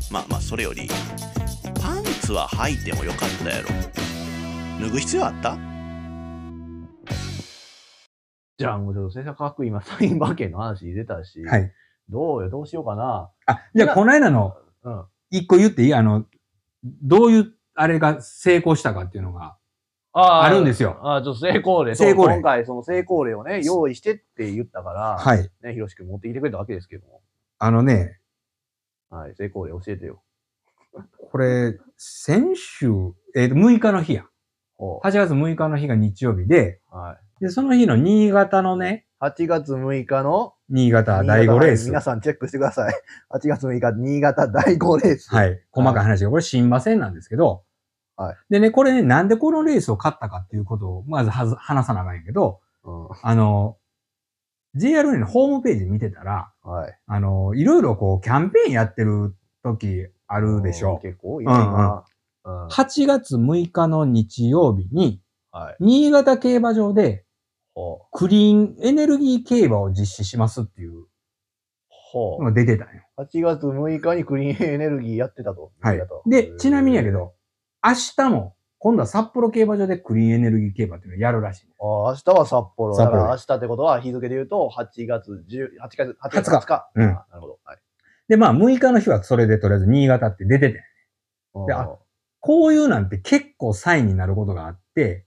[0.09, 0.89] まあまあそれより
[1.79, 3.69] パンツは履いてもよかったやろ
[4.81, 5.55] 脱ぐ必要あった
[8.57, 11.71] じゃあ、もうちょっと先生かっこいい今、サイン馬券の話出たし、はい。
[12.09, 13.29] どうよ、どうしようかな？
[13.45, 15.03] あ、じゃあこの間のうん。
[15.29, 15.93] 一個言っていい？
[15.93, 16.25] あの、
[16.83, 19.57] どういう、あれが成功したかっていうのが、
[20.11, 21.95] ああるんですよああ、ちょっと成功例。
[21.95, 25.49] 成功例今回、その成功例をね、用意してって言ったから、はい。
[25.61, 27.21] ね、ひろしくん持ってきてくれたわけですけども。
[27.59, 28.19] あのね、
[29.09, 30.23] はい、成功例教えてよ。
[31.31, 32.87] これ、先週、
[33.35, 34.25] えっ、と、6日の日や。
[34.77, 37.43] ほ8月6日の日が日曜日で、うはい。
[37.43, 41.87] で、その日の新潟のね、8月6日の新潟第5レース。
[41.87, 42.93] 皆さんチェックしてください。
[43.33, 45.33] 8月6日、新潟第5レース。。
[45.33, 45.57] はいい。
[45.71, 47.63] 細かい話が、これ新馬戦なんですけど、
[48.15, 48.37] はい。
[48.49, 53.07] でね、これね、なんでこのレースを勝ったかっていうことを、まずはず話さなあかんやけど、うん。
[53.23, 53.77] あの、
[54.75, 56.99] JRA のホームページ見てたら、はい。
[57.07, 60.99] あの、いろいろこう、キャンペーンやってる時あるでしょ。
[60.99, 62.03] 結構多いね、今。
[62.45, 62.67] うん。
[62.67, 65.77] 8月6日の日曜日に、はい。
[65.79, 67.25] 新潟競馬場で。
[68.11, 71.05] クリーンエネルギー競馬を実施しますっていう。
[72.13, 73.03] のが出てたんよ。
[73.17, 75.71] 8月6日にクリーンエネルギーやってたと。
[75.79, 76.01] はい。
[76.25, 77.33] で、ちなみにやけど、
[77.83, 81.67] 明日も、今度は札幌競馬場でクリーンエネルギー競馬っていうのをやるらしい。
[81.79, 82.95] ああ、明日は札幌。
[82.95, 86.89] 札幌だから明日ってことは日付で言うと、8月10、8月、8月20 20日。
[86.95, 87.59] うんあなるほど。
[87.63, 87.77] はい。
[88.27, 90.83] で、まあ6日の日はそれでとりあえず新潟って出てて、
[91.67, 91.89] であ
[92.39, 95.25] こういうなんて結構サインになることがあって、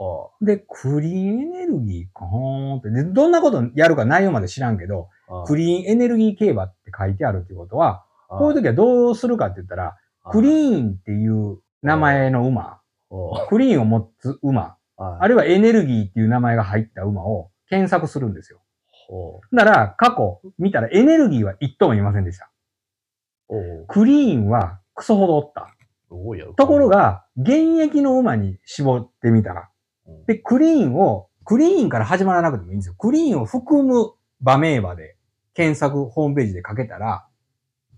[0.00, 5.44] はで、クリーンエネルギーかーんって、で、どんなことやるか内容まで知らんけど、あ。
[5.46, 9.96] クリーンエネルギー競馬って書いてあるっていうことは、こういう時はどうするかって言ったら、
[10.30, 18.60] クリーン、っていう名前の馬、ほクリーンを持つ馬、あるいはエネルギーっていう名前が入った馬を検索するんですよ。
[19.08, 22.50] ほなら、過去見たらエネルギーは一頭もいませんでした。
[23.88, 25.74] クリーンはクソほどおった。
[26.56, 29.67] ところが、現役の馬に絞ってみたら、うん、
[30.26, 32.94] で、クリーンを、クリーンから始まらなくてもいいんですよ。
[32.98, 35.16] クリーンを含む馬名馬で
[35.54, 37.26] 検索ホームページでかけたら、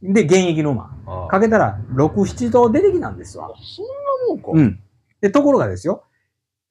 [0.02, 0.96] で、現役の馬。
[1.06, 3.52] ああかけたら、6、7頭出てきたんですわ。
[3.60, 3.92] そんな
[4.28, 4.50] もんか。
[4.54, 4.80] うん。
[5.20, 6.04] で、ところがですよ。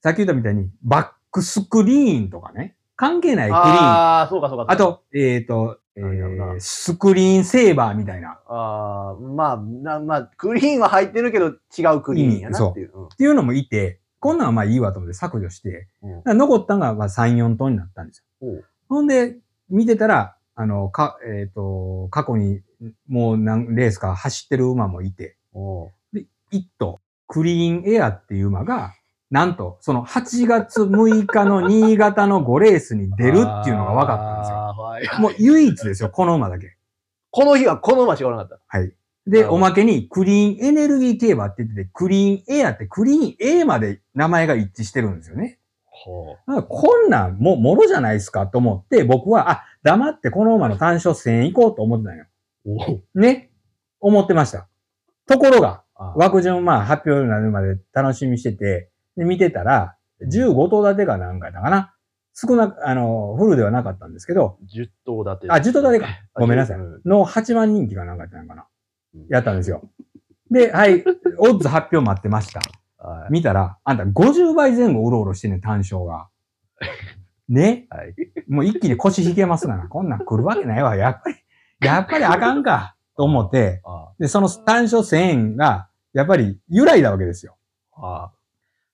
[0.01, 2.75] さっき言ったみたいに、バックスクリーンとかね。
[2.95, 3.63] 関係ないクリーン。
[3.63, 4.75] あああ、そうかそうか。
[4.77, 8.39] と、えっ、と、えー、スクリーンセーバーみたいな。
[8.47, 12.91] ああ、まあ、なまあ、クリーンは入ってるけど違うクリーンやなっていう。
[12.93, 18.63] うんっていうのもいて、こんなんはまあいいわと思って削除して、うん残ったのがまあ3、4トンになったんですよ。
[18.87, 19.37] ほんで、
[19.69, 22.61] 見てたら、あの、か、えっ、と、過去に
[23.07, 25.37] もう何レースか走ってる馬もいて、
[26.11, 28.93] で、一頭、クリーンエアっていう馬が、
[29.31, 34.35] なんと、その8月6日の 新潟の5レースに出るっていうのが分かった
[34.97, 35.21] んですよ。
[35.21, 36.75] もう唯一ですよ、この馬だけ。
[37.31, 38.91] この日はこの馬しかおらなかっはい。
[39.29, 45.59] なで、おまけに、クリーンエネルギー競馬って言ってて、クリーンエアってクリーン A まで名前が一致してるんですよね。
[45.85, 45.89] た。
[45.91, 52.25] ほだからこんなん、もう、もろじゃないですかと思って、僕は、あ、黙ってこの馬の単勝1000行こうと思ってたんよ。
[53.15, 53.51] ね。
[53.99, 54.67] 思ってました。
[55.27, 61.93] ところが、あ枠順、まあ、発表になるまで楽しみにしてて、で見てたら、15頭立てが何回だかな。
[62.33, 65.51] 少なく、あの、フルではなかったんですけど、10頭立て。
[65.51, 66.07] あ、10頭立てか。
[66.33, 66.77] ごめんなさい。
[66.77, 68.69] うんの8番人気が何回だったのかなうん。
[69.29, 69.89] やったんですよ。
[70.51, 71.03] で、はい、
[71.37, 72.61] オッズ発表待ってました。
[72.97, 73.31] はい。
[73.31, 76.27] 見たら、あんた50倍前後うろうろしてんねん、単勝が。
[77.47, 77.87] ね？
[77.89, 78.15] はい。
[78.47, 79.87] もう一気に腰引けますがな。
[79.87, 80.95] こんなん来るわけないわ。
[80.95, 81.35] やっぱり、
[81.81, 82.95] やっぱりあかんか。
[83.15, 87.57] と思って、あで、その単勝1000円が、やっぱり揺らいだわけですよ。
[87.93, 88.31] あ。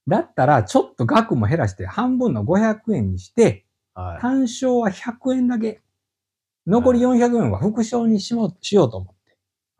[0.07, 4.21] だったら、ちょっと額も減らして半分の500円にして、はい。
[4.21, 5.81] 単勝は100円だけ。
[6.65, 9.14] 残り400円は副賞にしようしようと思って。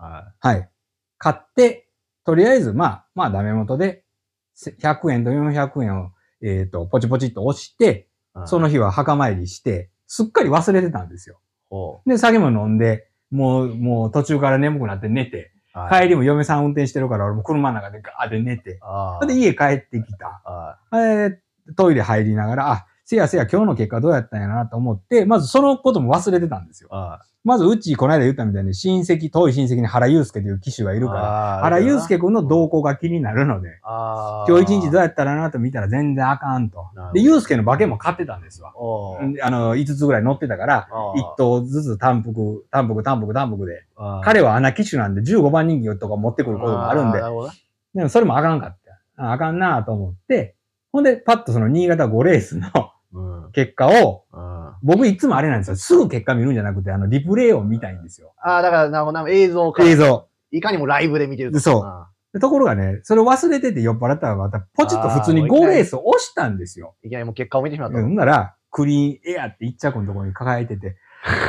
[0.06, 0.70] ははい。
[1.18, 1.88] 買って、
[2.26, 4.04] とりあえず、まあ、まあ、ダメ元で、
[4.54, 8.48] せ100円と400円を、えっ、と、ポチポチっと押して、い。
[8.48, 11.40] その日は墓参りして、すっかり忘れてたんですよ。
[11.70, 15.80] ほで、酒も飲んで、もう、もう途中から眠くなって寝て、う。
[15.80, 16.04] はい。
[16.04, 18.80] 帰りも嫁さん運転してるから、俺も車の中でガーって寝て。
[19.28, 20.42] で、家帰ってきた。
[20.44, 21.38] はえー
[21.76, 26.90] トイレ入りながら、あ、せやせや今日の結果どうやったんやなと思って、まずそのことも忘れてたんですよ
[27.44, 31.00] まず、うち、この間言ったみたいに、親戚、遠い親戚に原祐介という騎手がいい。
[31.00, 33.70] るから、ら原祐介君の動向が気になるので。
[34.48, 38.74] 今日一日どうやったらなと見たら全然あかんとで、祐介の馬券も買ってたんですわ。
[39.44, 43.86] あの、5つぐらい乗ってたから、ああ1頭ずつ単服、単服、単服、単服で。
[44.24, 47.22] 彼は穴騎手なんで15番人気とか持ってくることもあるんで
[47.94, 48.78] でもそれもあかんかっ
[49.16, 49.24] た。
[49.24, 50.56] ああかんなと思って、
[50.92, 52.95] ほんで、パッとその新潟5レースのうん。
[53.54, 54.56] 結果をうん。
[54.84, 55.76] 僕いつもあれなんですよ。
[55.76, 58.34] すぐ結果見るんじゃなくて、あの、リプレイを見たいんですよ。
[58.42, 59.84] ああ、だから、なな映像か。
[59.84, 60.28] 映像。
[60.52, 61.60] いかにもライブで見てると。
[61.60, 61.86] そ
[62.36, 66.96] うところがね、それを忘れてて酔っ払ったらまたポチッと普通に5レースを押したんですよ。
[67.04, 68.02] ーいきなりもう結果を見てしまった。
[68.02, 70.98] ほんなら、クリーンエアって一着のところに抱えてて、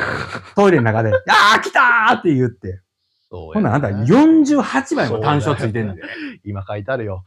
[0.54, 2.80] トイレの中で、あー来たーって言って、
[3.28, 6.02] そうほんならあんたやな48枚も単勝ついてんで。
[6.44, 7.24] 今書いてあるよ。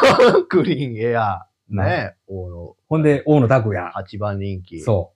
[0.48, 1.46] クリーンエア。
[1.68, 2.14] ねね。
[2.26, 3.92] 大野ほんで、大野拓也。
[3.94, 4.80] 8番人気。
[4.80, 5.14] そ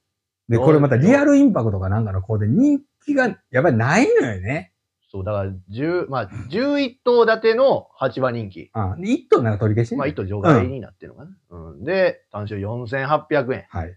[0.49, 0.53] う。
[0.53, 4.73] で、これまたリアルインパクトかなんかの子で人気がやっぱりないのよね。
[5.09, 8.71] そう、だから、10、まあ、11頭立ての8番人気。
[8.75, 9.01] うん。
[9.01, 9.89] で、一頭なんか取り消し？
[9.91, 11.31] てんまあ、ねん1頭除外になってるのかな。
[11.51, 11.85] うん。
[11.85, 13.65] で、単勝4800円。
[13.69, 13.97] はい。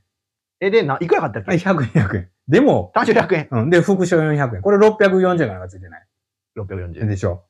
[0.60, 1.50] え、で、な、いくら買ったっけ？
[1.50, 2.30] はい、100円、100円。
[2.48, 3.48] でも、単勝100円。
[3.52, 3.70] うん。
[3.70, 4.62] で、副賞400円。
[4.62, 6.08] これ640円かなんかついてない。
[6.58, 7.08] 640円。
[7.08, 7.44] でしょ。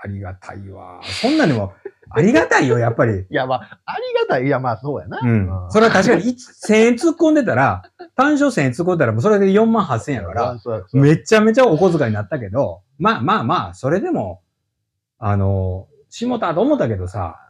[0.00, 1.00] ありがたいわ。
[1.02, 1.72] そんなにも、
[2.10, 3.20] ありがたいよ、やっぱり。
[3.20, 4.46] いや、まあ、ありがたい。
[4.46, 5.20] いや、まあ、そうやな。
[5.22, 5.50] うん。
[5.70, 7.82] それは確かに1 1000 円突っ込んでたら、
[8.14, 10.56] 単勝1000円突っ込んだら、もうそれで4万8000円やから、
[10.92, 14.42] めちゃめちゃお小遣いになったけど、まあまあまあ、それでも、
[15.18, 17.44] あの、下田と思ったけどさ。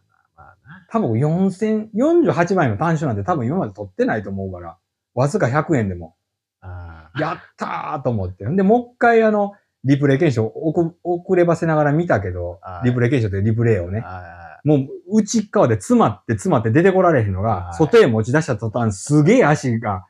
[0.90, 4.78] 多分4000、48枚の単勝なんて多分今まで取ってないと思うから、
[5.14, 6.14] わずか100円でも、
[6.60, 8.44] あやったーと思って。
[8.44, 9.52] で、もう一回あの、
[9.84, 13.90] リプレイ検証遅遅ればせながら見たけどは、いリプレイ検証ってリプレイをあ。
[13.90, 20.04] ね、あもう内側で詰まって詰まって出てこられへんのがは、い外へ持ち出した途端すげえ足が。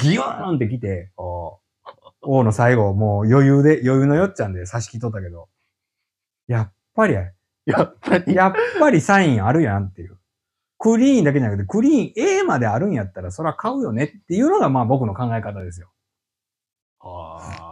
[0.00, 1.60] ギューンってきて、お
[2.22, 5.48] 王の最後もう余裕で、余裕のよっちゃんで差し切っとったけど、
[6.48, 8.34] やっぱり、やっぱり。
[8.34, 10.18] やっぱりサインあるやんっていう。
[10.78, 15.92] クリーンだけじゃなくて、クリーン A まであるんやったら、そら買うよねっていうのが、まあ僕の考え方ですよ。
[17.00, 17.71] あー、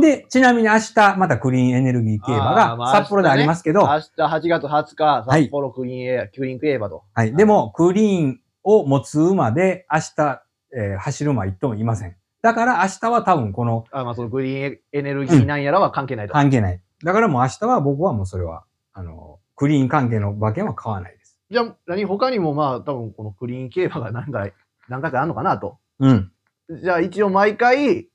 [0.00, 7.04] で、ちなみに明日、またクリーンエネルギー競馬が札幌でありますけど、明日8月20日、はい札幌クリーンエア、クリーン競馬と。
[7.14, 7.34] はい。
[7.34, 10.42] でも、クリーンを持つ馬で、明日、
[10.76, 12.16] えー走る馬一頭もいません。
[12.42, 16.34] だから明日は多分この、あ、まあ、そのグリーンエネルギーなんやらは関係ないと。
[16.34, 16.80] 関係ない。
[17.04, 21.40] だからもう明日は僕はもうそれは、あの、クリーン関係の馬券は買わないです。
[21.50, 24.52] じゃあ、何他にもまあ、多分このクリーン競馬が何回、
[24.88, 25.78] 何回かあるのかなと。
[25.98, 26.30] うん。
[26.70, 28.08] じゃあ、一応毎回、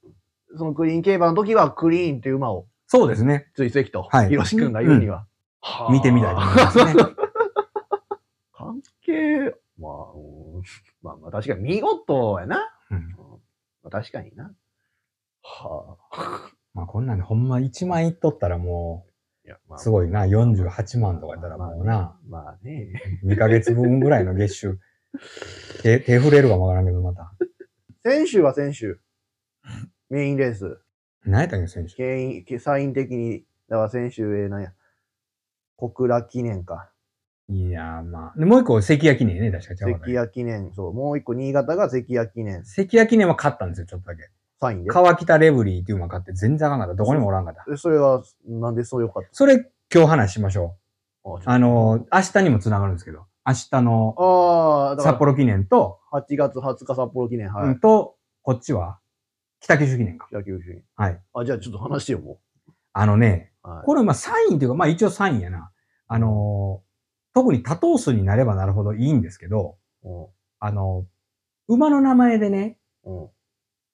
[0.56, 3.48] そのクリーン競馬の時はクリーンっていう馬をそうですね。
[3.56, 5.26] 追跡と、はいひろし君が言うには。
[5.62, 6.94] はあ見てみたいと思いますね。
[8.54, 10.64] 関係、まあ、うん
[11.02, 12.70] まあまあ確かに見事やな。
[12.92, 13.16] うん
[13.84, 14.54] まあ、確かにな。
[15.42, 16.52] はあ。
[16.74, 19.06] まあこんなんでほんま1万いっとったらも
[19.46, 20.26] いや、まう、すごいな。
[20.26, 23.20] 48万とかやったらもうな、まあね。
[23.26, 24.80] 2ヶ月分ぐらいの月収。
[25.82, 27.34] 手、手触れるかもわからんけど、また。
[28.04, 29.00] 先週は先週。
[30.14, 30.78] メインレース。
[31.26, 31.96] 何やったっけ、選手？
[31.96, 34.72] 権威、サイン的に、だから先週、えー、なんや。
[35.76, 36.92] 小倉記念か。
[37.50, 38.40] いやーまあ。
[38.40, 40.72] で、もう一個、関谷記念ね、確か関谷記念。
[40.76, 40.94] そう。
[40.94, 42.64] もう一個、新潟が関谷記念。
[42.64, 44.30] 関谷記念は勝ったんですよ、ちょっとだけ。
[44.62, 44.92] サインで？
[44.92, 46.94] 川北レブリーっていう馬買って全然あかんかった。
[46.94, 47.66] どこにもおらんかった。
[47.74, 50.76] えそれは、なんでそうよかっそれ、今日話しましょ
[51.26, 51.40] う。
[51.44, 57.68] あの、明日にも繋がるんですけど、明日の札幌記念と、8月20日札幌記念、はい。
[57.70, 59.00] うんと、こっちは、
[59.64, 60.28] 北九州記念か。
[60.32, 60.84] 野球主義。
[60.96, 61.22] はい。
[61.34, 62.40] あ、じゃあちょっと話してよ、も
[62.92, 63.70] あのね、う。
[63.70, 63.86] はい。
[63.86, 65.72] これ、まあ、サインっていうか、まあ、一応サインやな。
[66.08, 66.94] あのー
[67.36, 70.28] 特に多頭数になればなるほどいいんですけど、うん
[70.60, 71.08] あの
[71.68, 73.28] 馬の名前でね、うん。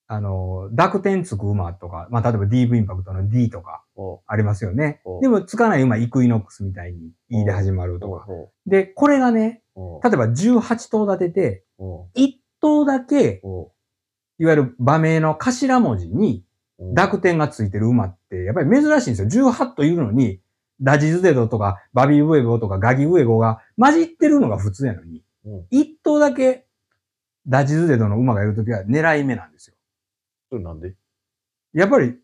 [0.08, 5.22] あの濁点つく馬とか、まあ、例えば DV インパクトの D とかおありますよねお。
[5.22, 8.26] でも、つかない馬、イクイノックスみたいに E で始まるとか。
[8.28, 13.72] おで、これがね、お例えば18頭立てて、お1頭だけ、お
[14.40, 16.44] いわゆる馬名の頭文字に
[16.78, 19.50] お濁点がついてる馬って、やっぱり珍しいんですよ。
[19.52, 20.40] 18頭いるのに、
[20.82, 26.66] ダジズデドとか、バビーウエゴとか、ガギウエゴが混じってるのが普通やのに、うん一頭だけ
[27.48, 29.76] ダジズデドの馬がいるときは狙い目なんですよ。
[30.50, 30.96] それなんで？
[31.74, 32.16] やっぱり、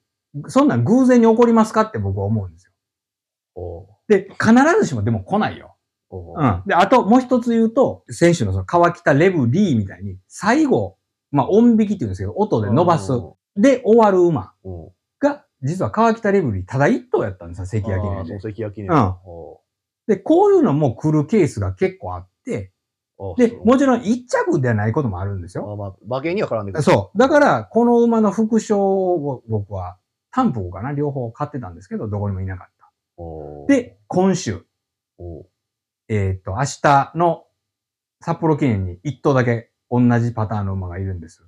[0.47, 2.71] そんなん偶然に起こりますかって僕は思うんですよ。
[3.55, 5.75] おで、必ずしもでも来ないよ。
[6.09, 6.63] おうん。
[6.65, 10.97] で、あともう一つ言うと、選手のその川北レブリーみたいに、最後、
[11.35, 13.11] まあ音引きって言うんですけど、音で伸ばす。
[13.55, 14.89] で、終わる馬うん。
[15.19, 18.39] が、実は川北レブリーただ一頭やったんですよ、関谷記念で。
[18.39, 18.91] 関谷記念。
[18.91, 19.61] うんお
[20.07, 22.71] で、こういうのも来るケースが結構あって、
[23.37, 25.65] で、もちろん一着ではないこともあるんですよ。
[25.65, 26.83] まあまあ、馬券には絡んでくる。
[26.83, 27.17] そう。
[27.17, 29.97] だから、この馬の副賞を僕は、
[30.31, 32.91] 担保かな両方買ってたんですけど、どこにもいなかった。
[33.17, 34.65] おで、今週、
[35.17, 35.45] お
[36.09, 37.45] えっ、と、明日の
[38.19, 41.43] 札幌記念に一頭だけ同じパターンの馬がいるんです。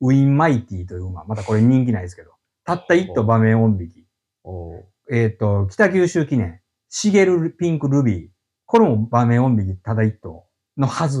[0.00, 1.24] ウィンマイティという馬。
[1.24, 2.32] またこれ人気ないですけど。
[2.64, 4.06] たった一頭場面音引き。
[4.44, 8.28] おえっ、と、北九州記念、シゲルピンクルビー。
[8.66, 11.20] これも場面音引きただ一頭のはず。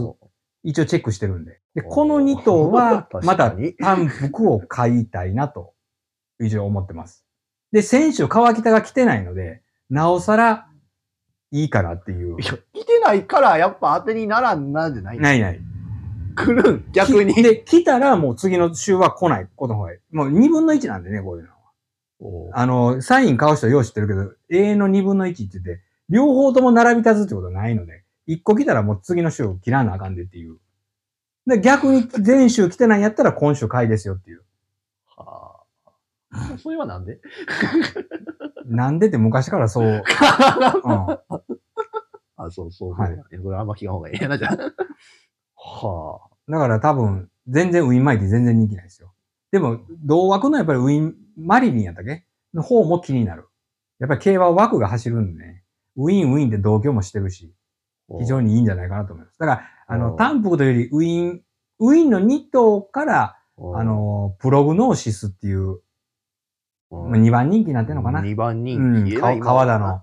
[0.62, 1.60] 一応チェックしてるんで。
[1.74, 5.74] で、この2頭は また単服を買いたいなと、
[6.40, 7.24] 一応思ってます。
[7.70, 10.68] で、先週川北が来てないので、なおさら
[11.50, 12.44] いいかなっていうい。
[12.44, 15.60] や、来てないから、やっぱ当てにならんなんじゃないないない。
[16.34, 16.92] 来るん？
[16.92, 17.34] 逆に？
[17.34, 20.16] きで、来たらもう次の週は来ないことの方がいい。
[20.16, 22.58] もう2分の1なんでね、こういうのは。
[22.58, 30.58] あの、サイン買う人はよう知ってるけど、永遠の2分の1って言って、両方とも並び立つってことはないので、1個来たらもう次の週切らなあかんでっていう。
[31.46, 34.42] で、逆に前週来てないんやったら今週買いですよっていう。
[35.16, 35.62] は
[36.32, 36.58] あ。
[36.58, 37.20] それはなんで？
[38.64, 39.86] なんでって昔からそう。
[39.86, 40.02] うん。
[42.36, 42.94] あ、そうそう。
[42.94, 44.58] はいこれあんま聞かん方がいいな、じゃあ。
[45.64, 49.12] はだから多分、全然ウィンマイティ全然人気ないですよ。
[49.50, 52.26] でも、同枠のやっぱりウィン、マリリンやったっけ？
[52.52, 53.48] の方も気になる。
[53.98, 55.64] やっぱり競馬は枠が走るんでね、
[55.96, 57.54] ウィンウィンで同居もしてるし、
[58.10, 58.18] あ。
[58.18, 59.38] 非常にいいんじゃないかなと思います。
[59.38, 61.42] だから、あの、うん単服というより、ウィン、
[61.78, 65.80] ウィンの2頭から、うん、あの、プログノーシスっていう、
[66.90, 68.20] うん、まあ2番人気になってるのかな。
[68.20, 69.14] 2番人うん気。
[69.14, 70.00] えらいか川田のうん。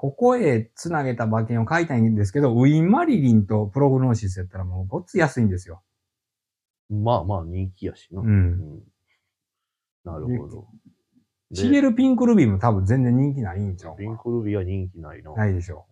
[0.00, 5.82] ここへつなげた馬券を買いたいんですけど、ウィンマリリンとプログノーシスやったらもうごっつ安いんですよ。
[6.88, 8.22] まあまあ人気やしな。
[8.22, 8.24] う。
[8.24, 8.82] うんん
[10.06, 10.68] なるほど。
[11.50, 15.34] でシゲルピンクルビーも多分全然人気ないんちゃうピンクルビーは人気ないな。
[15.34, 15.84] ないでしょ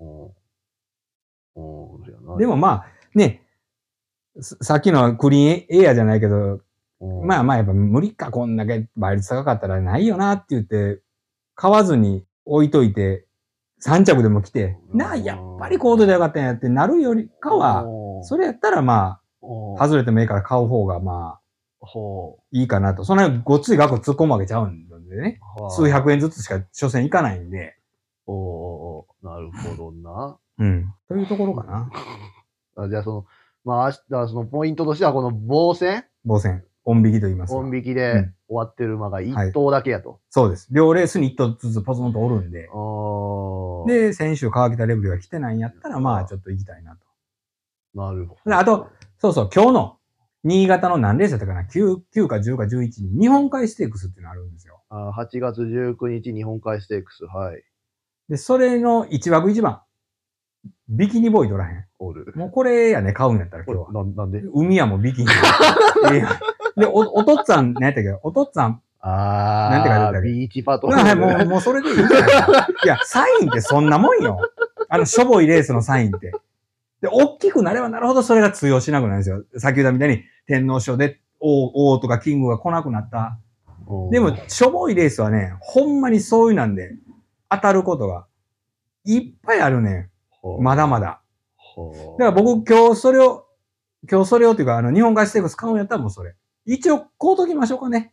[1.54, 1.92] うん。
[1.92, 2.34] うん。
[2.36, 2.38] う。
[2.38, 3.42] でもまあ、ね、
[4.40, 6.62] ささっきのクリーンエアじゃないけど、
[7.00, 11.02] うん、まあまあやっぱ無理か、こんだけ倍率高かったらないよなって言って、
[11.54, 13.27] 買わずに置いといて、
[13.84, 21.40] 3着でも来て、なあ、やっぱりコードでよかったんやってなるよりかは、うん、それやったらまうん、あ、外れてもいいから買う方がまあ、
[21.80, 23.04] ほいいかなと。
[23.04, 25.40] そんなごっつい額突っ込むわけちゃうんでね。
[25.70, 27.76] 数百円ずつしか所詮いかないんで。
[28.26, 30.38] おなるほどな。
[30.58, 30.94] うん。
[31.08, 31.90] というところかな。
[32.76, 33.26] あじゃあその、
[33.64, 36.64] まあ明日、そのポイントとしてはこの棒線、防戦。
[36.84, 40.20] 音引きと言いますが音引きうでん終わってる馬がはい1頭だけやと。
[40.30, 40.68] そうです。
[40.70, 42.68] 両レースに一頭ずつポツンとおるんで。
[43.86, 47.06] で、先週川北レベルが来てないんやったら、まあちょっと行きたいなと。
[47.94, 48.88] なるほであと、
[49.18, 49.98] そうそう、今日の
[50.44, 54.82] 新潟の何レースやったかな ?9、9か10か11に日本海ステークスっていうのあるんですよ。
[54.88, 57.62] あ8月19日日本海ステークス、はい。
[58.28, 59.82] で、それの1枠1番。
[60.88, 61.84] ビキニボーイ取らへん。
[61.98, 62.32] おる。
[62.34, 64.04] もうこれやね、買うんやったらこ今日は。
[64.04, 64.42] れななんで？
[64.52, 65.28] 海やもんビキニ。
[66.12, 66.28] ええやん
[66.78, 68.18] で、お、おとっつぁん、何やったっけ？
[68.22, 68.80] おとっつぁん？
[69.00, 70.28] あー、なんて書いてあったっけ？
[70.28, 71.20] ビーチパトロはい、ール。
[71.20, 71.98] もう、もうそれでいいい
[72.86, 74.38] や、サインってそんなもんよ。
[74.88, 76.32] あの、しょぼいレースのサインって。
[77.00, 79.44] で、大きくなればなるほどそれが通用しなくなるんですよ。
[79.56, 83.38] 先ほどみたいに天皇賞で王、王とかキングが来なくなった。
[83.88, 86.94] うんでも、しょぼいレースはね、ほんまにそういうなんで、
[87.48, 88.26] 当たることが
[89.04, 90.10] いっぱいあるね。
[90.60, 91.00] まだま。
[91.00, 91.22] だ。
[92.18, 93.46] だから僕今日それを、
[94.10, 96.34] 今日それをっていうか、あの、日本海ステークス買うんやったらもうそれ。
[96.68, 98.12] 一応、こうときましょうかね。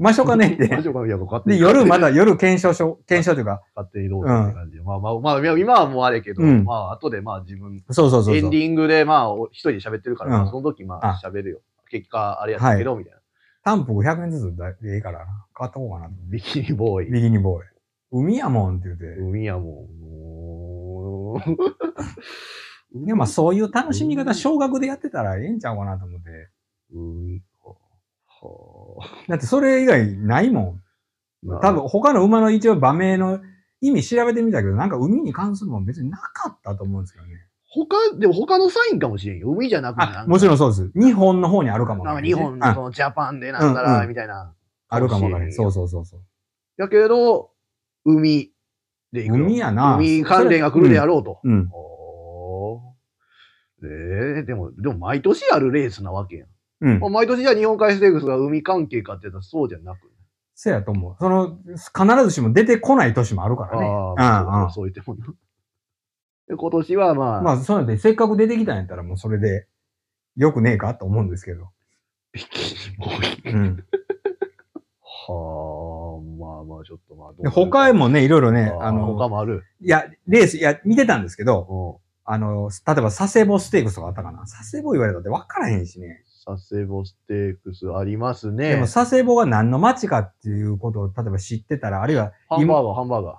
[0.00, 0.68] ましょうかねって。
[0.74, 4.82] マジかいやで、に夜まだ、夜検証しょ、 検証というか、勝手にどうぞって感じで。
[4.82, 8.36] まあまあ、まあ、今はもうあれやけど、うんまあ、後でまあ自分、そうそうそう。
[8.36, 11.60] エンディングでまあ、お一人で喋ってるから、まあうんその時まああ喋るよ。
[11.90, 13.20] 結果、あれやったけど、みたいな。
[13.62, 15.26] 単服100円ずつでいいからな。
[15.52, 16.12] 買った方がなと。
[16.30, 17.10] ビキニボーイ。
[17.10, 17.66] ビキニボーイ。
[18.10, 19.04] 海やもんって言って。
[19.20, 19.90] 海やもん。
[23.04, 26.48] いや、まあそういう楽しみ方、少額でやってたらええんちゃうかなと思って。
[26.92, 27.44] 海か。
[27.44, 27.49] は
[29.28, 30.80] だってそれ以外ないも
[31.46, 31.52] ん。
[31.52, 31.60] あ。
[31.60, 33.40] 多分他の馬の一応馬名の
[33.80, 37.32] 意味調べてみたけど、なんか海に関するもん別になかったと思うんですけどね。
[37.72, 39.50] 他、でも他のサインかもしれんよ。
[39.52, 40.54] 海じゃなくてあ、もちろん。
[40.56, 40.90] んそうです。
[40.94, 44.54] 日本の方にあるかもわなんか日本のそあのジャパンでなんだら、うんうんみたいな。
[44.88, 45.52] あるかもわからない。
[45.52, 45.72] そうう。
[45.72, 46.20] そうそうそう。
[46.76, 47.50] だけど、
[48.04, 48.52] 海
[49.12, 49.44] で行くの。
[49.44, 51.40] 海やな海関連が来るであろうと。
[51.44, 51.68] うん。
[51.72, 56.48] おーええでも、でも毎年あるレースなわけやん。
[56.80, 57.10] うんまあ。
[57.10, 60.10] 毎年じゃあ日本海ステークスが海関係かって言ったらそうじゃなく。
[60.54, 61.16] せやと思う。
[61.18, 63.86] その、必ずしも出てこない年もあるからね。
[63.86, 65.26] ああ、うんうんそう言ってもな。
[66.48, 69.66] で今年はまあ、まあ、そうなんで、せっかく出てきたんやったらもうそれで、
[70.36, 71.70] よくねえかと思うんですけど。
[72.32, 73.52] ビキニボーイ。
[73.52, 73.84] うん。
[75.02, 79.64] はあ、まあまあ、ちょっとまあどうで他へもね、いろいろね、ああの、他もある。
[79.80, 82.32] いや、レース、いや、見てたんですけど、うん。
[82.32, 84.40] あの、例えば佐世保ステークスとかあったかな。
[84.40, 86.22] 佐世保言われたって分からへんしね。
[86.44, 88.70] 佐世保ステークスありますね。
[88.70, 93.36] でも佐世保が何の街かっていうことを、例えば知ってたら、あるいは、ハンバーガー、ハンバーガー。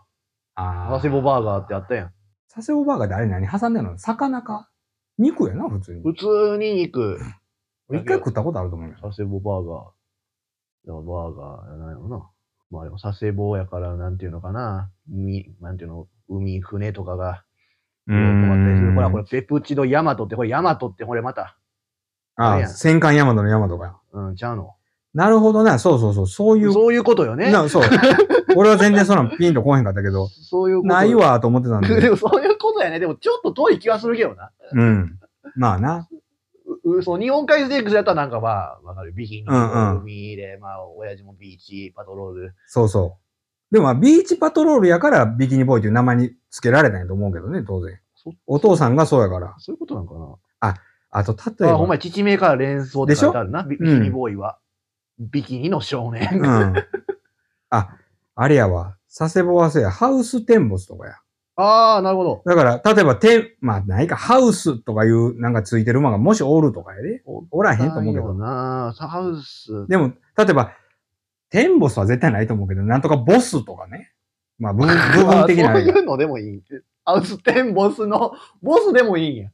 [0.53, 2.11] あ佐世保バーガーってあったやん。
[2.53, 3.47] 佐世保バーガーであれ何？
[3.47, 3.97] 挟んでんの？
[3.97, 4.69] 魚か？
[5.17, 6.03] 肉やな、普通に。
[6.03, 7.19] 普通に肉。
[7.91, 8.95] 一回食ったことあると思うよ。
[9.01, 11.03] 佐世保バーガー。
[11.03, 12.29] バーガーやないのな。
[12.69, 14.91] まあでも佐世保やから、なんていうのかな。
[15.11, 17.43] 海、なんていうの、海、船とかが
[18.07, 21.57] うーんほら、これ、ペプチドヤマトって、これ、ヤマトって、これまた、
[22.35, 23.99] あれやあ、ん戦艦ヤマトのヤマトか。
[24.13, 24.75] うん、ちゃうの？
[25.13, 25.77] なるほどな。
[25.77, 26.27] そうそうそう。
[26.27, 26.71] そういう。
[26.71, 27.51] そういうことよね。
[27.51, 27.83] なそう。
[28.55, 30.87] 俺は全然そんなんピンとこへんかったけど、そういうこと。
[30.87, 31.13] ない。
[31.13, 32.09] わと思ってたんでで。
[32.09, 32.99] も、 そういうことやね。
[32.99, 34.51] でも、ちょっと遠い気はするけどな。
[34.71, 35.19] うん。
[35.55, 36.07] まあな。
[36.85, 39.11] ううそう、日本海ステークスやったらなんかまあ、わかる。
[39.11, 42.55] ビキニ、うんうん海で、まあ、親父もビーチ、パトロール。
[42.67, 43.73] そうそう。
[43.73, 47.99] でもまあ、ビーチパトロールやからビキニボーイという名前に付けられたんやと思うけどね、当然。
[48.15, 49.55] そお父さんがそうやから。
[49.57, 50.35] そういうことなんかな。
[51.11, 51.95] あと、例えあ、ほんまば。
[51.95, 53.63] や、父名から連想って書いてあるな。
[53.63, 54.57] ビビキニボーイは。
[55.19, 56.29] ビキニの少年。
[56.33, 56.73] うん。
[57.69, 57.97] あ、
[58.35, 58.97] あれやわ。
[59.15, 59.91] 佐世保はそうや。
[59.91, 61.15] ハウステンボスとかや。
[61.57, 62.41] ああ、なるほど。
[62.45, 67.21] だから、例えば、て、まあ、ないか、ハウスとかいう、なんかついてる馬がもしおるとかやで。
[67.25, 68.33] おらへんと思うけど。
[68.33, 69.87] なハウス。
[69.87, 70.71] でも、例えば、
[71.49, 74.13] テンボスは絶対ないと思うけど、なんとかボスとかね。
[74.57, 74.95] まあ、部分、
[75.45, 76.63] 的なあそういうのでもいい。
[77.03, 79.51] ハウステンボスの、ボスでもいいんや。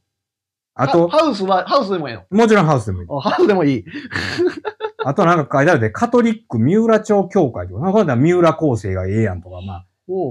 [0.80, 2.22] あと、ハハウスは、ハウスでもいいの？
[2.30, 3.08] もちろんハウスでもいい。
[3.10, 3.84] あハウスでもいい？
[5.04, 9.86] あとなんか書いてあるで、カトリック三浦町協会とか、なんか三浦構成がええやんとか、まあ、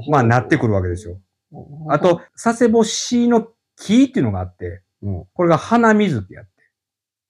[0.09, 1.17] まあなってくるわけですよ。
[1.89, 6.49] あと、佐世保市の木っていうのがあって、うん、これが花水木やって。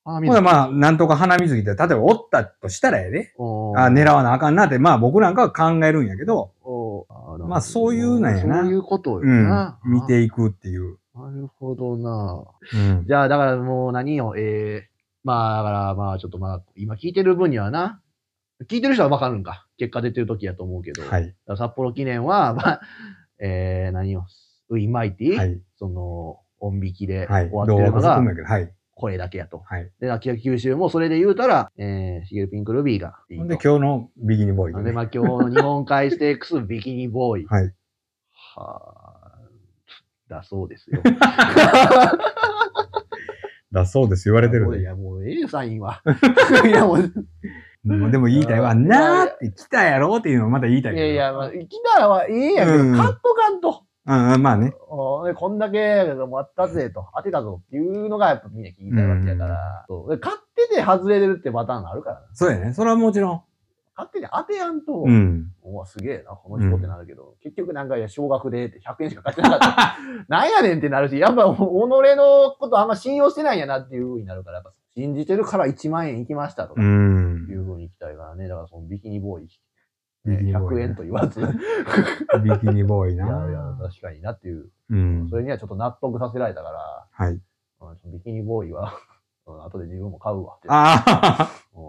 [0.06, 3.42] あ、ほらまあ、なんとか花水木って、例えばおったとしたらやで、あ
[3.90, 6.52] 狙わなあかんなって、まあ僕なんかは考えるんやけど、
[7.48, 10.98] まあそういうなんやなそういうことようんな。、見ていくっていう。
[11.18, 12.46] なるほどな。
[12.74, 13.06] うん。
[13.08, 14.90] じゃあ、だからもう何よ、ええ
[15.24, 18.02] まあ、だからまあ、ちょっとまあ、今聞いてる分にはな、
[18.66, 19.68] 聞いてる人はわかるんか。
[19.78, 21.04] 結果出てる時やと思うけど。
[21.04, 21.36] はい。
[21.58, 22.82] 札幌記念は、 まあ、
[23.40, 24.26] えー、何よ、
[24.70, 25.62] ウィンマイティ、はい。
[25.78, 27.50] その、音引きではい。
[27.50, 28.74] 終わってるのがはい。
[28.96, 29.60] 声だけやと。
[29.60, 29.92] はい。
[30.00, 37.46] で、秋田九州もそれで言うたら、えー、シゲルピンクルビーがいいで今日のビギニボーイでね、で、まあ今日の日本海ステークスビキニボーイ。
[37.48, 37.74] はい。
[38.56, 38.97] はあ、
[40.30, 41.02] だそうですよ。
[43.72, 44.80] だそうです、言われてるで。
[44.82, 46.02] いや、もう A サインは。
[46.66, 46.98] いや、もう、
[47.86, 48.72] うんでも言いたいわ。
[48.72, 51.06] うんなーって来たやろっていうのをまた言いたいけど。
[51.06, 53.84] いやいや、まあ、来たらはいいんやけど、うんカットカンと。
[54.08, 54.74] うんうん、まあね。
[54.90, 59.86] おでこんだけもあったぜと、当てたぞっていうのがやっぱみんな聞きたいわけやから。
[59.88, 62.28] そうで買ってて外れるってパターンがあるからな。
[62.34, 62.74] そうやね。
[62.74, 63.42] それはもちろん。
[63.96, 65.52] 買ってて当てやんと、うん。
[65.72, 69.98] うわ、すげえな、この人ってなるけど、結局なんか、いや、少額でって100円しか買ってなかった。
[70.30, 77.46] なんやねんってなるし、やっぱ、己のことあんま信用してないんやなっていう風になるから、やっぱ、信じてるから1万円いきましたとか、ういん。
[77.52, 78.48] う風にいきたいからね。
[78.48, 79.50] だから、そのビキニボーイ、
[80.26, 81.44] ビキニボーイ100ね円と言わず、い
[82.34, 83.78] やビキニボーイいや、な。
[83.82, 85.38] 確かになっていう、うんそ。
[85.38, 87.34] れにはちょっと納得させられたから、はい。
[87.34, 87.42] うん
[88.12, 88.94] ビキニボーイは、
[89.46, 90.68] うん後で自分も買うわって。
[90.70, 91.82] あうん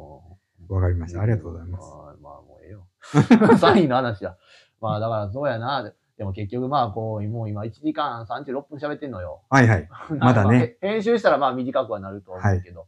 [0.71, 1.23] あ、わかりました。
[1.23, 1.91] ありがとうございます。
[1.93, 2.58] あーまあ、もう。
[3.59, 4.37] サインの話だ。
[4.81, 5.93] まあ、だからそうやな。
[6.17, 9.43] でも結局まあ、こう、もう今1時間36分喋ってんのよ。
[9.49, 9.89] はいはい。
[10.19, 10.87] まだねあ。
[10.87, 12.87] 編集したらまあ短くはなると思うけど、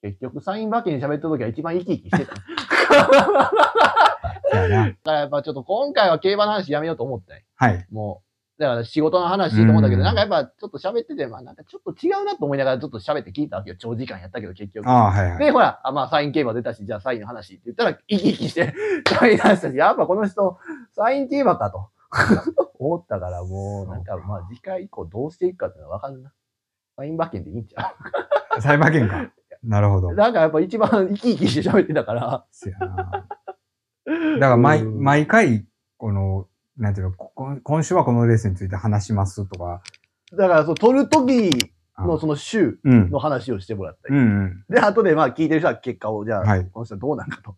[0.00, 2.34] 結局サイン馬券喋ってる時は一番生き生きしてた。
[4.52, 4.68] だ
[5.04, 5.12] か。
[5.12, 7.42] らやっぱちょっと今回は競馬の話やめようと思ったよ。
[7.56, 7.86] はい。
[7.90, 8.31] もう。
[8.58, 13.76] だから仕事の話と思ったけど、うんなんかやっぱちょっと喋ってて、まあなんかちょっと違うなと思いながらちょっと喋って聞いたわけよ。
[13.76, 14.88] 長時間やったけど結局。
[14.88, 15.38] はいはい。
[15.38, 18.74] で、ほら、あまあ、サイン競馬出たし、じゃあサインの話って言ったら、生き生きして、
[19.08, 20.58] サイン話したし、やっぱこの人、
[20.94, 21.88] サイン競馬かと、
[22.78, 26.32] 思ったから、もう、なんか、まあ、次回以降どうしていくかっていうのはわかるな。
[26.96, 27.94] サイン馬券でいいんちゃ
[28.60, 29.32] 裁判権か。
[29.62, 30.14] なるほどう。
[30.14, 32.46] なんかやっぱ一番生き生きして喋ってたから。
[34.04, 35.64] だから毎、うん毎回、
[35.96, 39.82] この、なんていうの、今週はこのレースについて話しますとか。
[40.36, 41.50] だから、そう、撮る時
[41.94, 43.10] あのその週うん。
[43.10, 44.16] の話をしてもらったり。
[44.16, 44.64] うんうん。
[44.70, 47.54] で、後でまあ、聞いてる人は結果を、じゃあ、はいこの人はどうなんかと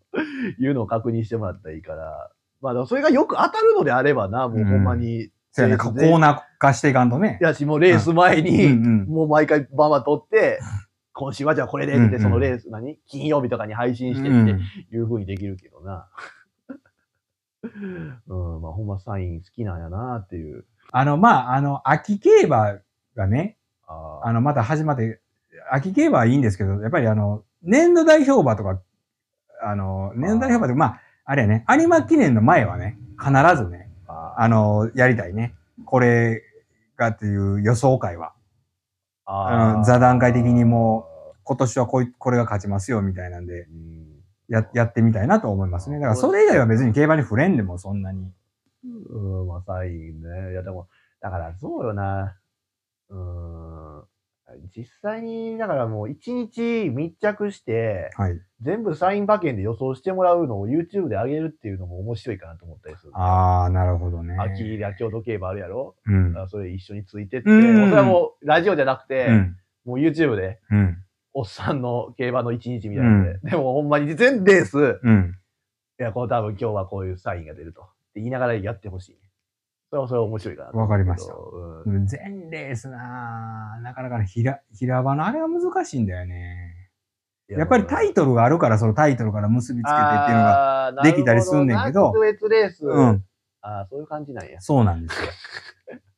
[0.59, 5.81] いうのを確認してもらったらいいから、まあ、それがよく当たるのであればな、もうほんまに、そうやね。
[5.81, 7.39] コーナー化していかんとね。
[7.39, 8.67] やし、もうレース前に。
[9.07, 10.59] もう毎回バンバン撮って、
[11.13, 12.99] 今週はじゃあこれでって、そのレース何？
[13.07, 16.09] 金曜日とかに配信してってうんいう風にできるけどな。
[18.27, 20.65] うん、まあほんまサイン好きなんやなっていう。
[20.91, 22.77] あの、まあ、あの、秋競馬
[23.15, 23.57] がね、
[23.87, 25.19] ああの、また始まって、
[25.71, 28.79] 秋競馬はいいんですけど、やっぱりあの、年度代表馬とか、
[29.63, 35.55] あの、年度代表馬で、まあ、あれやね、有馬記念の前はね、必ずね、ああの、やりたいね。
[35.85, 36.43] これ
[36.97, 38.33] がっていう予想会は。
[39.25, 41.07] あうん座談会的にも
[41.43, 44.04] 今年はこいこれが勝ちますよ、みたいなんで、うん
[44.47, 45.97] や、やってみたいなと思いますね。
[45.99, 48.31] だからそれ以外は別に競馬に触れんでもそんなに。
[48.83, 50.51] うん、まあサインね。
[50.51, 50.87] いやでも、
[51.21, 52.37] だからそうよな。
[53.09, 54.03] うん。
[54.75, 58.39] 実際に、だからもう一日密着して、はい。
[58.61, 63.11] 全部サイン馬券で予想してもらうのを YouTube で上げるっていうのも面白いかなと思ったりする。
[63.15, 64.37] ああ、なるほどね。
[64.37, 66.37] 秋で京都競馬あるやろうん。
[66.37, 69.57] あそれ一緒についてって、うんそれはもうラジオじゃなくて、うん。
[69.85, 70.97] もう YouTube で、うん。
[71.37, 75.35] おっさんの競馬の一日みたいなので、でもほんまに全レース、うん。
[75.99, 77.81] いや、この多分今日はこういうサインが出ると。
[77.81, 79.17] って言いながらやってほしい。
[79.89, 80.69] それはそれは面白いかな。
[80.71, 86.73] わかりましたうん全レースななかなかね平、平場のあれが難しいんだよね。
[87.49, 92.85] やっぱりタイトルがあるから、そのタイトルから結びつけてっていうのが、できたりすんねんけどなるほな特別レース。
[92.85, 93.23] うん。
[93.61, 94.61] ああ、そういう感じなんや。
[94.61, 95.29] そうなんですよ。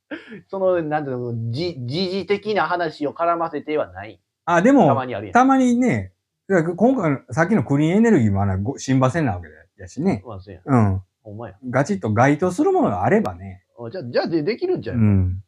[0.48, 4.22] その、なんていうの、じ、時事的な話を絡ませてはない。
[4.48, 5.34] あ、でたまも、にあるやん。
[5.34, 6.14] たまにね、
[6.48, 9.48] だから今回の、さっきのクリーンエネルギーもあのご新馬戦なわけ
[9.82, 10.24] やしね。
[10.26, 10.64] まあ、そうやん。
[10.66, 11.02] うん。
[11.22, 11.56] ほんまや。
[11.70, 13.66] ガチッと該当するものがあればね。
[13.78, 15.44] あじゃあ、じゃあでできるんじゃない、うん。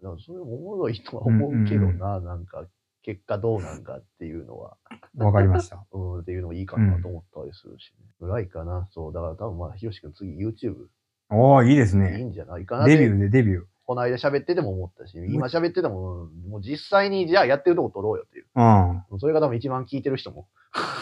[0.00, 2.64] だからそれもおもろいとは思うけどな、なんか、
[3.02, 4.76] 結果どうなんかっていうのは、
[5.16, 5.84] わかりました。
[5.92, 8.86] うん、っていうのもいいかなと思ったりするし、ねぐらいかな。
[8.92, 10.86] そう、だから多分まあ、ひろし君次 YouTube
[11.30, 12.22] おー、いいですいいね。
[12.22, 12.86] んじゃないかなー。
[12.86, 13.64] デビューでデビュー。
[13.86, 18.46] この間喋ってても思ったし、今喋ってても、うんもう実際にじゃあやってるとこ撮ろうよっていう。
[18.54, 19.18] うん。
[19.18, 20.48] それが多分一番聞いてる人も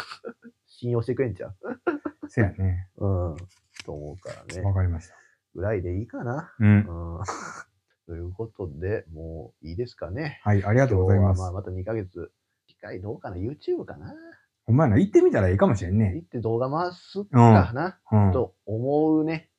[0.66, 1.56] 信用してくれんちゃう
[2.28, 2.88] せやね。
[2.96, 3.36] うん。
[3.84, 4.74] と思うからわね。
[4.74, 5.14] かりました。
[5.54, 6.52] ぐらいでいいかな。
[6.58, 7.18] うん。
[7.18, 7.24] うん。
[8.06, 10.40] ということで、もういいですかね。
[10.42, 11.40] はい、ありがとうございます。
[11.40, 12.32] まあまた2ヶ月。
[12.66, 14.14] 機会どうかな ?YouTube かな
[14.66, 16.14] お前の行ってみたらいいかもしれんね。
[16.14, 18.32] 行って動画回すかな、うん。
[18.32, 19.50] と思うね。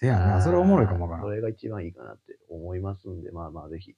[0.00, 0.40] せやな。
[0.40, 1.24] それおもろいかもわからん。
[1.24, 3.96] それが一番いいかなって思いますんで、まあまあぜひ。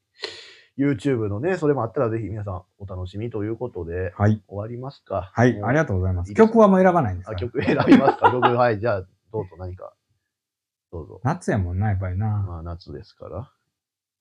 [0.78, 4.42] YouTube のね、それもあったらぜひ皆さんお楽しみということで、はい。
[4.48, 5.30] 終わりますか。
[5.34, 6.28] はい、もうありがとうございます。
[6.30, 6.48] いいですか？
[6.48, 7.32] 曲はもう選ばないんですか？
[7.32, 8.30] あ、曲選びますか？
[8.32, 9.92] 曲、はい、じゃあ、どうぞ何か。
[10.90, 11.20] どうぞ。
[11.22, 12.26] 夏やもんな、やっぱりな。
[12.48, 13.52] まあ、夏ですから。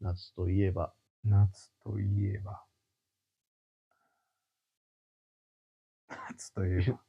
[0.01, 0.93] 夏といえば。
[1.23, 2.63] 夏といえば。
[6.29, 6.99] 夏といえば。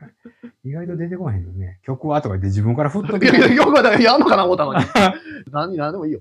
[0.64, 1.80] 意外と出てこへんよね。
[1.82, 4.80] 曲はとか言って自分から振っといけやいや、曲はだからやんのかな思ったのに。
[5.50, 6.20] 何、何でもいいよ。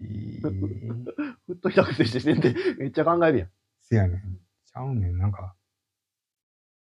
[0.00, 0.04] い
[0.38, 3.48] いふっときたくてしてんで、めっちゃ考えるやん。
[3.80, 4.38] せやねん。
[4.66, 5.54] ちゃうねん、なんか。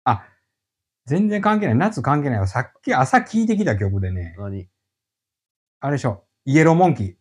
[0.05, 0.25] あ、
[1.07, 1.75] 全然関係ない。
[1.77, 2.47] 夏関係ないわ。
[2.47, 4.69] さっき朝聴いてきた曲でね、何？
[5.81, 6.25] あれでしょ。
[6.45, 7.15] イエローモンキー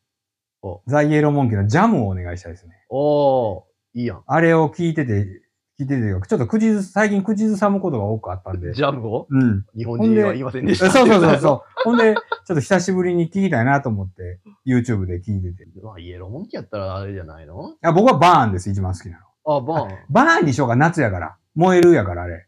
[0.62, 0.84] お。
[0.86, 2.86] ザ・イエローモンキーのジャムをお願いしたいですね。
[2.90, 3.64] おー、
[3.96, 4.18] いいやん。
[4.18, 5.41] ああれを聞いてて、
[5.82, 8.74] 聞いてて、ちょっと口ず、最近口ずさむことが多くあったんで。
[8.74, 9.28] ジャムを？
[9.30, 9.66] うん。
[9.76, 10.92] 日本人は言いませんでした。
[10.92, 11.62] そうそうそうそう。
[11.84, 12.22] ほんで、ちょ
[12.54, 15.64] っと久しぶりに聞きたいなと思って、YouTube で聞いてて。
[15.64, 17.76] いまあ、イエローモンキーやったらあれじゃないの？
[17.82, 19.58] や僕はバーンです、一番好きなの。
[19.58, 19.98] あ、バーン。
[20.10, 21.36] バーンにしようか、夏やから。
[21.56, 22.46] 燃えるやから、あれ。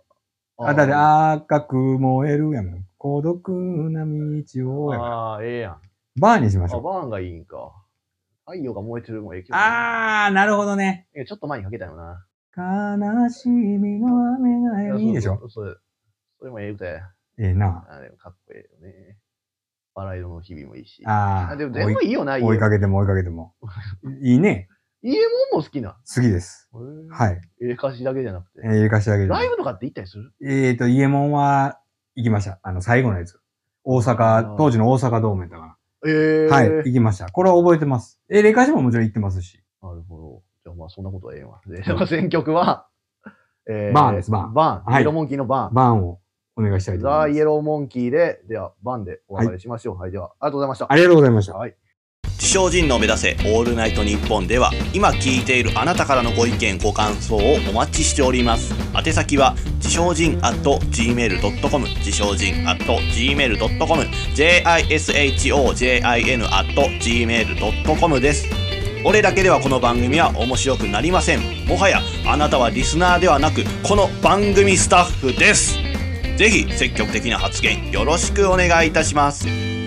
[0.60, 2.86] あ、だってあ赤く燃えるやもん。
[2.98, 3.50] 孤独
[3.90, 5.34] な道をやから。
[5.34, 5.78] あー、ええやん。
[6.20, 6.84] バーンにしましあ、ょう。
[6.84, 7.72] バーンがいいんか。
[8.46, 9.56] 太陽が燃えてるもええけど。
[9.56, 11.08] あー、なるほどね。
[11.16, 12.26] えちょっと前にかけたよな。
[12.56, 15.40] 悲しみの雨がいいでしょ？
[15.50, 15.82] そう
[16.40, 17.12] それもええ歌や。
[17.40, 17.86] ええな。
[17.90, 19.18] あれもかっこええよね。
[19.96, 21.02] バラ色の日々もいいし。
[21.06, 21.54] あー。
[21.54, 23.54] あでも全部いいよな、追い追いかけても追いかけても。
[24.22, 24.68] いいね。
[25.02, 25.20] イエ
[25.52, 25.98] モンも好きな。
[26.16, 26.70] 好きです。
[27.10, 27.42] はい。
[27.62, 28.62] ええ歌詞だけじゃなくて？
[28.66, 29.30] ええ、貸し上げて。
[29.30, 30.34] ライブとかって行ったりする？
[30.42, 31.80] えーと、イエモンは
[32.16, 32.60] 行きました。
[32.64, 33.40] あの、最後のやつ。
[33.84, 36.56] 大あ阪ー、当時の大阪ドームやったかええな。
[36.56, 37.30] はい、行きました。
[37.30, 38.22] これは覚えてます。
[38.30, 39.62] えー、レカシももちろん行ってますし。
[39.82, 40.33] なるほど。
[40.76, 41.62] まあそんなことはええわ。
[41.66, 42.88] で、 選曲は、
[43.70, 44.94] えバーンですバーンバーン。
[44.94, 45.74] はいイエローモンキーのバーン。
[45.74, 46.20] バーンを
[46.56, 47.38] お願いしたいと思ザ・います。
[47.38, 49.98] イエローモンキーで、では、バンでお別れしましょう。
[49.98, 50.92] はい、では、ありがとうございました。
[50.92, 51.54] ありがとうございました。
[51.54, 51.76] はい。
[52.44, 65.08] 自称人の目指せオールナイトニッポンでは今聞いているあなたからのご意見ご感想をお待ちしております宛先は自称人 at gmail.com 自称人 at gmail.com jishojin
[66.52, 68.63] at gmail.com です
[69.06, 71.66] 俺だけではこの番組は面白くなりません。
[71.68, 75.78] もはやあなたはリスナーではなくこの番組スタッフです。
[76.38, 79.83] ぜひ積極的な発言よろしくお願いいたします。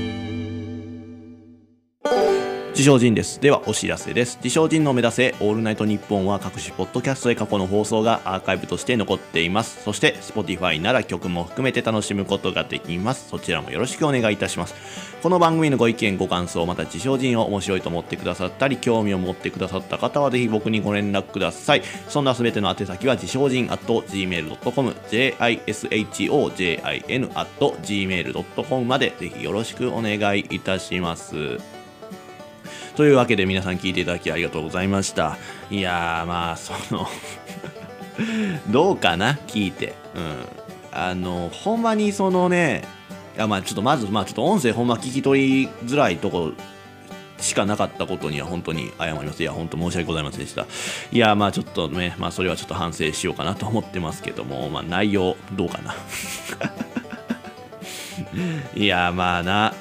[2.77, 3.41] 自称人です。
[3.41, 4.37] ではお知らせです。
[4.45, 9.83] 自称人の目指せオールナイトニッポンは各種ポッドキャストで過去の放送がアーカイブとして残っています。
[9.83, 13.31] そして Spotify なら曲も含めて楽しむことができます。
[13.31, 14.75] そちらもよろしくお願いいたします。
[15.23, 21.83] この番組のご意見、ご感想、また自称人を面白いと思ってくださったり、興味を持ってくださった方はぜひ僕にご連絡ください。
[22.11, 27.49] そんなすべての宛先は自称人 at gmail.com、jishojin at
[27.83, 31.76] gmail.com までぜひよろしくお願いいたします。
[32.97, 35.37] というわけで皆さん聞いていただきありがとうございました。
[35.71, 37.07] いやーまあその
[38.73, 39.35] どうかな？
[39.47, 39.95] 聞いて。
[40.15, 40.37] うん。
[40.93, 42.83] あの、ほんまにそのね、
[43.37, 46.53] いやまあちょっとまずまあちょっと音声ほんま聞き取りづらいとこ
[47.39, 49.43] しかなかったことには本当に謝ります。
[49.43, 50.65] いや、本当申し訳ございませんでした。
[51.13, 55.95] いや、まあちょっとね、まあそれはちょっと反省しようかなと思ってますけども、まあ内容どうかな？
[58.75, 59.75] いや、まあな、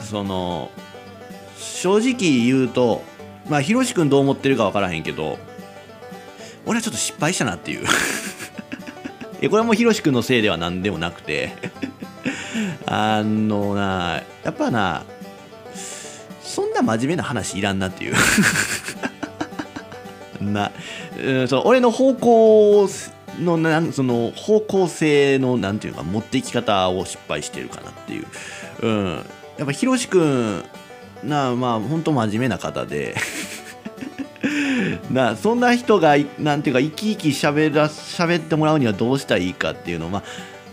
[0.00, 0.70] その、
[1.80, 3.04] 正直言うと、
[3.48, 5.38] まあ、ひろしくんどう思ってるかわからへんけど、
[6.66, 7.86] 俺はちょっと失敗したなっていう。
[7.88, 7.92] こ
[9.42, 11.52] れはもうひろしくんのせいでは何でもなくて、
[12.84, 15.04] あのな、やっぱな、
[16.42, 18.14] そんな真面目な話いらんなっていう。
[20.42, 20.72] な、
[21.22, 22.88] うん、そう俺の方向
[23.40, 28.26] のなんその方向性のなんていうか持っていき方を失敗してるかなっていう、
[28.82, 29.24] うん、
[29.58, 30.64] やっぱひろしくん
[31.22, 33.16] なまあ本当真面目な方で
[35.10, 40.22] なそんな人がなんていうか生き生きしゃべらしゃべってもらうにはどうしたらいいかっていうのをまあ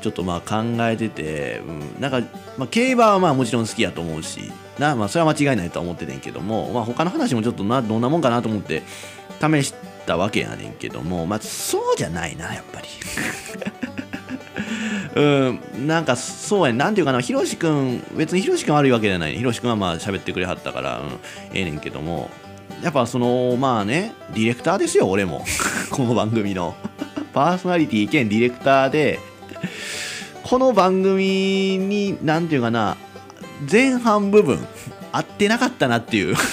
[0.02, 2.22] ちょっとまあ考えてて、うん、なんか、
[2.58, 8.84] まあ、競馬はまあもちろん好きやと思うしな、まあ、それは間違いないとは思っててんけども、まあ、他の話もちょっとなどんなもんかなと思って
[9.42, 9.74] 試し
[10.06, 12.88] たわけやねんけども、まあ、そうじゃないなやっぱり。
[15.16, 19.36] うん、なんかそうやねなんていうかなひろしくん別にひろしくん悪いわけじゃない。
[19.38, 21.08] ひろしくんはまあ喋ってくれはったから、うん、
[21.54, 22.30] ええねんけども。
[22.84, 25.46] やっぱそのまあねディレクターですよ俺も。
[25.90, 26.76] この番組の。
[27.34, 29.20] パーソナリティ兼ディレクターで
[30.44, 32.96] この番組になんていうかな
[33.70, 34.66] 前半部分
[35.12, 36.36] 合ってなかったなっていう。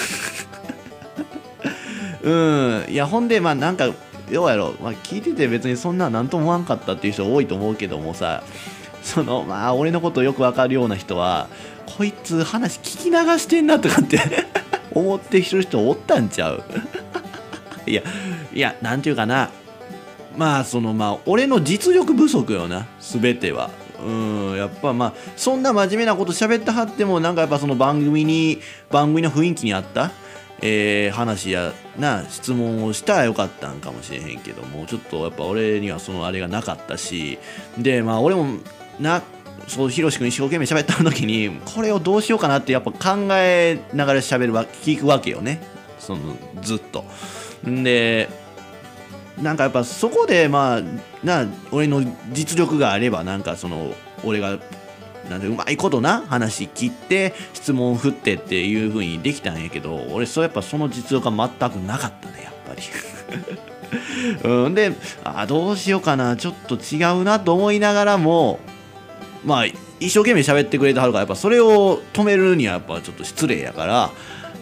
[2.23, 3.93] うんいやほんでまあなんか
[4.33, 8.43] どうやろう、まあ、聞いてて別にそんな何とも思わんかったっていう人多いと思うけどもさ。
[9.03, 11.49] そのまあ俺のことよくわかるような人は
[11.97, 14.17] こいつ話聞き流してんなとかって
[14.95, 16.63] 思ってる人おったんちゃう？
[17.85, 18.03] いや
[18.55, 19.51] いやなんていうかな。
[20.39, 22.87] まあそのまあ俺の実力不足よな。
[23.01, 23.71] 全ては。
[24.07, 30.13] うんやっぱまあそんな真面目なこと喋ってはってもなんかやっぱその番組に番組の雰囲気に合った？
[30.63, 37.39] えー、話やな質問をしたらよかったんかもしれへんけどもちょっとやっぱ俺にはそのあれがなかったし
[37.77, 38.59] でまあ俺も
[39.01, 39.23] な
[39.67, 45.63] そうひろし君一生懸命喋った時にこれをどうしようかなってやっぱ考えながら喋るわ聞くわけよね
[45.99, 47.05] そのずっと。
[47.69, 48.29] んで
[49.41, 50.81] なんかやっぱそこでまあ
[51.25, 53.95] な俺の実力があればなんかその
[54.25, 54.59] 俺が
[55.31, 62.83] なんでうまいことな話切って質問振ってっていう風にできたんやけど俺そうやっぱその実力が全くなかったねやっぱり。
[64.45, 64.93] うんで
[65.23, 68.59] あどうしようかなちょっと違うなと思いながらも
[69.45, 69.67] まあ
[70.01, 74.11] 一生懸命喋ってくれてはるからやっぱそれを止めるにはやっぱちょっと失礼やから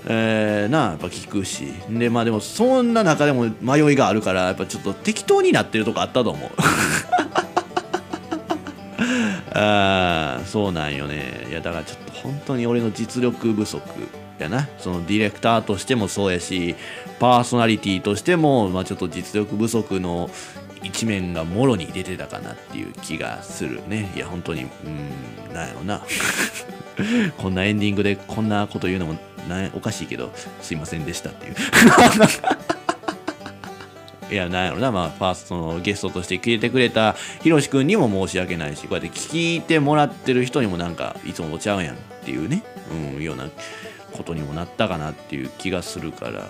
[0.06, 1.72] えー、なやっぱ聞くし。
[1.90, 6.50] でまあでもそんな中でも迷いがあるからやっぱちょっと適当になってるとこあったと思う。
[9.52, 11.46] あそうなんよね。
[11.48, 13.82] いやだからちょっと本当に俺の実力不足
[14.38, 14.68] やな。
[14.78, 16.76] そのディレクターとしてもそうやし
[17.18, 20.30] パーソナリティとしても、まあ、ちょっと実力不足の
[20.82, 24.12] 一面がもろに出てたかなっていう気がするね。
[24.14, 26.02] いや本当にうんなんやろな。
[27.38, 29.16] こんなエンディングでこんなこと言うのも
[29.48, 31.54] なおかしいけどすいませんでしたっていう。
[34.30, 42.62] いや、なんやろな、まあ、ファーストのゲストとして聞いてくれたひろしくんにも申し訳ないし、こうやって聞いてもらってる人にもなんか、いつもとちゃうやんっていうね、
[43.16, 43.48] うん、ような
[44.12, 46.48] ことにもなったかなっていう気がするから、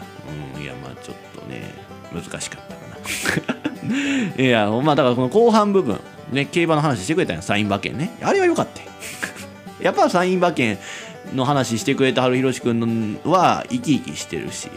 [0.57, 1.62] うん、いや、まあ、ちょっとね、
[2.12, 2.81] 難しかったか
[4.36, 4.36] な。
[4.43, 6.01] いや、まあ、だからこの後半部分、
[6.32, 8.11] ね、競馬の話してくれたやん、サイン馬券ね。
[8.23, 8.82] あれは良かった
[9.82, 10.78] やっぱサイン馬券
[11.35, 14.69] の話してくれた春ひろしくんは生き生きしてるし、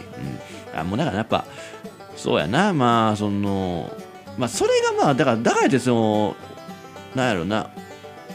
[0.74, 1.46] うん、あもうだからやっぱ、
[2.24, 3.92] そうやな、まあ、その、
[4.38, 6.36] まあ、それがまあ、だから、だからってその、
[7.16, 7.70] なんやろな、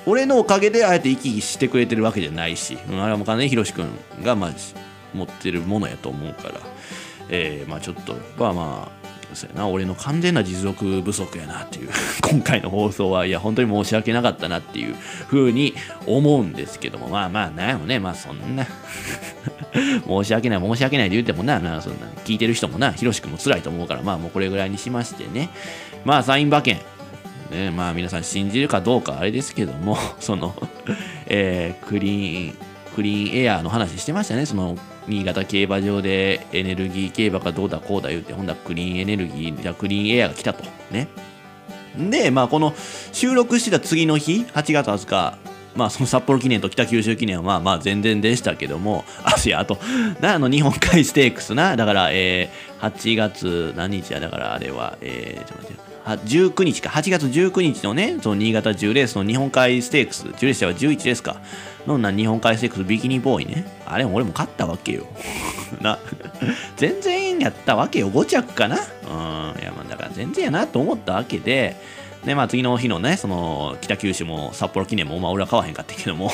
[0.05, 3.89] 俺のおかげであえて生き生きしてくれてるわけじゃないし、うん、あれはもう完全にひろしくん
[4.23, 4.51] が、まあ、
[5.15, 6.61] 持ってるものやと思うから、
[7.31, 8.98] えー、まあ、ちょっと、まあまあ、
[9.35, 11.91] そうやな、俺の完全な実力不足やなっていう、
[12.23, 14.97] 今回の放送は、いや、本当に申し訳なかったなっていう
[15.27, 15.75] ふうに
[16.07, 18.67] 思うんですけども、まあまあ、なんやろね、まあそんな。
[20.07, 25.51] 申し訳ない、申し訳ないで言ってもな、なそんな聞いてる人もな、ひろしくんも辛いと思うから、まあもうこれぐらいにしましてね、
[26.05, 26.79] まあサイン馬券、
[27.51, 30.55] ね、まあ皆さん信じるかどうかあれですけども、その、
[31.27, 32.55] えー、クリーン、
[32.95, 34.77] クリーンエアーの話してましたね、その、
[35.09, 40.65] 新潟競馬場でエネルギー競馬かどうだこうだ言うて、ほんだクリーンエネルギー、じゃクリーンエアが来たと。
[40.91, 41.09] ね。
[41.99, 42.75] で、まあこの
[43.13, 45.39] 収録してた次の日、8月20日、
[45.75, 49.79] まあその札幌記念と北九州記念はまあ全然でしたけども、 あ、いや、あと、
[50.21, 61.37] な、あの日本海ステークスな、だから、えー、8月何日や、だからあれは、えー、ちょっと待って、19日か、8月19日のね、その新潟10レースの日本海ステークス、10レースは11レースか、
[61.89, 63.65] のな日本海ステークスビキニボーイね。
[63.87, 65.07] あれ、俺も勝ったわけよ。
[65.81, 65.99] な、
[66.77, 68.11] 全然やったわけよ。
[68.11, 68.77] 5着かな。
[68.77, 71.77] うん、いや、まあ、だから全然やなと思ったわけで、
[72.25, 76.31] で、まあ次の日のね、その北九州も札幌記念も、まあ俺は買わへんかったけども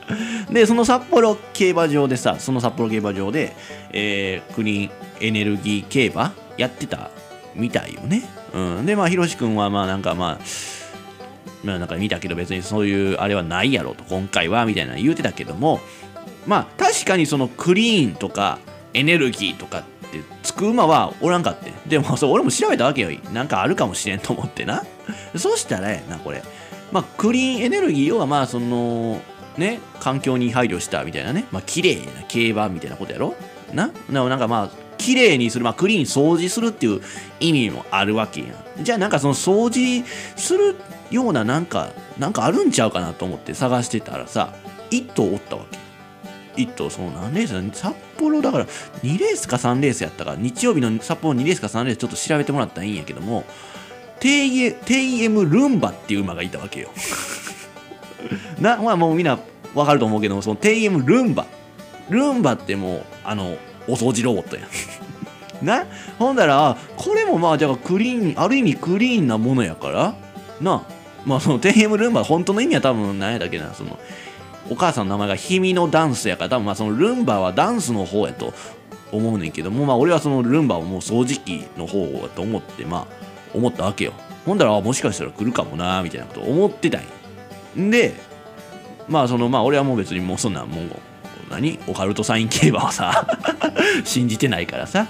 [0.50, 3.56] で、その札幌競馬場でさ、その札幌競馬場で、
[3.92, 7.10] えー、クリーンエネルギー競馬やってた
[7.54, 8.22] みたいよね。
[8.52, 8.86] うん。
[8.86, 10.44] で、まあ、ひろし君は、まあなんかまあ、
[11.64, 15.80] まあなんか見たけど別にそういうあれはないやろと、今回は、みたいな言うてたけども、
[16.46, 18.58] まあ確かにそのクリーンとか
[18.94, 21.72] エネルギーとかってつく馬はおらんかって。
[21.86, 23.10] でもそう俺も調べたわけよ。
[23.32, 24.82] なんかあるかもしれんと思ってな。
[25.36, 26.42] そしたらやな、これ。
[26.90, 29.20] まあクリーンエネルギー要はまあその、
[29.56, 33.34] ね、環境に配慮したみたいなね、まあ綺麗な競馬みたいなことやろ
[33.72, 37.00] ななんかまあ綺麗にする、まあ、クリーン掃除するっていう
[37.40, 38.46] 意味もあるわけや
[38.80, 38.84] ん。
[38.84, 40.04] じゃあなんかその掃除
[40.36, 40.76] する
[41.10, 44.54] ようななんか、なんかあるんちゃうかなと思って探してたらさ、
[44.90, 46.62] 1頭おったわけ。
[46.62, 48.66] 1頭、その何レース札幌だから
[49.02, 53.44] 2レースか3レースやったか、日曜日の札幌2レースか3レースちょっと調べてもらったらいいんやけども、
[54.20, 56.90] テイエムルンバっていう馬がいたわけよ。
[58.60, 59.38] な、まあもうみんな
[59.74, 61.46] わかると思うけども、そのテイエムルンバ。
[62.08, 63.56] ルンバってもう、あの、
[63.88, 64.66] お掃除ロボットやん。
[65.64, 65.86] な？
[66.18, 70.14] ほんだら、これもまあ、じゃあクリーン、ある意味クリーンなものやから、
[70.60, 70.82] な？
[71.24, 73.98] まあそのテイエムルンバ、本当の意味は多分何やだっけな、その、
[74.70, 78.52] お母さんの名前がヒミのダンスやから、多分まあそのルンバはダンスの方やと
[79.12, 83.06] 思うねんけども、まあ俺はそのルンバをもう掃除機の方やと思って、まあ
[83.54, 84.14] 思ったわけよ。
[84.44, 87.06] ほんだら、あもしかしたら来るかもな、みたいなこと思ってたんよ。
[87.78, 88.14] んで、
[89.08, 90.90] まあそのまあ俺はもう別にもうそんなもう
[91.52, 91.78] 何？
[91.86, 93.26] オカルトサイン競馬はさ
[94.04, 95.06] 信じてないからさ。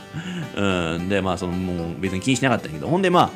[0.55, 1.09] うん。
[1.09, 2.89] でまあそのもう別に気にしなかったんやけど。
[2.89, 3.31] ほんでま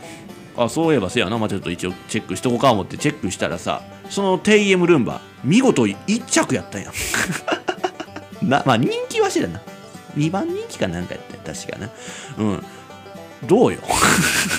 [0.57, 6.93] ああそういえばせやな、まあ、ちょっと一応チェックしとこうか思ってチェックしたらさそのテイエムルンバ見事1着やったんや。
[8.43, 9.61] なまあ人気はしてたな。
[10.17, 11.91] 2番人気かなんかやった確かな。
[12.39, 12.65] うん。
[13.47, 13.81] どうよ。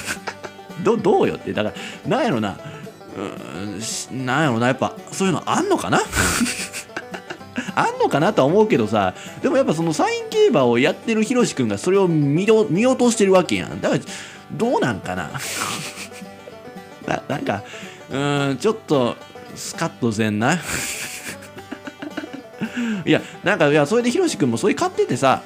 [0.83, 1.51] どどうよって。
[1.53, 1.71] だか
[2.05, 2.57] らなんやろな。
[3.17, 4.25] うん。
[4.25, 4.67] なんやろな。
[4.67, 5.99] やっぱそういうのあんのかな？
[7.75, 13.81] あんのかなとは思うけどさでもやっぱそのサイン競馬をやってるヒロシ君がそれを見ど見落としてるわけやん。
[13.81, 14.01] だから
[14.51, 15.31] どうなんかな？
[17.07, 17.63] ななんか
[18.09, 19.15] うーんちょっと
[19.55, 20.59] スカッとせんな。
[23.05, 25.41] いやなんかいやそれでヒロシ君もそれ買っててさ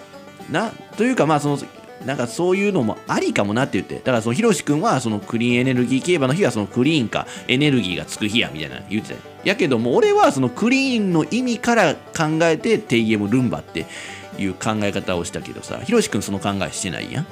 [0.50, 1.60] なというかまあその
[2.06, 3.96] なんかそういうのもありかもなって言って。
[3.96, 9.20] だからそのひろし君はそのクリーンエネルギー競馬の日はそのクリーンかエネルギーがつく日やみたいな言ってた。
[9.44, 13.86] やけども俺はそのクリーンの意味から考えてテイエムルンバって
[14.38, 17.28] いう考え方をしたけどさひろし君その考えしてないやん。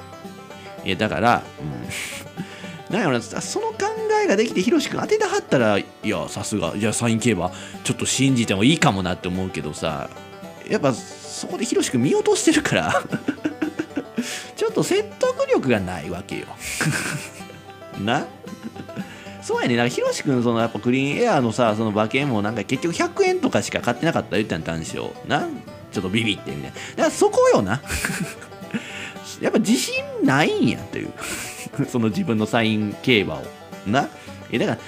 [0.84, 2.94] いやだからうん。
[2.94, 3.76] なんやろなその考
[4.24, 6.76] えができてひろし君当てたはったらいやさすが。
[6.76, 7.52] じゃあサイン競馬
[7.84, 10.10] ちょっと信じてもいいかもなって思うけどさ
[10.68, 13.02] やっぱそこでひろし君見落としてるから。
[14.56, 16.46] ちょっと説得力がないわけよ
[18.00, 18.26] な？
[19.42, 19.76] そうやね。
[19.76, 25.04] なんか、ひろしくん、その、やっぱクリーンエアーのさ、その馬券も、なんか結局100円とかしか買ってなかった言ったん単勝。
[25.26, 25.48] な？
[25.92, 26.76] ちょっとビビってみたいな。
[26.76, 27.80] だからそこよな。
[29.40, 31.12] やっぱ自信ないんやという。
[31.88, 33.42] その自分のサイン競馬を。
[33.86, 34.08] な？
[34.52, 34.78] え、だから、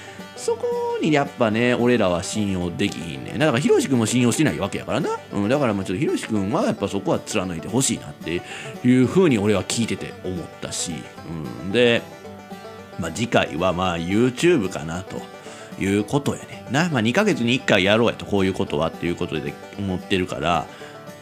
[0.43, 3.37] そこにやっぱね、俺らは信用できひんね。
[3.37, 5.17] だから、ひろしくんも信用してないわけやからな。
[5.31, 8.41] うん、だから、まあちょっとひろしくんはやっぱそこは貫いてほしいなって
[8.83, 10.95] いうふうに俺は聞いてて思ったし。
[11.63, 12.01] うん、で、
[12.99, 15.21] まあ、次回はまあ YouTube かなと
[15.81, 16.65] いうことやね。
[16.71, 20.65] な、まあ、2ヶ月に1回やろうやと、こういうことはっていうことで思ってるから、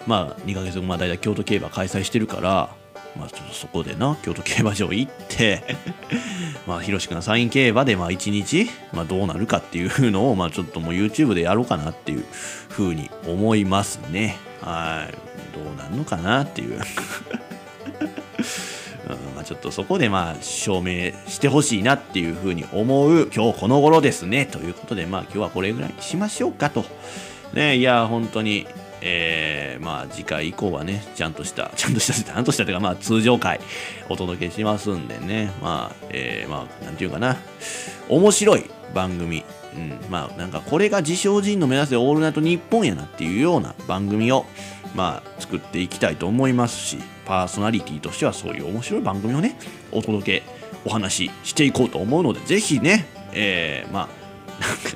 [0.07, 2.69] まあ、2ヶ月後、まあ、大体京都競馬開催してるから、
[3.15, 5.77] まあ、ちょっとそこでな、京都競馬場行って、
[6.65, 12.25] まあ、ひろしくんのサイン競馬で、まあ、1日、まあ、どうなるかっていうのを、まあ、ちょっともう YouTube でやろうかなっていう
[12.69, 14.37] ふうに思いますね。
[14.61, 15.31] はい。
[15.53, 16.79] どうなんのかなっていう。
[19.09, 26.85] うんまあ、ちょっとそこでまあ証明してほしいなっていうふうに思う今日この頃ですねということでまあ今日はこれぐらいにしましょうかと
[27.53, 28.67] ねいや本当に
[29.01, 33.59] えー、まあ次回以降はねちゃんとした ちゃんとしたちゃんとしたというかまあ通常回
[34.09, 35.51] お届けしますんでね。
[35.61, 37.37] まあえー、まあなんていうかな。
[38.09, 39.43] 面白い番組。
[39.73, 44.45] うん、まあなんかこれが自称人の目指せオールナイトニッポンやなっていうような番組を
[44.95, 49.57] まあ作っていきたいと思いますしパーソナリティとしてはそういう面白い番組をね
[49.93, 50.43] お届け
[50.83, 54.20] お話ししていこうと思うのでぜひねえー、まあ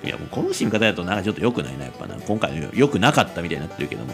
[0.04, 4.14] いやもうこの締め方だとなんかちょっと良くないなやっぱな今回の良くなかったみたいになってるけども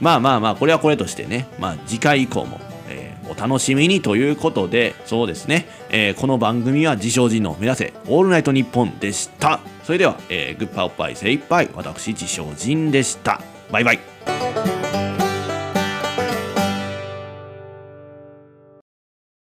[0.00, 9.60] まあまあまあこれはこれとしてねまあ次回以降も、えーお楽しみにということで、そうですね、えーこの番組は自称人の目指せ、オールナイトニッポンでした。
[9.84, 13.42] それでは、えーグッパーおっぱい精一杯、私自称人でした。
[13.70, 14.77] バイバイ。